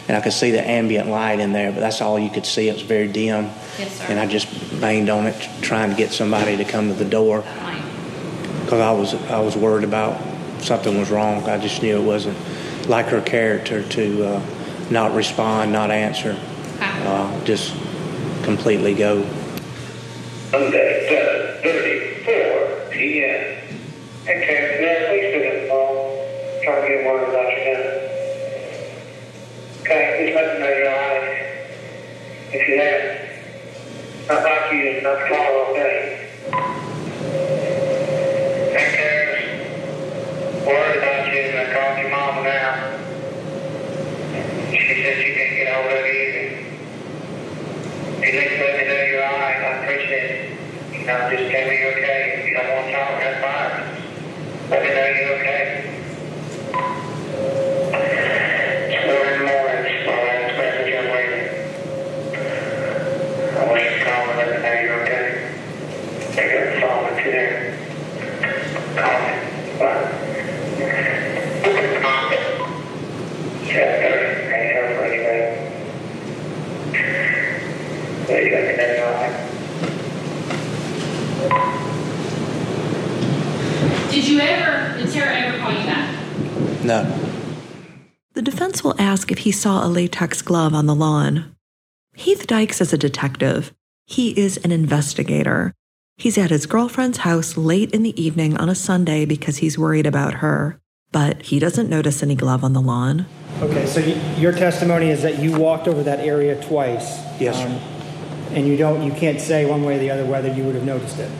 and 0.06 0.16
I 0.16 0.20
could 0.20 0.32
see 0.34 0.50
the 0.50 0.60
ambient 0.68 1.08
light 1.08 1.40
in 1.40 1.52
there, 1.52 1.72
but 1.72 1.80
that's 1.80 2.00
all 2.00 2.18
you 2.18 2.30
could 2.30 2.46
see. 2.46 2.68
It 2.68 2.74
was 2.74 2.82
very 2.82 3.08
dim. 3.08 3.44
Yes, 3.78 3.98
sir. 3.98 4.04
And 4.08 4.20
I 4.20 4.26
just 4.26 4.46
banged 4.80 5.08
on 5.08 5.26
it, 5.26 5.48
trying 5.62 5.90
to 5.90 5.96
get 5.96 6.12
somebody 6.12 6.56
to 6.58 6.64
come 6.64 6.88
to 6.88 6.94
the 6.94 7.04
door 7.08 7.42
because 8.64 8.80
I 8.80 8.92
was 8.92 9.14
I 9.30 9.40
was 9.40 9.56
worried 9.56 9.84
about 9.84 10.20
something 10.62 10.98
was 10.98 11.10
wrong. 11.10 11.42
I 11.48 11.58
just 11.58 11.82
knew 11.82 11.96
it 11.96 12.04
wasn't 12.04 12.36
like 12.88 13.06
her 13.06 13.20
character 13.20 13.82
to 13.88 14.24
uh, 14.26 14.42
not 14.90 15.14
respond, 15.14 15.72
not 15.72 15.90
answer, 15.90 16.38
uh, 16.80 17.44
just 17.44 17.74
completely 18.42 18.94
go. 18.94 19.22
Sunday, 20.50 21.06
7:34 21.62 22.90
p.m. 22.90 23.60
Hey, 24.24 24.44
Karen, 24.44 24.82
yeah, 24.82 25.08
please 25.08 25.28
pick 25.32 25.46
up 25.46 25.54
the 25.62 25.70
to 26.66 26.88
get 26.88 27.06
word 27.06 27.28
about 27.28 27.48
you 27.50 27.58
now. 27.72 27.84
Okay, 29.80 30.02
just 30.24 30.34
let 30.34 30.46
me 30.54 30.60
know 30.60 30.70
you're 30.76 30.90
all 30.90 30.96
right. 30.96 31.38
If 32.52 32.62
you 32.68 32.74
have, 32.80 33.04
not 34.28 34.42
like 34.42 34.72
you, 34.72 35.00
not 35.02 35.18
tomorrow, 35.26 35.62
okay? 35.70 35.98
Hey, 38.72 38.88
Karen, 38.96 39.40
worried 40.70 40.98
about 40.98 41.26
you, 41.26 41.40
and 41.50 41.58
I 41.58 41.66
called 41.74 41.98
your 41.98 42.10
mama 42.10 42.42
now. 42.46 42.94
She 44.70 45.02
said 45.02 45.18
she 45.18 45.34
can't 45.34 45.54
get 45.58 45.66
hold 45.74 45.90
of 45.90 46.06
you 46.06 46.14
either. 46.14 46.46
You 48.22 48.30
just 48.30 48.54
let 48.60 48.72
me 48.78 48.82
know 48.86 49.02
you're 49.10 49.24
all 49.26 49.34
right. 49.34 49.58
I 49.58 49.82
appreciate 49.82 50.30
it. 50.30 50.54
You 50.92 51.02
know, 51.06 51.18
just 51.30 51.50
tell 51.50 51.66
me 51.66 51.74
you're 51.78 51.90
okay. 51.98 52.38
If 52.38 52.46
you 52.46 52.54
don't 52.54 52.70
want 52.70 52.86
to 52.86 52.92
talk, 52.94 53.18
that's 53.18 53.42
fine. 53.42 53.74
Let 54.70 54.78
me 54.82 54.88
know 54.94 55.06
you're 55.10 55.34
okay. 55.42 55.62
Story 59.00 59.34
Lawrence, 59.42 59.90
my 60.06 60.14
last 60.22 60.54
message 60.54 60.94
I'm 60.94 61.08
waiting. 61.10 61.46
I 63.58 63.60
want 63.66 63.82
you 63.82 63.90
to 63.90 63.98
call 64.04 64.22
and 64.30 64.36
let 64.38 64.46
me 64.54 64.56
know 64.62 64.74
you're 64.78 65.02
okay. 65.02 65.26
Pick 66.30 66.48
up 66.54 66.62
the 66.74 66.80
phone 66.80 67.04
if 67.10 67.18
you're 67.24 67.34
there. 67.34 67.58
Call 68.94 69.18
me. 69.18 69.32
Bye. 69.80 70.20
Check 73.70 74.02
her. 74.02 74.18
Ain't 74.52 74.72
her 74.74 74.86
for 74.96 75.04
anything. 75.04 75.52
But 78.26 78.38
you 78.42 78.50
let 78.50 78.62
me 78.66 78.72
know 78.76 78.88
you're 78.94 79.06
all 79.06 79.14
right. 79.14 79.36
Did 84.10 84.26
you 84.26 84.40
ever, 84.40 84.98
did 84.98 85.12
Tara 85.12 85.34
ever 85.36 85.58
call 85.58 85.70
you 85.72 85.84
back? 85.86 86.84
No. 86.84 87.26
The 88.34 88.42
defense 88.42 88.82
will 88.82 88.94
ask 89.00 89.30
if 89.30 89.38
he 89.38 89.52
saw 89.52 89.84
a 89.86 89.88
latex 89.88 90.42
glove 90.42 90.74
on 90.74 90.86
the 90.86 90.94
lawn. 90.94 91.54
Heath 92.14 92.46
Dykes 92.46 92.80
is 92.80 92.92
a 92.92 92.98
detective. 92.98 93.72
He 94.06 94.38
is 94.38 94.56
an 94.58 94.72
investigator. 94.72 95.72
He's 96.16 96.36
at 96.36 96.50
his 96.50 96.66
girlfriend's 96.66 97.18
house 97.18 97.56
late 97.56 97.92
in 97.92 98.02
the 98.02 98.20
evening 98.20 98.56
on 98.56 98.68
a 98.68 98.74
Sunday 98.74 99.24
because 99.24 99.58
he's 99.58 99.78
worried 99.78 100.06
about 100.06 100.34
her, 100.34 100.80
but 101.12 101.42
he 101.42 101.58
doesn't 101.58 101.88
notice 101.88 102.22
any 102.22 102.34
glove 102.34 102.62
on 102.64 102.72
the 102.72 102.80
lawn. 102.80 103.26
Okay, 103.60 103.86
so 103.86 104.00
y- 104.00 104.20
your 104.38 104.52
testimony 104.52 105.10
is 105.10 105.22
that 105.22 105.38
you 105.38 105.56
walked 105.58 105.86
over 105.88 106.02
that 106.02 106.20
area 106.20 106.60
twice. 106.64 107.20
Yes. 107.40 107.56
um, 107.64 107.72
and 108.54 108.66
you 108.66 108.76
don't, 108.76 109.02
you 109.02 109.12
can't 109.12 109.40
say 109.40 109.64
one 109.64 109.84
way 109.84 109.96
or 109.96 109.98
the 109.98 110.10
other 110.10 110.24
whether 110.26 110.52
you 110.52 110.64
would 110.64 110.74
have 110.74 110.84
noticed 110.84 111.18
it. 111.20 111.30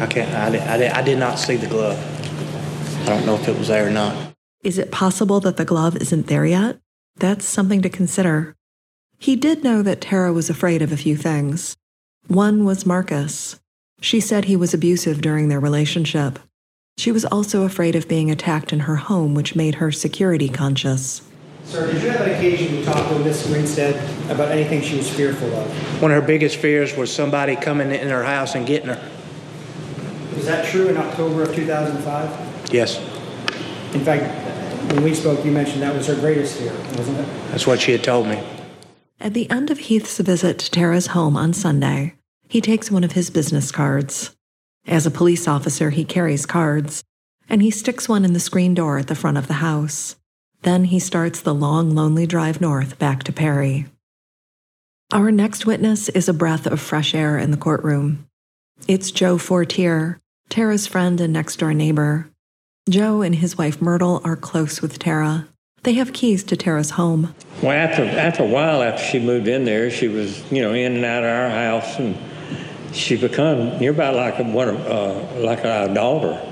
I 0.00 0.06
can't. 0.06 0.34
I, 0.34 0.50
did- 0.50 0.62
I, 0.62 0.76
did- 0.78 0.92
I 0.92 1.02
did 1.02 1.18
not 1.18 1.38
see 1.38 1.56
the 1.56 1.66
glove. 1.66 1.98
I 3.02 3.06
don't 3.06 3.26
know 3.26 3.34
if 3.36 3.48
it 3.48 3.56
was 3.58 3.68
there 3.68 3.86
or 3.86 3.90
not. 3.90 4.34
Is 4.62 4.78
it 4.78 4.90
possible 4.90 5.40
that 5.40 5.56
the 5.56 5.64
glove 5.64 5.96
isn't 5.96 6.26
there 6.26 6.44
yet? 6.46 6.78
That's 7.16 7.44
something 7.44 7.82
to 7.82 7.88
consider. 7.88 8.54
He 9.18 9.36
did 9.36 9.62
know 9.64 9.82
that 9.82 10.00
Tara 10.00 10.32
was 10.32 10.48
afraid 10.50 10.80
of 10.82 10.92
a 10.92 10.96
few 10.96 11.16
things. 11.16 11.76
One 12.28 12.64
was 12.64 12.86
Marcus. 12.86 13.60
She 14.00 14.20
said 14.20 14.44
he 14.46 14.56
was 14.56 14.72
abusive 14.72 15.20
during 15.20 15.48
their 15.48 15.60
relationship. 15.60 16.38
She 16.96 17.12
was 17.12 17.24
also 17.26 17.62
afraid 17.64 17.94
of 17.96 18.08
being 18.08 18.30
attacked 18.30 18.72
in 18.72 18.80
her 18.80 18.96
home, 18.96 19.34
which 19.34 19.54
made 19.56 19.76
her 19.76 19.92
security 19.92 20.48
conscious. 20.48 21.22
Sir, 21.64 21.92
did 21.92 22.02
you 22.02 22.10
have 22.10 22.22
an 22.26 22.30
occasion 22.34 22.76
to 22.76 22.84
talk 22.84 23.10
with 23.10 23.24
Miss 23.24 23.46
Grinstead 23.46 23.94
about 24.30 24.50
anything 24.50 24.82
she 24.82 24.96
was 24.96 25.08
fearful 25.10 25.52
of? 25.54 26.02
One 26.02 26.10
of 26.10 26.20
her 26.20 26.26
biggest 26.26 26.56
fears 26.56 26.96
was 26.96 27.12
somebody 27.14 27.56
coming 27.56 27.90
in 27.92 28.08
her 28.08 28.24
house 28.24 28.54
and 28.54 28.66
getting 28.66 28.88
her. 28.88 29.10
Was 30.34 30.46
that 30.46 30.64
true 30.66 30.88
in 30.88 30.96
October 30.96 31.42
of 31.42 31.54
2005? 31.54 32.72
Yes, 32.72 32.98
In 33.94 34.00
fact, 34.04 34.92
when 34.92 35.02
we 35.02 35.14
spoke, 35.14 35.44
you 35.44 35.50
mentioned 35.52 35.82
that 35.82 35.94
was 35.94 36.06
her 36.06 36.14
greatest 36.14 36.56
fear, 36.58 36.72
wasn't 36.96 37.18
it? 37.18 37.26
that's 37.50 37.66
what 37.66 37.80
she 37.80 37.92
had 37.92 38.04
told 38.04 38.26
me. 38.26 38.42
At 39.20 39.34
the 39.34 39.50
end 39.50 39.70
of 39.70 39.78
Heath's 39.78 40.18
visit 40.18 40.58
to 40.60 40.70
Tara's 40.70 41.08
home 41.08 41.36
on 41.36 41.52
Sunday, 41.52 42.14
he 42.48 42.60
takes 42.60 42.90
one 42.90 43.04
of 43.04 43.12
his 43.12 43.28
business 43.30 43.70
cards. 43.70 44.34
As 44.86 45.04
a 45.06 45.10
police 45.10 45.46
officer, 45.46 45.90
he 45.90 46.04
carries 46.04 46.46
cards, 46.46 47.04
and 47.48 47.60
he 47.62 47.70
sticks 47.70 48.08
one 48.08 48.24
in 48.24 48.32
the 48.32 48.40
screen 48.40 48.72
door 48.74 48.98
at 48.98 49.08
the 49.08 49.14
front 49.14 49.36
of 49.36 49.46
the 49.46 49.54
house. 49.54 50.16
Then 50.62 50.84
he 50.84 50.98
starts 50.98 51.40
the 51.40 51.54
long, 51.54 51.94
lonely 51.94 52.26
drive 52.26 52.60
north 52.60 52.98
back 52.98 53.22
to 53.24 53.32
Perry. 53.32 53.86
Our 55.12 55.30
next 55.32 55.66
witness 55.66 56.08
is 56.08 56.28
a 56.28 56.32
breath 56.32 56.66
of 56.66 56.80
fresh 56.80 57.14
air 57.14 57.36
in 57.36 57.50
the 57.50 57.56
courtroom. 57.56 58.26
It's 58.88 59.10
Joe 59.10 59.38
Fortier, 59.38 60.20
Tara's 60.48 60.86
friend 60.86 61.20
and 61.20 61.32
next 61.32 61.56
door 61.56 61.72
neighbor. 61.74 62.28
Joe 62.88 63.22
and 63.22 63.34
his 63.36 63.56
wife 63.56 63.80
Myrtle 63.80 64.20
are 64.24 64.36
close 64.36 64.82
with 64.82 64.98
Tara. 64.98 65.46
They 65.82 65.92
have 65.94 66.12
keys 66.12 66.42
to 66.44 66.56
Tara's 66.56 66.90
home. 66.90 67.34
Well, 67.62 67.72
after 67.72 68.02
after 68.04 68.42
a 68.42 68.46
while, 68.46 68.82
after 68.82 69.02
she 69.02 69.18
moved 69.18 69.48
in 69.48 69.64
there, 69.64 69.90
she 69.90 70.08
was 70.08 70.50
you 70.50 70.60
know 70.60 70.72
in 70.72 70.96
and 70.96 71.04
out 71.04 71.22
of 71.22 71.30
our 71.30 71.50
house, 71.50 71.98
and 71.98 72.16
she 72.94 73.16
become 73.16 73.80
you're 73.80 73.94
about 73.94 74.16
like 74.16 74.38
a, 74.38 74.44
one 74.44 74.68
uh, 74.68 75.34
like 75.36 75.64
our 75.64 75.88
daughter. 75.88 76.46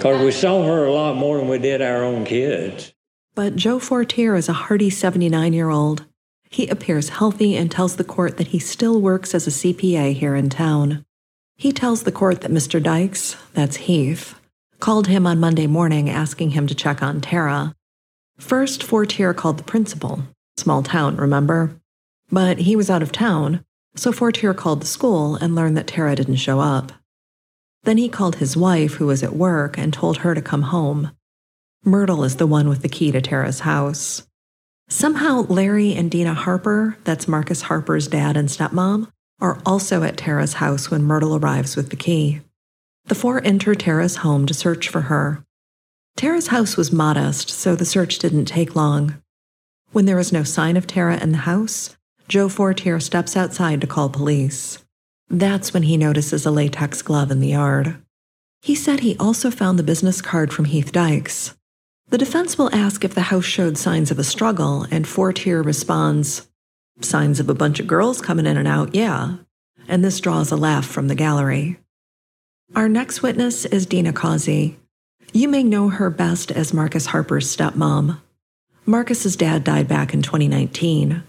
Cause 0.00 0.20
we 0.22 0.32
saw 0.32 0.64
her 0.64 0.86
a 0.86 0.92
lot 0.92 1.16
more 1.16 1.38
than 1.38 1.48
we 1.48 1.58
did 1.58 1.82
our 1.82 2.02
own 2.02 2.24
kids. 2.24 2.92
But 3.34 3.54
Joe 3.54 3.78
Fortier 3.78 4.34
is 4.34 4.48
a 4.48 4.54
hearty 4.54 4.90
79 4.90 5.52
year 5.52 5.68
old. 5.70 6.06
He 6.50 6.66
appears 6.66 7.10
healthy 7.10 7.56
and 7.56 7.70
tells 7.70 7.96
the 7.96 8.04
court 8.04 8.36
that 8.36 8.48
he 8.48 8.58
still 8.58 9.00
works 9.00 9.34
as 9.34 9.46
a 9.46 9.50
CPA 9.50 10.14
here 10.14 10.34
in 10.34 10.50
town. 10.50 11.04
He 11.56 11.72
tells 11.72 12.02
the 12.02 12.12
court 12.12 12.40
that 12.40 12.50
Mr. 12.50 12.82
Dykes, 12.82 13.36
that's 13.54 13.76
Heath, 13.76 14.34
called 14.80 15.06
him 15.06 15.26
on 15.26 15.38
Monday 15.38 15.68
morning 15.68 16.10
asking 16.10 16.50
him 16.50 16.66
to 16.66 16.74
check 16.74 17.02
on 17.02 17.20
Tara. 17.20 17.76
First, 18.38 18.82
Fortier 18.82 19.32
called 19.32 19.58
the 19.58 19.64
principal. 19.64 20.24
Small 20.56 20.82
town, 20.82 21.16
remember? 21.16 21.76
But 22.32 22.58
he 22.58 22.74
was 22.74 22.90
out 22.90 23.02
of 23.02 23.12
town, 23.12 23.64
so 23.94 24.10
Fortier 24.10 24.54
called 24.54 24.82
the 24.82 24.86
school 24.86 25.36
and 25.36 25.54
learned 25.54 25.76
that 25.76 25.86
Tara 25.86 26.16
didn't 26.16 26.36
show 26.36 26.58
up. 26.58 26.92
Then 27.84 27.96
he 27.96 28.08
called 28.08 28.36
his 28.36 28.56
wife, 28.56 28.94
who 28.94 29.06
was 29.06 29.22
at 29.22 29.36
work, 29.36 29.78
and 29.78 29.92
told 29.92 30.18
her 30.18 30.34
to 30.34 30.42
come 30.42 30.62
home. 30.62 31.12
Myrtle 31.84 32.24
is 32.24 32.36
the 32.36 32.46
one 32.46 32.68
with 32.68 32.82
the 32.82 32.88
key 32.88 33.12
to 33.12 33.20
Tara's 33.20 33.60
house. 33.60 34.26
Somehow, 34.90 35.46
Larry 35.48 35.94
and 35.94 36.10
Dina 36.10 36.34
Harper, 36.34 36.98
that's 37.04 37.28
Marcus 37.28 37.62
Harper's 37.62 38.08
dad 38.08 38.36
and 38.36 38.48
stepmom, 38.48 39.08
are 39.40 39.62
also 39.64 40.02
at 40.02 40.16
Tara's 40.16 40.54
house 40.54 40.90
when 40.90 41.04
Myrtle 41.04 41.36
arrives 41.36 41.76
with 41.76 41.90
the 41.90 41.96
key. 41.96 42.40
The 43.06 43.14
four 43.14 43.40
enter 43.44 43.76
Tara's 43.76 44.16
home 44.16 44.46
to 44.46 44.52
search 44.52 44.88
for 44.88 45.02
her. 45.02 45.44
Tara's 46.16 46.48
house 46.48 46.76
was 46.76 46.92
modest, 46.92 47.50
so 47.50 47.76
the 47.76 47.84
search 47.84 48.18
didn't 48.18 48.46
take 48.46 48.74
long. 48.74 49.22
When 49.92 50.06
there 50.06 50.18
is 50.18 50.32
no 50.32 50.42
sign 50.42 50.76
of 50.76 50.88
Tara 50.88 51.18
in 51.18 51.30
the 51.30 51.38
house, 51.38 51.96
Joe 52.26 52.48
Fortier 52.48 52.98
steps 52.98 53.36
outside 53.36 53.80
to 53.80 53.86
call 53.86 54.08
police. 54.08 54.84
That's 55.28 55.72
when 55.72 55.84
he 55.84 55.96
notices 55.96 56.44
a 56.44 56.50
latex 56.50 57.00
glove 57.00 57.30
in 57.30 57.38
the 57.38 57.48
yard. 57.48 57.96
He 58.60 58.74
said 58.74 59.00
he 59.00 59.16
also 59.18 59.52
found 59.52 59.78
the 59.78 59.84
business 59.84 60.20
card 60.20 60.52
from 60.52 60.66
Heath 60.66 60.90
Dykes. 60.90 61.54
The 62.10 62.18
defense 62.18 62.58
will 62.58 62.74
ask 62.74 63.04
if 63.04 63.14
the 63.14 63.20
house 63.22 63.44
showed 63.44 63.78
signs 63.78 64.10
of 64.10 64.18
a 64.18 64.24
struggle, 64.24 64.84
and 64.90 65.06
Fortier 65.06 65.62
responds, 65.62 66.48
Signs 67.00 67.38
of 67.38 67.48
a 67.48 67.54
bunch 67.54 67.78
of 67.78 67.86
girls 67.86 68.20
coming 68.20 68.46
in 68.46 68.56
and 68.56 68.66
out, 68.66 68.96
yeah. 68.96 69.36
And 69.86 70.04
this 70.04 70.18
draws 70.18 70.50
a 70.50 70.56
laugh 70.56 70.84
from 70.84 71.06
the 71.06 71.14
gallery. 71.14 71.78
Our 72.74 72.88
next 72.88 73.22
witness 73.22 73.64
is 73.64 73.86
Dina 73.86 74.12
Causey. 74.12 74.76
You 75.32 75.48
may 75.48 75.62
know 75.62 75.88
her 75.88 76.10
best 76.10 76.50
as 76.50 76.74
Marcus 76.74 77.06
Harper's 77.06 77.56
stepmom. 77.56 78.20
Marcus's 78.84 79.36
dad 79.36 79.62
died 79.62 79.86
back 79.86 80.12
in 80.12 80.20
2019. 80.20 81.22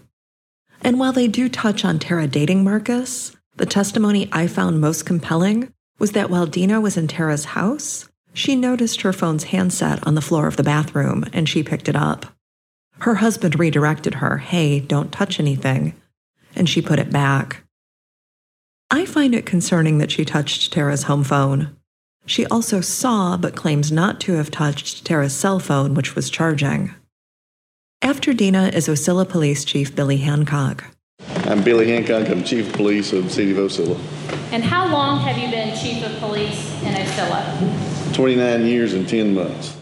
And 0.82 0.98
while 0.98 1.12
they 1.12 1.28
do 1.28 1.48
touch 1.48 1.84
on 1.84 2.00
Tara 2.00 2.26
dating 2.26 2.64
Marcus, 2.64 3.36
the 3.56 3.66
testimony 3.66 4.28
I 4.32 4.48
found 4.48 4.80
most 4.80 5.06
compelling 5.06 5.72
was 6.00 6.12
that 6.12 6.28
while 6.28 6.46
Dina 6.46 6.80
was 6.80 6.96
in 6.96 7.06
Tara's 7.06 7.44
house, 7.44 8.08
she 8.32 8.56
noticed 8.56 9.02
her 9.02 9.12
phone's 9.12 9.44
handset 9.44 10.04
on 10.06 10.14
the 10.14 10.20
floor 10.20 10.46
of 10.46 10.56
the 10.56 10.62
bathroom 10.62 11.24
and 11.32 11.48
she 11.48 11.62
picked 11.62 11.88
it 11.88 11.96
up. 11.96 12.26
Her 13.00 13.16
husband 13.16 13.58
redirected 13.58 14.14
her, 14.14 14.38
hey, 14.38 14.80
don't 14.80 15.12
touch 15.12 15.40
anything, 15.40 15.94
and 16.54 16.68
she 16.68 16.80
put 16.80 16.98
it 16.98 17.10
back. 17.10 17.64
I 18.90 19.06
find 19.06 19.34
it 19.34 19.46
concerning 19.46 19.98
that 19.98 20.10
she 20.10 20.24
touched 20.24 20.72
Tara's 20.72 21.04
home 21.04 21.24
phone. 21.24 21.76
She 22.26 22.46
also 22.46 22.80
saw 22.80 23.36
but 23.36 23.56
claims 23.56 23.90
not 23.90 24.20
to 24.20 24.34
have 24.34 24.50
touched 24.50 25.04
Tara's 25.04 25.34
cell 25.34 25.58
phone, 25.58 25.94
which 25.94 26.14
was 26.14 26.30
charging. 26.30 26.94
After 28.02 28.32
Dina 28.32 28.68
is 28.68 28.88
Ocilla 28.88 29.28
Police 29.28 29.64
Chief 29.64 29.94
Billy 29.94 30.18
Hancock. 30.18 30.84
I'm 31.46 31.62
Billy 31.62 31.90
Hancock. 31.90 32.28
I'm 32.28 32.44
Chief 32.44 32.68
of 32.68 32.74
Police 32.74 33.12
of 33.12 33.24
the 33.24 33.30
City 33.30 33.50
of 33.50 33.56
Ocilla. 33.56 33.98
And 34.52 34.62
how 34.62 34.92
long 34.92 35.20
have 35.20 35.38
you 35.38 35.50
been 35.50 35.76
chief 35.76 36.04
of 36.04 36.16
police 36.18 36.70
in 36.82 36.94
Ocilla? 36.94 37.91
29 38.14 38.66
years 38.66 38.92
and 38.92 39.08
10 39.08 39.34
months. 39.34 39.76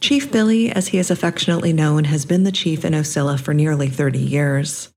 Chief 0.00 0.32
Billy, 0.32 0.70
as 0.70 0.88
he 0.88 0.98
is 0.98 1.10
affectionately 1.10 1.72
known, 1.72 2.04
has 2.04 2.24
been 2.24 2.44
the 2.44 2.52
chief 2.52 2.84
in 2.84 2.94
Ocilla 2.94 3.38
for 3.38 3.52
nearly 3.52 3.88
30 3.88 4.18
years. 4.18 4.90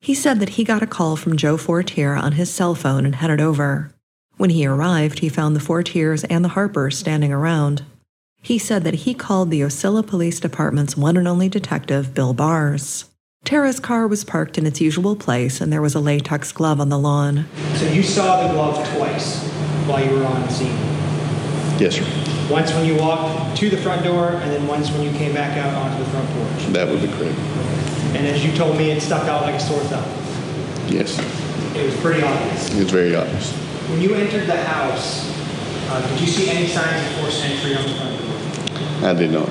He 0.00 0.14
said 0.14 0.40
that 0.40 0.50
he 0.50 0.64
got 0.64 0.82
a 0.82 0.86
call 0.86 1.16
from 1.16 1.36
Joe 1.36 1.56
Fortier 1.56 2.14
on 2.14 2.32
his 2.32 2.50
cell 2.50 2.74
phone 2.74 3.04
and 3.04 3.16
headed 3.16 3.40
over. 3.40 3.92
When 4.36 4.50
he 4.50 4.66
arrived, 4.66 5.20
he 5.20 5.28
found 5.28 5.54
the 5.54 5.60
Fortiers 5.60 6.24
and 6.24 6.44
the 6.44 6.50
Harpers 6.50 6.98
standing 6.98 7.32
around. 7.32 7.84
He 8.42 8.58
said 8.58 8.84
that 8.84 8.94
he 8.94 9.14
called 9.14 9.50
the 9.50 9.60
Ocilla 9.60 10.06
Police 10.06 10.40
Department's 10.40 10.96
one 10.96 11.16
and 11.16 11.26
only 11.26 11.48
detective, 11.48 12.14
Bill 12.14 12.32
Bass. 12.32 13.06
Tara's 13.44 13.80
car 13.80 14.06
was 14.06 14.24
parked 14.24 14.58
in 14.58 14.66
its 14.66 14.80
usual 14.80 15.16
place, 15.16 15.60
and 15.60 15.72
there 15.72 15.82
was 15.82 15.94
a 15.94 16.00
latex 16.00 16.52
glove 16.52 16.80
on 16.80 16.88
the 16.88 16.98
lawn. 16.98 17.46
So 17.74 17.86
you 17.86 18.02
saw 18.02 18.46
the 18.46 18.52
glove 18.52 18.86
twice 18.96 19.42
while 19.86 20.04
you 20.04 20.18
were 20.18 20.24
on 20.24 20.48
scene. 20.50 20.97
Yes, 21.78 21.94
sir. 21.96 22.04
Once 22.50 22.72
when 22.72 22.84
you 22.86 22.96
walked 22.96 23.56
to 23.58 23.70
the 23.70 23.76
front 23.76 24.02
door, 24.02 24.30
and 24.30 24.50
then 24.50 24.66
once 24.66 24.90
when 24.90 25.02
you 25.02 25.12
came 25.12 25.32
back 25.32 25.56
out 25.58 25.72
onto 25.74 26.02
the 26.02 26.10
front 26.10 26.28
porch. 26.30 26.72
That 26.72 26.88
would 26.88 27.00
be 27.00 27.08
correct. 27.08 27.38
And 28.16 28.26
as 28.26 28.44
you 28.44 28.52
told 28.56 28.76
me, 28.76 28.90
it 28.90 29.00
stuck 29.00 29.28
out 29.28 29.42
like 29.42 29.54
a 29.54 29.60
sore 29.60 29.80
thumb. 29.80 30.04
Yes, 30.88 31.18
It 31.76 31.84
was 31.84 31.96
pretty 32.00 32.22
obvious. 32.22 32.74
It 32.74 32.78
was 32.78 32.90
very 32.90 33.14
obvious. 33.14 33.52
When 33.90 34.00
you 34.00 34.14
entered 34.14 34.46
the 34.46 34.56
house, 34.56 35.30
uh, 35.90 36.08
did 36.08 36.20
you 36.20 36.26
see 36.26 36.50
any 36.50 36.66
signs 36.66 37.06
of 37.06 37.20
forced 37.20 37.44
entry 37.44 37.76
on 37.76 37.82
the 37.82 37.94
front 37.94 38.18
door? 38.18 39.10
I 39.10 39.14
did 39.14 39.30
not. 39.30 39.48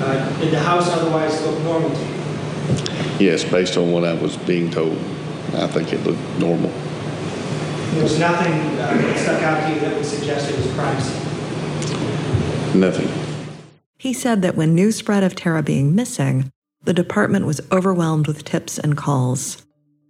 Uh, 0.00 0.38
did 0.38 0.52
the 0.52 0.60
house 0.60 0.88
otherwise 0.90 1.42
look 1.42 1.58
normal 1.62 1.90
to 1.90 1.96
you? 1.98 2.16
Yes, 3.18 3.42
based 3.44 3.76
on 3.78 3.90
what 3.90 4.04
I 4.04 4.12
was 4.12 4.36
being 4.36 4.70
told, 4.70 4.98
I 5.54 5.66
think 5.66 5.92
it 5.92 6.04
looked 6.04 6.20
normal. 6.38 6.70
There 7.92 8.02
was 8.02 8.18
nothing 8.18 8.52
uh, 8.52 8.94
that 8.94 9.18
stuck 9.18 9.42
out 9.42 9.66
to 9.66 9.74
you 9.74 9.80
that 9.80 9.94
would 9.94 10.04
suggest 10.04 10.50
it 10.50 10.56
was 10.56 10.66
a 10.66 10.74
crime 10.74 11.00
scene. 11.00 12.80
Nothing. 12.80 13.08
He 13.98 14.12
said 14.12 14.42
that 14.42 14.56
when 14.56 14.74
news 14.74 14.96
spread 14.96 15.22
of 15.22 15.34
Tara 15.34 15.62
being 15.62 15.94
missing, 15.94 16.50
the 16.84 16.92
department 16.92 17.46
was 17.46 17.60
overwhelmed 17.72 18.26
with 18.26 18.44
tips 18.44 18.78
and 18.78 18.96
calls. 18.96 19.64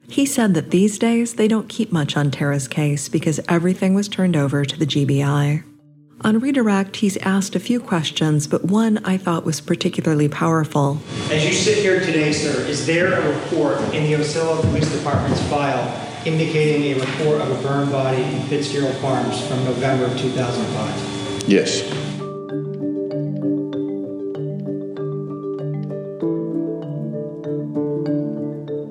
He 0.08 0.26
said 0.26 0.54
that 0.54 0.70
these 0.70 0.98
days 0.98 1.34
they 1.34 1.48
don't 1.48 1.68
keep 1.68 1.92
much 1.92 2.16
on 2.16 2.30
Tara's 2.30 2.68
case 2.68 3.08
because 3.08 3.40
everything 3.48 3.94
was 3.94 4.08
turned 4.08 4.36
over 4.36 4.64
to 4.64 4.78
the 4.78 4.86
GBI. 4.86 5.64
On 6.22 6.38
redirect, 6.38 6.96
he's 6.96 7.16
asked 7.18 7.54
a 7.54 7.60
few 7.60 7.78
questions, 7.78 8.46
but 8.46 8.64
one 8.64 8.98
I 9.04 9.16
thought 9.16 9.44
was 9.44 9.60
particularly 9.60 10.28
powerful. 10.28 10.98
As 11.30 11.44
you 11.44 11.52
sit 11.52 11.78
here 11.78 12.00
today, 12.00 12.32
sir, 12.32 12.62
is 12.62 12.86
there 12.86 13.12
a 13.12 13.34
report 13.34 13.78
in 13.94 14.04
the 14.04 14.14
Ocilla 14.14 14.60
Police 14.62 14.90
Department's 14.90 15.42
file 15.48 16.05
indicating 16.26 16.82
a 16.92 17.00
report 17.00 17.40
of 17.40 17.50
a 17.50 17.62
burned 17.62 17.92
body 17.92 18.22
in 18.22 18.42
Fitzgerald 18.42 18.96
Farms 18.96 19.46
from 19.46 19.64
November 19.64 20.06
of 20.06 20.18
2005? 20.18 21.48
Yes. 21.48 21.82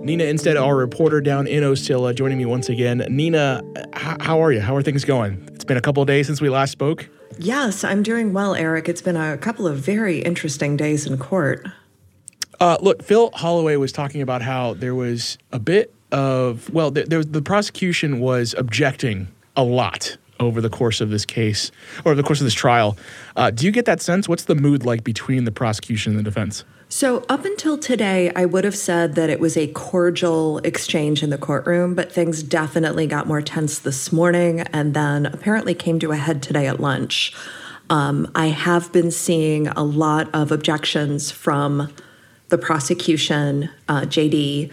Nina 0.05 0.23
Innsted, 0.23 0.61
our 0.61 0.75
reporter 0.77 1.19
down 1.19 1.47
in 1.47 1.63
Ocilla, 1.63 2.15
joining 2.15 2.37
me 2.37 2.45
once 2.45 2.69
again. 2.69 3.03
Nina, 3.09 3.61
h- 3.75 4.17
how 4.21 4.39
are 4.41 4.51
you? 4.51 4.61
How 4.61 4.75
are 4.75 4.83
things 4.83 5.03
going? 5.03 5.49
It's 5.53 5.65
been 5.65 5.77
a 5.77 5.81
couple 5.81 6.01
of 6.03 6.07
days 6.07 6.27
since 6.27 6.39
we 6.39 6.47
last 6.47 6.71
spoke. 6.71 7.09
Yes, 7.39 7.83
I'm 7.83 8.03
doing 8.03 8.31
well, 8.31 8.53
Eric. 8.55 8.87
It's 8.87 9.01
been 9.01 9.17
a 9.17 9.35
couple 9.37 9.67
of 9.67 9.77
very 9.79 10.19
interesting 10.19 10.77
days 10.77 11.05
in 11.07 11.17
court. 11.17 11.67
Uh, 12.59 12.77
look, 12.79 13.03
Phil 13.03 13.31
Holloway 13.33 13.75
was 13.75 13.91
talking 13.91 14.21
about 14.21 14.41
how 14.43 14.75
there 14.75 14.95
was 14.95 15.37
a 15.51 15.59
bit 15.59 15.91
of, 16.15 16.73
well, 16.73 16.91
the 16.91 17.41
prosecution 17.43 18.21
was 18.21 18.55
objecting 18.57 19.27
a 19.57 19.63
lot 19.63 20.15
over 20.39 20.61
the 20.61 20.69
course 20.69 21.01
of 21.01 21.09
this 21.09 21.25
case 21.25 21.71
or 22.05 22.15
the 22.15 22.23
course 22.23 22.39
of 22.39 22.45
this 22.45 22.53
trial. 22.53 22.97
Uh, 23.35 23.51
do 23.51 23.65
you 23.65 23.71
get 23.71 23.85
that 23.85 24.01
sense? 24.01 24.27
What's 24.27 24.45
the 24.45 24.55
mood 24.55 24.85
like 24.85 25.03
between 25.03 25.43
the 25.43 25.51
prosecution 25.51 26.13
and 26.13 26.19
the 26.19 26.23
defense? 26.23 26.63
So, 26.87 27.25
up 27.27 27.43
until 27.43 27.77
today, 27.77 28.31
I 28.35 28.45
would 28.45 28.63
have 28.63 28.75
said 28.75 29.15
that 29.15 29.29
it 29.29 29.39
was 29.39 29.57
a 29.57 29.67
cordial 29.67 30.59
exchange 30.59 31.23
in 31.23 31.31
the 31.31 31.37
courtroom, 31.37 31.95
but 31.95 32.11
things 32.11 32.43
definitely 32.43 33.07
got 33.07 33.27
more 33.27 33.41
tense 33.41 33.79
this 33.79 34.13
morning 34.13 34.61
and 34.61 34.93
then 34.93 35.25
apparently 35.25 35.73
came 35.73 35.99
to 35.99 36.11
a 36.11 36.15
head 36.15 36.41
today 36.43 36.67
at 36.67 36.79
lunch. 36.79 37.33
Um, 37.89 38.31
I 38.35 38.47
have 38.47 38.91
been 38.93 39.11
seeing 39.11 39.67
a 39.69 39.83
lot 39.83 40.29
of 40.33 40.51
objections 40.51 41.31
from 41.31 41.91
the 42.49 42.57
prosecution, 42.57 43.69
uh, 43.89 44.01
JD, 44.01 44.71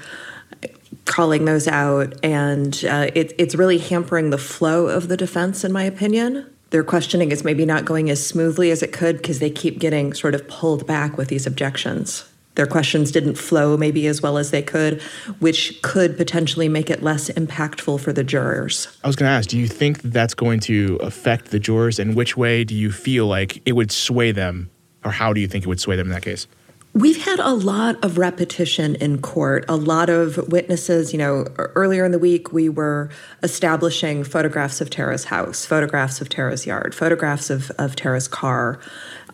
calling 1.12 1.44
those 1.44 1.68
out, 1.68 2.14
and 2.24 2.84
uh, 2.86 3.10
it, 3.14 3.34
it's 3.36 3.54
really 3.54 3.76
hampering 3.76 4.30
the 4.30 4.38
flow 4.38 4.86
of 4.86 5.08
the 5.08 5.16
defense, 5.16 5.62
in 5.62 5.70
my 5.70 5.84
opinion. 5.84 6.50
Their 6.70 6.82
questioning 6.82 7.30
is 7.30 7.44
maybe 7.44 7.66
not 7.66 7.84
going 7.84 8.08
as 8.08 8.26
smoothly 8.26 8.70
as 8.70 8.82
it 8.82 8.94
could 8.94 9.18
because 9.18 9.38
they 9.38 9.50
keep 9.50 9.78
getting 9.78 10.14
sort 10.14 10.34
of 10.34 10.48
pulled 10.48 10.86
back 10.86 11.18
with 11.18 11.28
these 11.28 11.46
objections. 11.46 12.24
Their 12.54 12.66
questions 12.66 13.10
didn't 13.10 13.36
flow 13.36 13.76
maybe 13.76 14.06
as 14.06 14.22
well 14.22 14.38
as 14.38 14.52
they 14.52 14.62
could, 14.62 15.02
which 15.38 15.82
could 15.82 16.16
potentially 16.16 16.68
make 16.68 16.88
it 16.88 17.02
less 17.02 17.28
impactful 17.28 18.00
for 18.00 18.14
the 18.14 18.24
jurors. 18.24 18.88
I 19.04 19.06
was 19.06 19.16
going 19.16 19.28
to 19.28 19.34
ask, 19.34 19.50
do 19.50 19.58
you 19.58 19.68
think 19.68 20.00
that's 20.00 20.32
going 20.32 20.60
to 20.60 20.98
affect 21.02 21.50
the 21.50 21.58
jurors? 21.58 21.98
And 21.98 22.16
which 22.16 22.38
way 22.38 22.64
do 22.64 22.74
you 22.74 22.90
feel 22.90 23.26
like 23.26 23.60
it 23.66 23.72
would 23.72 23.92
sway 23.92 24.32
them? 24.32 24.70
Or 25.04 25.10
how 25.10 25.34
do 25.34 25.42
you 25.42 25.48
think 25.48 25.64
it 25.64 25.68
would 25.68 25.80
sway 25.80 25.96
them 25.96 26.06
in 26.06 26.12
that 26.12 26.22
case? 26.22 26.46
We've 26.94 27.24
had 27.24 27.38
a 27.38 27.54
lot 27.54 28.04
of 28.04 28.18
repetition 28.18 28.96
in 28.96 29.22
court, 29.22 29.64
a 29.66 29.76
lot 29.76 30.10
of 30.10 30.36
witnesses. 30.48 31.14
You 31.14 31.18
know, 31.20 31.46
earlier 31.56 32.04
in 32.04 32.12
the 32.12 32.18
week, 32.18 32.52
we 32.52 32.68
were 32.68 33.08
establishing 33.42 34.24
photographs 34.24 34.82
of 34.82 34.90
Tara's 34.90 35.24
house, 35.24 35.64
photographs 35.64 36.20
of 36.20 36.28
Tara's 36.28 36.66
yard, 36.66 36.94
photographs 36.94 37.48
of, 37.48 37.70
of 37.78 37.96
Tara's 37.96 38.28
car. 38.28 38.78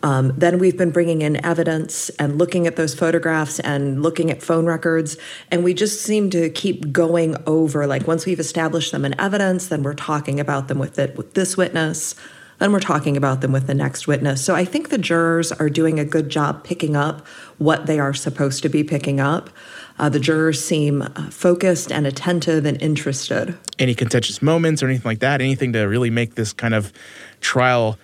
Um, 0.03 0.31
then 0.37 0.59
we've 0.59 0.77
been 0.77 0.91
bringing 0.91 1.21
in 1.21 1.43
evidence 1.45 2.07
and 2.11 2.37
looking 2.37 2.65
at 2.65 2.77
those 2.77 2.95
photographs 2.95 3.59
and 3.59 4.01
looking 4.01 4.31
at 4.31 4.41
phone 4.41 4.65
records. 4.65 5.17
And 5.51 5.61
we 5.61 5.73
just 5.73 6.01
seem 6.01 6.29
to 6.29 6.49
keep 6.49 6.93
going 6.93 7.35
over, 7.45 7.85
like, 7.87 8.07
once 8.07 8.25
we've 8.25 8.39
established 8.39 8.93
them 8.93 9.03
in 9.03 9.19
evidence, 9.19 9.67
then 9.67 9.83
we're 9.83 9.95
talking 9.95 10.39
about 10.39 10.69
them 10.69 10.79
with, 10.79 10.97
it, 10.97 11.17
with 11.17 11.33
this 11.33 11.57
witness 11.57 12.15
then 12.59 12.71
we're 12.71 12.79
talking 12.79 13.17
about 13.17 13.41
them 13.41 13.51
with 13.51 13.67
the 13.67 13.73
next 13.73 14.07
witness. 14.07 14.43
So 14.43 14.53
I 14.55 14.65
think 14.65 14.89
the 14.89 14.97
jurors 14.97 15.51
are 15.51 15.69
doing 15.69 15.99
a 15.99 16.05
good 16.05 16.29
job 16.29 16.63
picking 16.63 16.95
up 16.95 17.25
what 17.57 17.85
they 17.85 17.99
are 17.99 18.13
supposed 18.13 18.61
to 18.63 18.69
be 18.69 18.83
picking 18.83 19.19
up. 19.19 19.49
Uh, 19.97 20.07
the 20.09 20.19
jurors 20.19 20.63
seem 20.63 21.01
focused 21.29 21.91
and 21.91 22.05
attentive 22.05 22.65
and 22.65 22.81
interested. 22.81 23.57
Any 23.77 23.95
contentious 23.95 24.41
moments 24.41 24.83
or 24.83 24.87
anything 24.87 25.09
like 25.09 25.19
that? 25.19 25.41
Anything 25.41 25.73
to 25.73 25.83
really 25.83 26.09
make 26.09 26.35
this 26.35 26.53
kind 26.53 26.73
of 26.73 26.93
trial? 27.41 27.97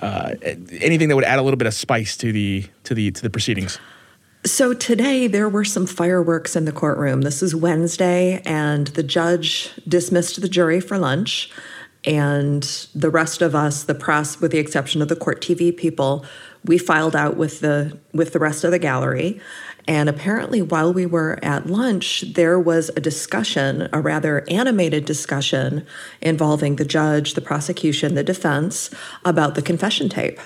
Uh, 0.00 0.34
anything 0.42 1.08
that 1.08 1.14
would 1.14 1.24
add 1.24 1.38
a 1.38 1.42
little 1.42 1.56
bit 1.56 1.66
of 1.66 1.74
spice 1.74 2.16
to 2.18 2.32
the 2.32 2.66
to 2.84 2.94
the 2.94 3.10
to 3.10 3.22
the 3.22 3.30
proceedings? 3.30 3.78
So 4.46 4.72
today 4.72 5.26
there 5.26 5.48
were 5.48 5.64
some 5.64 5.86
fireworks 5.86 6.54
in 6.54 6.64
the 6.64 6.72
courtroom. 6.72 7.22
This 7.22 7.42
is 7.42 7.54
Wednesday, 7.54 8.40
and 8.46 8.86
the 8.88 9.02
judge 9.02 9.72
dismissed 9.88 10.40
the 10.40 10.48
jury 10.48 10.80
for 10.80 10.96
lunch 10.98 11.50
and 12.04 12.62
the 12.94 13.10
rest 13.10 13.42
of 13.42 13.54
us 13.54 13.84
the 13.84 13.94
press 13.94 14.40
with 14.40 14.52
the 14.52 14.58
exception 14.58 15.02
of 15.02 15.08
the 15.08 15.16
court 15.16 15.40
tv 15.40 15.76
people 15.76 16.24
we 16.64 16.78
filed 16.78 17.16
out 17.16 17.36
with 17.36 17.60
the 17.60 17.98
with 18.12 18.32
the 18.32 18.38
rest 18.38 18.64
of 18.64 18.70
the 18.70 18.78
gallery. 18.78 19.40
And 19.86 20.10
apparently 20.10 20.60
while 20.60 20.92
we 20.92 21.06
were 21.06 21.38
at 21.42 21.66
lunch 21.66 22.24
there 22.34 22.58
was 22.58 22.90
a 22.90 23.00
discussion 23.00 23.88
a 23.92 24.00
rather 24.00 24.44
animated 24.48 25.04
discussion 25.04 25.86
involving 26.20 26.76
the 26.76 26.84
judge 26.84 27.34
the 27.34 27.40
prosecution 27.40 28.14
the 28.14 28.24
defense 28.24 28.90
about 29.24 29.54
the 29.54 29.62
confession 29.62 30.08
tape 30.08 30.38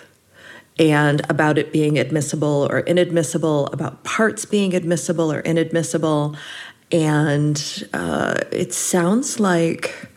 and 0.78 1.20
about 1.28 1.59
it 1.59 1.72
being 1.72 1.98
admissible 1.98 2.66
or 2.70 2.80
inadmissible 2.80 3.66
about 3.66 4.05
parts 4.05 4.44
being 4.44 4.74
admissible 4.74 5.30
or 5.30 5.40
inadmissible. 5.40 6.34
And 6.90 7.88
uh, 7.92 8.36
it 8.50 8.72
sounds 8.72 9.38
like 9.38 10.09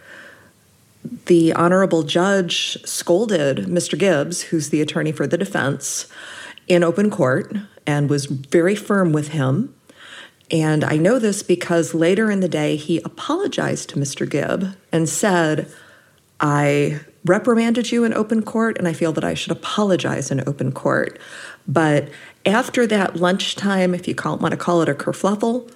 the 1.25 1.53
honorable 1.53 2.03
judge 2.03 2.77
scolded 2.85 3.65
Mr. 3.67 3.97
Gibbs, 3.97 4.43
who's 4.43 4.69
the 4.69 4.81
attorney 4.81 5.11
for 5.11 5.27
the 5.27 5.37
defense, 5.37 6.07
in 6.67 6.83
open 6.83 7.09
court 7.09 7.55
and 7.87 8.09
was 8.09 8.25
very 8.25 8.75
firm 8.75 9.11
with 9.11 9.29
him. 9.29 9.73
And 10.51 10.83
I 10.83 10.97
know 10.97 11.19
this 11.19 11.43
because 11.43 11.93
later 11.93 12.29
in 12.29 12.39
the 12.39 12.49
day, 12.49 12.75
he 12.75 12.99
apologized 13.01 13.89
to 13.89 13.95
Mr. 13.97 14.29
Gibb 14.29 14.75
and 14.91 15.09
said, 15.09 15.71
I 16.39 16.99
reprimanded 17.25 17.91
you 17.91 18.03
in 18.03 18.13
open 18.13 18.43
court, 18.43 18.77
and 18.77 18.87
I 18.87 18.93
feel 18.93 19.11
that 19.13 19.23
I 19.23 19.33
should 19.33 19.51
apologize 19.51 20.29
in 20.29 20.47
open 20.47 20.71
court. 20.71 21.19
But 21.67 22.09
after 22.45 22.85
that 22.87 23.15
lunchtime, 23.15 23.95
if 23.95 24.07
you 24.07 24.13
call, 24.13 24.37
want 24.37 24.51
to 24.51 24.57
call 24.57 24.81
it 24.81 24.89
a 24.89 24.93
kerfluffle, 24.93 25.71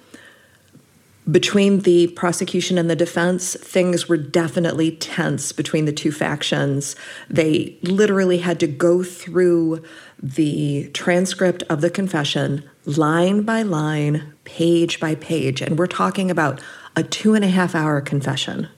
between 1.30 1.80
the 1.80 2.08
prosecution 2.08 2.78
and 2.78 2.88
the 2.88 2.96
defense, 2.96 3.54
things 3.54 4.08
were 4.08 4.16
definitely 4.16 4.92
tense 4.92 5.52
between 5.52 5.84
the 5.84 5.92
two 5.92 6.12
factions. 6.12 6.96
They 7.28 7.78
literally 7.82 8.38
had 8.38 8.58
to 8.60 8.66
go 8.66 9.02
through 9.02 9.82
the 10.22 10.90
transcript 10.94 11.62
of 11.64 11.80
the 11.80 11.90
confession 11.90 12.68
line 12.86 13.42
by 13.42 13.62
line, 13.62 14.34
page 14.44 14.98
by 14.98 15.14
page. 15.14 15.60
And 15.60 15.78
we're 15.78 15.86
talking 15.86 16.30
about 16.30 16.60
a 16.96 17.02
two 17.02 17.34
and 17.34 17.44
a 17.44 17.48
half 17.48 17.74
hour 17.74 18.00
confession. 18.00 18.68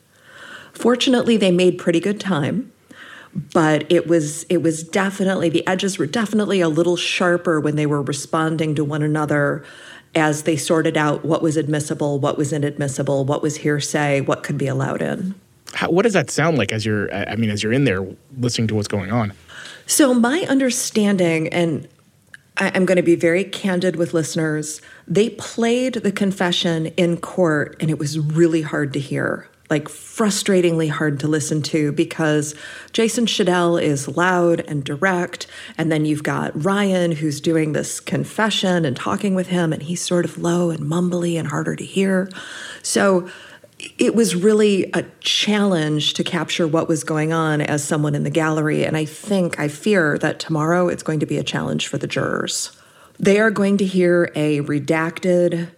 Fortunately, 0.73 1.37
they 1.37 1.51
made 1.51 1.79
pretty 1.79 2.01
good 2.01 2.21
time. 2.21 2.73
But 3.35 3.91
it 3.91 4.07
was 4.07 4.43
it 4.51 4.59
was 4.59 4.83
definitely 4.83 5.49
the 5.49 5.67
edges 5.67 5.97
were 5.97 6.05
definitely 6.05 6.61
a 6.61 6.69
little 6.69 6.97
sharper 6.97 7.61
when 7.61 7.77
they 7.77 7.87
were 7.87 8.03
responding 8.03 8.75
to 8.75 8.85
one 8.85 9.03
another 9.03 9.65
as 10.15 10.43
they 10.43 10.57
sorted 10.57 10.97
out 10.97 11.25
what 11.25 11.43
was 11.43 11.57
admissible, 11.57 12.19
what 12.19 12.37
was 12.37 12.53
inadmissible, 12.53 13.25
what 13.25 13.43
was 13.43 13.57
hearsay, 13.57 14.21
what 14.21 14.43
could 14.43 14.59
be 14.59 14.67
allowed 14.67 15.03
in. 15.03 15.35
How, 15.73 15.91
what 15.91 16.03
does 16.03 16.13
that 16.13 16.31
sound 16.31 16.59
like 16.59 16.71
as 16.71 16.85
you're? 16.85 17.13
I 17.15 17.37
mean, 17.37 17.49
as 17.49 17.63
you're 17.63 17.73
in 17.73 17.85
there 17.85 18.07
listening 18.39 18.69
to 18.69 18.75
what's 18.75 18.89
going 18.89 19.11
on? 19.11 19.33
So 19.87 20.13
my 20.13 20.41
understanding, 20.49 21.49
and 21.49 21.89
I'm 22.59 22.85
going 22.85 22.97
to 22.97 23.03
be 23.03 23.17
very 23.17 23.45
candid 23.45 23.97
with 23.97 24.13
listeners, 24.13 24.83
they 25.09 25.31
played 25.31 25.95
the 25.95 26.13
confession 26.13 26.87
in 26.99 27.17
court, 27.17 27.77
and 27.81 27.91
it 27.91 27.99
was 27.99 28.19
really 28.19 28.63
hard 28.63 28.93
to 28.93 29.01
hear. 29.01 29.49
Like 29.73 29.89
frustratingly 29.89 30.91
hard 30.91 31.19
to 31.19 31.27
listen 31.27 31.63
to 31.63 31.93
because 31.93 32.55
Jason 32.93 33.25
Shadell 33.25 33.83
is 33.83 34.07
loud 34.07 34.61
and 34.69 34.85
direct. 34.85 35.47
And 35.79 35.91
then 35.91 36.05
you've 36.05 36.23
got 36.23 36.63
Ryan 36.63 37.11
who's 37.11 37.41
doing 37.41 37.73
this 37.73 37.99
confession 37.99 38.85
and 38.85 38.95
talking 38.95 39.35
with 39.35 39.47
him, 39.47 39.73
and 39.73 39.83
he's 39.83 40.03
sort 40.03 40.27
of 40.27 40.37
low 40.37 40.69
and 40.69 40.81
mumbly 40.81 41.39
and 41.39 41.49
harder 41.49 41.75
to 41.75 41.85
hear. 41.87 42.29
So 42.83 43.31
it 43.97 44.15
was 44.15 44.37
really 44.37 44.91
a 44.93 45.07
challenge 45.21 46.13
to 46.15 46.23
capture 46.23 46.69
what 46.69 46.87
was 46.87 47.03
going 47.03 47.33
on 47.33 47.63
as 47.63 47.83
someone 47.83 48.15
in 48.15 48.25
the 48.25 48.31
gallery. 48.31 48.85
And 48.85 48.95
I 48.95 49.07
think, 49.07 49.59
I 49.59 49.69
fear 49.69 50.19
that 50.19 50.39
tomorrow 50.39 50.89
it's 50.89 51.03
going 51.03 51.21
to 51.21 51.27
be 51.27 51.39
a 51.39 51.43
challenge 51.43 51.89
for 51.89 51.97
the 51.97 52.07
jurors. 52.07 52.79
They 53.19 53.41
are 53.41 53.51
going 53.51 53.79
to 53.79 53.87
hear 53.87 54.31
a 54.35 54.61
redacted 54.61 55.71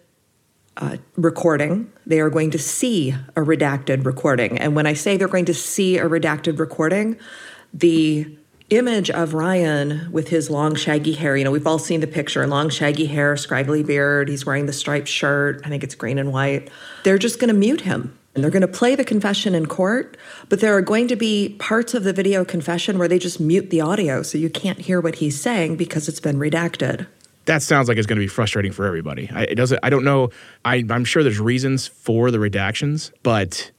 uh, 0.77 0.97
recording. 1.17 1.93
They 2.07 2.21
are 2.21 2.31
going 2.31 2.51
to 2.53 2.59
see 2.59 3.11
a 3.11 3.41
redacted 3.41 4.05
recording. 4.05 4.59
And 4.59 4.75
when 4.75 4.87
I 4.87 4.95
say 4.95 5.17
they're 5.17 5.29
going 5.29 5.45
to 5.47 5.55
see 5.55 5.99
a 5.99 6.09
redacted 6.09 6.59
recording, 6.59 7.17
the 7.73 8.37
image 8.71 9.11
of 9.11 9.35
Ryan 9.35 10.11
with 10.11 10.29
his 10.29 10.51
long 10.51 10.75
shaggy 10.75 11.13
hair, 11.13 11.37
you 11.37 11.45
know, 11.45 11.51
we've 11.51 11.67
all 11.67 11.79
seen 11.79 12.01
the 12.01 12.07
picture 12.07 12.47
long 12.47 12.71
shaggy 12.71 13.07
hair, 13.07 13.37
scraggly 13.37 13.83
beard. 13.83 14.29
He's 14.29 14.47
wearing 14.47 14.67
the 14.67 14.73
striped 14.73 15.09
shirt. 15.09 15.61
I 15.65 15.69
think 15.69 15.85
it's 15.85 15.95
green 15.95 16.19
and 16.19 16.33
white. 16.33 16.71
They're 17.05 17.19
just 17.19 17.39
going 17.39 17.49
to 17.49 17.55
mute 17.55 17.83
him. 17.83 18.19
And 18.35 18.43
they're 18.43 18.51
going 18.51 18.63
to 18.63 18.69
play 18.69 18.97
the 18.97 19.05
confession 19.05 19.55
in 19.55 19.67
court, 19.67 20.17
but 20.49 20.59
there 20.59 20.77
are 20.77 20.83
going 20.83 21.07
to 21.07 21.15
be 21.15 21.55
parts 21.61 21.95
of 21.95 22.03
the 22.03 22.13
video 22.13 22.45
confession 22.45 22.99
where 22.99 23.07
they 23.07 23.21
just 23.21 23.39
mute 23.39 23.71
the 23.71 23.81
audio 23.81 24.23
so 24.23 24.39
you 24.39 24.51
can't 24.51 24.81
hear 24.81 25.01
what 25.01 25.17
he's 25.17 25.41
saying 25.41 25.77
because 25.77 26.09
it's 26.09 26.19
been 26.19 26.37
redacted 26.37 27.07
that 27.47 27.63
sounds 27.63 27.89
like 27.89 27.99
it's 27.99 28.07
going 28.07 28.19
to 28.19 28.25
be 28.25 28.29
frustrating 28.29 28.73
for 28.73 28.87
everybody. 28.87 29.31
I, 29.33 29.43
it 29.45 29.55
doesn't. 29.55 29.81
I 29.83 29.91
don't 29.91 30.05
know. 30.05 30.31
I, 30.65 30.85
I'm 30.91 31.05
sure 31.05 31.23
there's 31.23 31.41
reasons 31.41 31.87
for 31.87 32.31
the 32.31 32.39
redactions, 32.39 33.11
but 33.23 33.71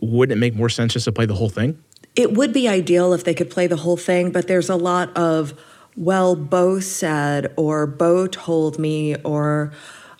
wouldn't 0.00 0.36
it 0.36 0.40
make 0.40 0.54
more 0.54 0.68
sense 0.68 0.94
just 0.94 1.04
to 1.04 1.12
play 1.12 1.26
the 1.26 1.34
whole 1.34 1.48
thing? 1.48 1.82
It 2.16 2.32
would 2.32 2.52
be 2.52 2.68
ideal 2.68 3.12
if 3.12 3.24
they 3.24 3.34
could 3.34 3.50
play 3.50 3.66
the 3.66 3.76
whole 3.76 3.96
thing, 3.96 4.32
but 4.32 4.46
there's 4.48 4.68
a 4.68 4.76
lot 4.76 5.16
of, 5.16 5.54
well, 5.96 6.36
Bo 6.36 6.80
said, 6.80 7.52
or 7.56 7.86
Bo 7.86 8.26
told 8.26 8.78
me, 8.78 9.16
or 9.16 9.72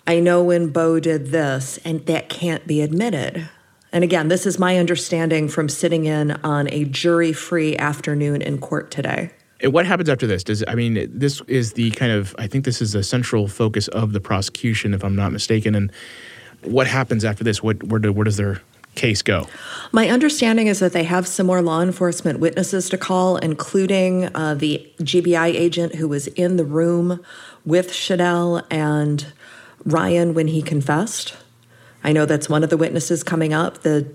I 0.07 0.19
know 0.19 0.43
when 0.43 0.69
Bo 0.69 0.99
did 0.99 1.27
this, 1.27 1.77
and 1.85 2.05
that 2.07 2.29
can't 2.29 2.65
be 2.65 2.81
admitted. 2.81 3.47
And 3.91 4.03
again, 4.03 4.27
this 4.27 4.47
is 4.47 4.57
my 4.57 4.77
understanding 4.79 5.47
from 5.47 5.69
sitting 5.69 6.05
in 6.05 6.31
on 6.43 6.67
a 6.71 6.85
jury 6.85 7.31
free 7.31 7.77
afternoon 7.77 8.41
in 8.41 8.57
court 8.57 8.89
today. 8.89 9.31
What 9.63 9.85
happens 9.85 10.09
after 10.09 10.27
this? 10.27 10.43
Does 10.43 10.63
I 10.67 10.75
mean 10.75 11.07
this 11.11 11.41
is 11.47 11.73
the 11.73 11.91
kind 11.91 12.11
of 12.11 12.35
I 12.37 12.47
think 12.47 12.65
this 12.65 12.81
is 12.81 12.95
a 12.95 13.03
central 13.03 13.47
focus 13.47 13.87
of 13.89 14.13
the 14.13 14.19
prosecution, 14.19 14.93
if 14.93 15.03
I'm 15.03 15.15
not 15.15 15.31
mistaken. 15.31 15.75
And 15.75 15.91
what 16.63 16.87
happens 16.87 17.23
after 17.23 17.43
this? 17.43 17.63
What 17.63 17.83
where, 17.83 17.99
do, 17.99 18.11
where 18.11 18.25
does 18.25 18.37
their 18.37 18.61
case 18.95 19.21
go? 19.21 19.47
My 19.91 20.09
understanding 20.09 20.67
is 20.67 20.79
that 20.79 20.93
they 20.93 21.03
have 21.03 21.27
some 21.27 21.47
more 21.47 21.61
law 21.61 21.81
enforcement 21.81 22.39
witnesses 22.39 22.89
to 22.89 22.97
call, 22.97 23.37
including 23.37 24.35
uh, 24.35 24.55
the 24.55 24.87
GBI 24.99 25.47
agent 25.47 25.95
who 25.95 26.07
was 26.07 26.27
in 26.27 26.57
the 26.57 26.65
room 26.65 27.23
with 27.65 27.91
Shadell 27.91 28.65
and 28.69 29.25
Ryan 29.85 30.33
when 30.33 30.47
he 30.47 30.61
confessed. 30.61 31.35
I 32.03 32.11
know 32.11 32.25
that's 32.25 32.49
one 32.49 32.63
of 32.63 32.69
the 32.69 32.77
witnesses 32.77 33.23
coming 33.23 33.53
up. 33.53 33.81
The 33.83 34.11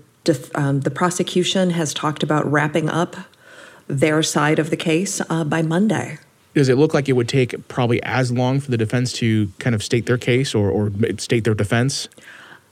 um, 0.53 0.81
the 0.81 0.91
prosecution 0.91 1.71
has 1.71 1.91
talked 1.91 2.21
about 2.21 2.49
wrapping 2.51 2.87
up 2.87 3.15
their 3.89 4.23
side 4.23 4.59
of 4.59 4.69
the 4.69 4.77
case 4.77 5.19
uh, 5.29 5.43
by 5.43 5.61
Monday. 5.61 6.19
Does 6.53 6.69
it 6.69 6.77
look 6.77 6.93
like 6.93 7.09
it 7.09 7.13
would 7.13 7.27
take 7.27 7.67
probably 7.67 8.01
as 8.03 8.31
long 8.31 8.59
for 8.59 8.71
the 8.71 8.77
defense 8.77 9.11
to 9.13 9.51
kind 9.59 9.75
of 9.75 9.83
state 9.83 10.05
their 10.05 10.17
case 10.17 10.55
or, 10.55 10.69
or 10.69 10.91
state 11.17 11.43
their 11.43 11.53
defense? 11.53 12.07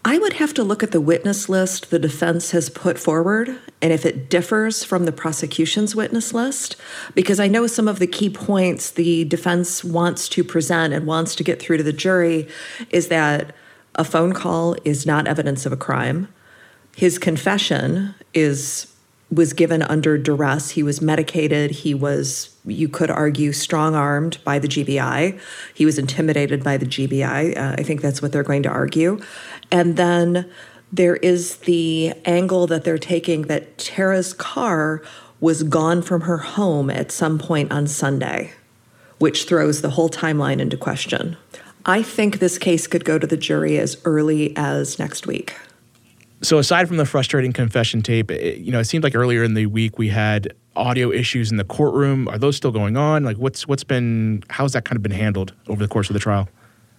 I 0.05 0.18
would 0.20 0.34
have 0.34 0.53
to 0.53 0.63
look 0.63 0.84
at 0.84 0.91
the 0.91 1.01
witness 1.01 1.49
list 1.49 1.89
the 1.89 1.99
defense 1.99 2.51
has 2.51 2.70
put 2.70 2.97
forward 2.97 3.59
and 3.82 3.91
if 3.91 4.05
it 4.05 4.30
differs 4.30 4.84
from 4.84 5.05
the 5.05 5.11
prosecution's 5.11 5.95
witness 5.95 6.34
list, 6.34 6.78
because 7.13 7.39
I 7.39 7.47
know 7.47 7.68
some 7.68 7.88
of 7.88 7.99
the 7.99 8.07
key 8.07 8.30
points 8.30 8.89
the 8.89 9.26
defense 9.26 9.84
wants 9.84 10.30
to 10.30 10.43
present 10.43 10.93
and 10.93 11.05
wants 11.05 11.36
to 11.36 11.43
get 11.43 11.61
through 11.61 11.78
to 11.78 11.84
the 11.84 11.93
jury 11.93 12.47
is 12.89 13.09
that 13.09 13.53
a 13.95 14.03
phone 14.03 14.34
call 14.34 14.76
is 14.86 15.05
not 15.05 15.28
evidence 15.28 15.65
of 15.65 15.74
a 15.74 15.78
crime. 15.78 16.28
His 16.95 17.20
confession 17.20 18.15
is 18.34 18.88
was 19.32 19.53
given 19.53 19.82
under 19.84 20.17
duress. 20.17 20.71
He 20.71 20.84
was 20.84 21.01
medicated. 21.01 21.71
He 21.71 21.93
was, 21.93 22.55
you 22.65 22.88
could 22.88 23.09
argue, 23.09 23.51
strong 23.51 23.93
armed 23.93 24.38
by 24.43 24.57
the 24.57 24.67
GBI. 24.67 25.39
He 25.73 25.86
was 25.86 25.97
intimidated 25.97 26.63
by 26.63 26.78
the 26.78 26.86
GBI. 26.86 27.57
Uh, 27.57 27.75
I 27.78 27.84
think 27.84 28.01
that's 28.01 28.21
what 28.21 28.32
they're 28.32 28.43
going 28.43 28.63
to 28.63 28.69
argue. 28.69 29.19
And 29.69 29.97
then 29.97 30.49
there 30.91 31.17
is 31.17 31.57
the 31.57 32.13
angle 32.23 32.67
that 32.67 32.86
they're 32.86 32.97
taking 32.97 33.43
that 33.43 33.78
Tara's 33.78 34.34
car 34.34 35.01
was 35.41 35.63
gone 35.63 36.01
from 36.01 36.21
her 36.21 36.38
home 36.38 36.89
at 36.89 37.11
some 37.11 37.38
point 37.38 37.71
on 37.71 37.86
Sunday, 37.88 38.53
which 39.19 39.43
throws 39.43 39.82
the 39.82 39.91
whole 39.91 40.09
timeline 40.09 40.59
into 40.59 40.78
question. 40.78 41.36
I 41.86 42.01
think 42.01 42.39
this 42.39 42.57
case 42.57 42.88
could 42.88 43.05
go 43.05 43.19
to 43.19 43.28
the 43.28 43.38
jury 43.38 43.78
as 43.78 43.97
early 44.03 44.55
as 44.55 44.97
next 44.97 45.28
week. 45.28 45.55
So 46.41 46.59
aside 46.59 46.88
from 46.88 46.97
the 46.97 47.05
frustrating 47.05 47.51
confession 47.51 48.01
tape, 48.01 48.29
it, 48.29 48.59
you 48.59 48.71
know, 48.71 48.79
it 48.79 48.85
seemed 48.85 49.03
like 49.03 49.15
earlier 49.15 49.43
in 49.43 49.55
the 49.55 49.65
week 49.65 49.97
we 49.97 50.09
had 50.09 50.53
audio 50.75 51.11
issues 51.11 51.49
in 51.49 51.57
the 51.57 51.63
courtroom. 51.63 52.27
Are 52.27 52.38
those 52.38 52.55
still 52.55 52.71
going 52.71 52.95
on? 52.95 53.23
Like, 53.23 53.38
what's 53.38 53.67
what's 53.67 53.83
been 53.83 54.43
how's 54.49 54.73
that 54.73 54.85
kind 54.85 54.97
of 54.97 55.03
been 55.03 55.11
handled 55.11 55.53
over 55.67 55.81
the 55.81 55.88
course 55.88 56.09
of 56.09 56.13
the 56.13 56.19
trial? 56.19 56.47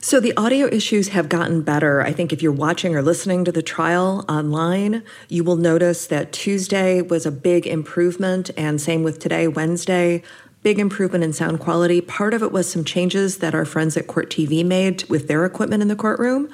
So 0.01 0.21
the 0.21 0.37
audio 0.37 0.67
issues 0.67 1.09
have 1.09 1.29
gotten 1.29 1.63
better. 1.63 2.03
I 2.03 2.13
think 2.13 2.33
if 2.33 2.41
you're 2.41 2.53
watching 2.53 2.95
or 2.95 3.03
listening 3.03 3.45
to 3.45 3.53
the 3.53 3.63
trial 3.63 4.25
online, 4.29 5.03
you 5.29 5.43
will 5.43 5.57
notice 5.57 6.07
that 6.07 6.33
Tuesday 6.33 7.03
was 7.03 7.27
a 7.27 7.33
big 7.33 7.67
improvement, 7.67 8.51
and 8.57 8.81
same 8.81 9.03
with 9.03 9.19
today, 9.19 9.49
Wednesday. 9.49 10.23
Big 10.63 10.79
improvement 10.79 11.25
in 11.25 11.33
sound 11.33 11.61
quality. 11.61 12.01
Part 12.01 12.35
of 12.35 12.43
it 12.43 12.53
was 12.53 12.71
some 12.71 12.85
changes 12.85 13.39
that 13.39 13.55
our 13.55 13.65
friends 13.65 13.97
at 13.97 14.07
Court 14.07 14.31
TV 14.31 14.65
made 14.65 15.05
with 15.05 15.27
their 15.27 15.45
equipment 15.45 15.83
in 15.83 15.89
the 15.89 15.97
courtroom. 15.97 16.49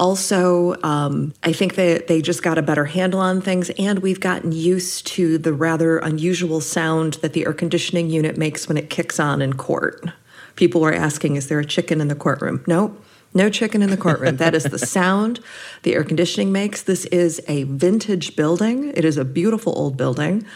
Also, 0.00 0.80
um, 0.82 1.34
I 1.42 1.52
think 1.52 1.74
that 1.74 2.06
they 2.06 2.22
just 2.22 2.42
got 2.42 2.56
a 2.56 2.62
better 2.62 2.86
handle 2.86 3.20
on 3.20 3.42
things, 3.42 3.68
and 3.78 3.98
we've 3.98 4.18
gotten 4.18 4.50
used 4.50 5.06
to 5.08 5.36
the 5.36 5.52
rather 5.52 5.98
unusual 5.98 6.62
sound 6.62 7.14
that 7.20 7.34
the 7.34 7.44
air 7.44 7.52
conditioning 7.52 8.08
unit 8.08 8.38
makes 8.38 8.66
when 8.66 8.78
it 8.78 8.88
kicks 8.88 9.20
on 9.20 9.42
in 9.42 9.52
court. 9.52 10.06
People 10.56 10.80
were 10.80 10.94
asking, 10.94 11.36
Is 11.36 11.48
there 11.48 11.58
a 11.58 11.66
chicken 11.66 12.00
in 12.00 12.08
the 12.08 12.14
courtroom? 12.14 12.64
No, 12.66 12.96
no 13.34 13.50
chicken 13.50 13.82
in 13.82 13.90
the 13.90 13.98
courtroom. 13.98 14.38
that 14.38 14.54
is 14.54 14.64
the 14.64 14.78
sound 14.96 15.40
the 15.82 15.94
air 15.94 16.02
conditioning 16.02 16.50
makes. 16.50 16.82
This 16.82 17.04
is 17.06 17.42
a 17.46 17.64
vintage 17.64 18.36
building. 18.36 18.92
It 18.96 19.04
is 19.04 19.18
a 19.18 19.24
beautiful 19.26 19.78
old 19.78 19.98
building, 19.98 20.46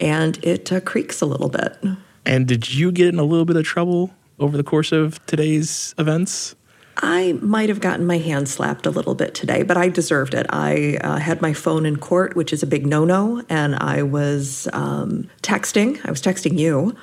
and 0.00 0.42
it 0.42 0.72
uh, 0.72 0.80
creaks 0.80 1.20
a 1.20 1.26
little 1.26 1.50
bit. 1.50 1.76
And 2.24 2.48
did 2.48 2.72
you 2.72 2.90
get 2.90 3.08
in 3.08 3.18
a 3.18 3.24
little 3.24 3.44
bit 3.44 3.56
of 3.56 3.64
trouble 3.64 4.14
over 4.38 4.56
the 4.56 4.64
course 4.64 4.92
of 4.92 5.24
today's 5.26 5.94
events? 5.98 6.56
I 6.98 7.32
might 7.40 7.68
have 7.68 7.80
gotten 7.80 8.06
my 8.06 8.18
hand 8.18 8.48
slapped 8.48 8.86
a 8.86 8.90
little 8.90 9.14
bit 9.14 9.34
today, 9.34 9.62
but 9.62 9.76
I 9.76 9.88
deserved 9.88 10.34
it. 10.34 10.46
I 10.50 10.98
uh, 11.00 11.18
had 11.18 11.42
my 11.42 11.52
phone 11.52 11.86
in 11.86 11.96
court, 11.96 12.36
which 12.36 12.52
is 12.52 12.62
a 12.62 12.66
big 12.66 12.86
no 12.86 13.04
no, 13.04 13.42
and 13.48 13.74
I 13.76 14.02
was 14.02 14.68
um, 14.72 15.28
texting. 15.42 16.04
I 16.06 16.10
was 16.10 16.22
texting 16.22 16.58
you. 16.58 16.96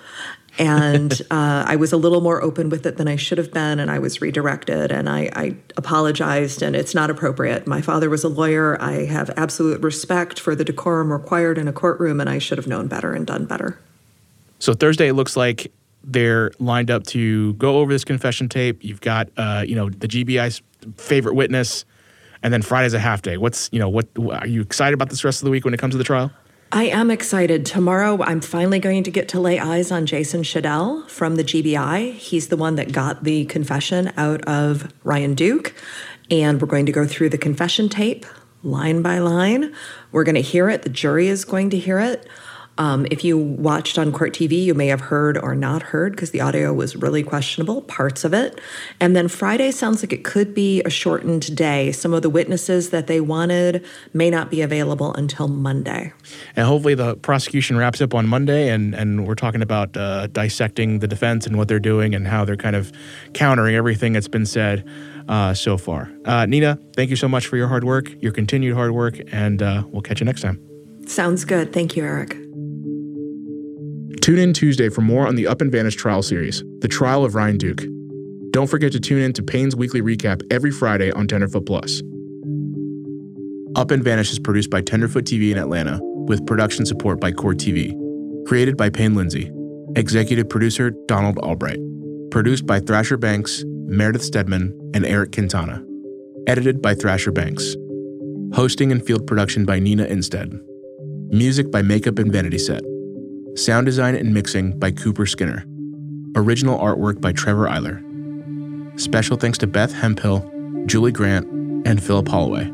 and 0.58 1.14
uh, 1.32 1.66
I 1.68 1.76
was 1.76 1.92
a 1.92 1.98
little 1.98 2.22
more 2.22 2.42
open 2.42 2.70
with 2.70 2.86
it 2.86 2.98
than 2.98 3.08
I 3.08 3.16
should 3.16 3.38
have 3.38 3.52
been, 3.52 3.80
and 3.80 3.92
I 3.92 4.00
was 4.00 4.22
redirected, 4.22 4.92
and 4.92 5.10
I, 5.10 5.30
I, 5.36 5.56
apologized, 5.78 6.62
and 6.62 6.76
it's 6.76 6.94
not 6.94 7.10
appropriate. 7.10 7.68
My 7.68 7.82
father 7.82 8.10
was 8.10 8.24
a 8.24 8.30
lawyer. 8.30 8.82
I 8.82 9.06
have 9.06 9.30
absolute 9.38 9.82
respect 9.82 10.40
for 10.40 10.56
the 10.56 10.66
decorum 10.66 11.12
required 11.12 11.58
in 11.58 11.68
a 11.68 11.74
courtroom, 11.74 12.20
and 12.20 12.30
I 12.30 12.38
should 12.38 12.58
have 12.58 12.68
known 12.68 12.88
better 12.88 13.14
and 13.14 13.26
done 13.26 13.46
better. 13.46 13.80
So 14.60 14.74
Thursday, 14.74 15.08
it 15.08 15.14
looks 15.14 15.36
like 15.36 15.72
they're 16.04 16.52
lined 16.60 16.90
up 16.90 17.04
to 17.08 17.54
go 17.54 17.78
over 17.78 17.92
this 17.92 18.04
confession 18.04 18.50
tape. 18.50 18.84
You've 18.84 19.02
got, 19.02 19.30
uh, 19.38 19.64
you 19.68 19.76
know, 19.76 19.90
the 19.90 20.08
GBI's 20.08 20.62
favorite 20.98 21.36
witness, 21.36 21.86
and 22.44 22.54
then 22.54 22.62
Friday's 22.62 22.94
a 22.94 23.00
half 23.00 23.22
day. 23.22 23.38
What's, 23.38 23.70
you 23.72 23.80
know, 23.80 23.90
what 23.90 24.08
are 24.32 24.48
you 24.48 24.62
excited 24.62 24.94
about 24.94 25.10
this 25.10 25.24
rest 25.24 25.42
of 25.42 25.46
the 25.46 25.52
week 25.52 25.64
when 25.66 25.74
it 25.74 25.80
comes 25.80 25.94
to 25.94 25.98
the 25.98 26.04
trial? 26.04 26.32
I 26.74 26.86
am 26.86 27.12
excited. 27.12 27.66
Tomorrow, 27.66 28.24
I'm 28.24 28.40
finally 28.40 28.80
going 28.80 29.04
to 29.04 29.12
get 29.12 29.28
to 29.30 29.42
lay 29.42 29.60
eyes 29.60 29.92
on 29.92 30.06
Jason 30.06 30.44
Shadell 30.44 31.08
from 31.10 31.36
the 31.36 31.44
GBI. 31.44 32.14
He's 32.14 32.48
the 32.48 32.56
one 32.56 32.76
that 32.76 32.94
got 32.94 33.26
the 33.26 33.44
confession 33.46 34.14
out 34.16 34.42
of 34.46 34.92
Ryan 35.04 35.34
Duke. 35.34 35.76
And 36.30 36.62
we're 36.62 36.68
going 36.68 36.86
to 36.86 36.94
go 36.94 37.06
through 37.06 37.30
the 37.30 37.38
confession 37.38 37.90
tape 37.90 38.26
line 38.64 39.02
by 39.02 39.20
line. 39.20 39.74
We're 40.14 40.24
going 40.24 40.36
to 40.36 40.42
hear 40.42 40.70
it. 40.70 40.84
The 40.84 40.90
jury 40.90 41.28
is 41.28 41.44
going 41.44 41.72
to 41.72 41.78
hear 41.78 42.00
it. 42.00 42.26
Um, 42.78 43.06
if 43.12 43.24
you 43.24 43.38
watched 43.38 43.98
on 43.98 44.12
court 44.12 44.34
TV, 44.34 44.64
you 44.64 44.74
may 44.74 44.88
have 44.88 45.02
heard 45.02 45.38
or 45.38 45.56
not 45.56 45.84
heard 45.84 46.14
because 46.14 46.32
the 46.32 46.42
audio 46.42 46.74
was 46.74 46.96
really 46.96 47.22
questionable, 47.22 47.82
parts 47.84 48.24
of 48.24 48.34
it. 48.34 48.60
And 49.00 49.16
then 49.16 49.28
Friday 49.28 49.72
sounds 49.72 50.02
like 50.02 50.14
it 50.14 50.24
could 50.24 50.54
be 50.54 50.82
a 50.84 50.90
shortened 50.90 51.56
day. 51.56 51.92
Some 51.92 52.14
of 52.14 52.22
the 52.22 52.30
witnesses 52.30 52.90
that 52.90 53.08
they 53.08 53.20
wanted 53.20 53.86
may 54.14 54.30
not 54.30 54.50
be 54.50 54.62
available 54.62 55.14
until 55.14 55.48
Monday. 55.48 56.14
And 56.56 56.66
hopefully 56.66 56.96
the 56.96 57.18
prosecution 57.18 57.78
wraps 57.78 58.02
up 58.02 58.14
on 58.14 58.28
Monday, 58.28 58.70
and, 58.70 58.96
and 58.96 59.28
we're 59.28 59.36
talking 59.36 59.62
about 59.62 59.96
uh, 59.98 60.28
dissecting 60.28 61.00
the 61.00 61.08
defense 61.08 61.46
and 61.46 61.58
what 61.58 61.68
they're 61.68 61.80
doing 61.80 62.16
and 62.16 62.28
how 62.28 62.46
they're 62.46 62.56
kind 62.58 62.76
of 62.76 62.92
countering 63.34 63.76
everything 63.76 64.14
that's 64.14 64.28
been 64.28 64.46
said 64.46 64.88
uh, 65.28 65.54
so 65.54 65.78
far. 65.78 66.10
Uh, 66.26 66.46
Nina, 66.46 66.80
thank 66.96 67.10
you 67.10 67.16
so 67.16 67.28
much 67.28 67.48
for 67.48 67.58
your 67.58 67.68
hard 67.68 67.84
work, 67.84 68.10
your 68.22 68.32
continued 68.32 68.76
hard 68.76 68.92
work, 68.92 69.20
and 69.32 69.62
uh, 69.62 69.84
we'll 69.88 70.02
catch 70.02 70.20
you 70.20 70.26
next 70.26 70.42
time. 70.42 70.60
Sounds 71.06 71.46
good. 71.46 71.74
Thank 71.74 71.96
you, 71.96 72.04
Eric. 72.04 72.41
Tune 74.22 74.38
in 74.38 74.54
Tuesday 74.54 74.88
for 74.88 75.02
more 75.02 75.26
on 75.26 75.34
the 75.34 75.48
Up 75.48 75.62
and 75.62 75.72
Vanished 75.72 75.98
trial 75.98 76.22
series, 76.22 76.64
The 76.78 76.88
Trial 76.88 77.26
of 77.26 77.34
Ryan 77.34 77.58
Duke. 77.58 77.84
Don't 78.52 78.68
forget 78.68 78.92
to 78.92 79.00
tune 79.00 79.20
in 79.20 79.34
to 79.34 79.42
Payne's 79.42 79.76
weekly 79.76 80.04
recap 80.04 80.44
every 80.52 80.70
Friday 80.70 81.12
on 81.12 81.28
Tenderfoot 81.28 81.66
Plus. 81.66 82.04
Up 83.76 83.90
and 83.90 84.04
Vanished 84.04 84.32
is 84.32 84.38
produced 84.38 84.70
by 84.70 84.82
Tenderfoot 84.82 85.26
TV 85.26 85.52
in 85.52 85.58
Atlanta, 85.58 86.00
with 86.04 86.46
production 86.46 86.86
support 86.86 87.20
by 87.20 87.32
Court 87.32 87.58
TV. 87.58 87.98
Created 88.46 88.78
by 88.78 88.92
Payne 88.92 89.16
Lindsay. 89.16 89.52
Executive 89.96 90.48
producer 90.48 90.92
Donald 91.08 91.40
Albright. 91.40 91.80
Produced 92.30 92.68
by 92.68 92.80
Thrasher 92.80 93.18
Banks, 93.18 93.64
Meredith 93.66 94.24
Stedman, 94.24 94.92
and 94.94 95.04
Eric 95.04 95.32
Quintana. 95.32 95.84
Edited 96.46 96.80
by 96.80 96.94
Thrasher 96.94 97.32
Banks. 97.32 97.76
Hosting 98.54 98.92
and 98.92 99.04
field 99.04 99.26
production 99.26 99.66
by 99.66 99.80
Nina 99.80 100.06
Innsted. 100.06 100.60
Music 101.30 101.72
by 101.72 101.82
Makeup 101.82 102.20
and 102.20 102.32
Vanity 102.32 102.60
Set. 102.60 102.84
Sound 103.56 103.86
design 103.86 104.16
and 104.16 104.34
mixing 104.34 104.78
by 104.80 104.92
Cooper 104.92 105.26
Skinner. 105.26 105.66
Original 106.36 106.80
artwork 106.80 107.20
by 107.20 107.34
Trevor 107.34 107.68
Eiler. 107.68 108.02
Special 109.00 109.38
thanks 109.38 109.58
to 109.60 109.68
Beth 109.68 109.94
Hemphill, 109.94 110.50
Julie 110.86 111.12
Grant, 111.12 111.46
and 111.86 112.02
Philip 112.02 112.28
Holloway. 112.28 112.72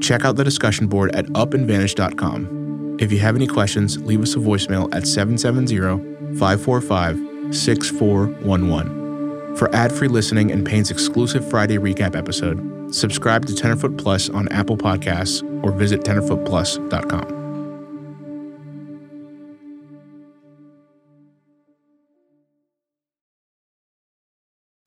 Check 0.00 0.24
out 0.24 0.36
the 0.36 0.44
discussion 0.44 0.86
board 0.86 1.14
at 1.14 1.26
upandvanished.com. 1.26 2.96
If 2.98 3.12
you 3.12 3.18
have 3.18 3.36
any 3.36 3.46
questions, 3.46 4.00
leave 4.02 4.22
us 4.22 4.34
a 4.34 4.38
voicemail 4.38 4.92
at 4.94 5.06
770 5.06 6.38
545 6.38 7.54
6411. 7.54 9.56
For 9.56 9.74
ad 9.74 9.92
free 9.92 10.08
listening 10.08 10.50
and 10.50 10.66
Payne's 10.66 10.90
exclusive 10.90 11.48
Friday 11.48 11.78
recap 11.78 12.16
episode, 12.16 12.94
subscribe 12.94 13.46
to 13.46 13.54
Tenderfoot 13.54 13.98
Plus 13.98 14.30
on 14.30 14.48
Apple 14.48 14.76
Podcasts 14.76 15.42
or 15.62 15.72
visit 15.72 16.02
tenderfootplus.com. 16.02 17.45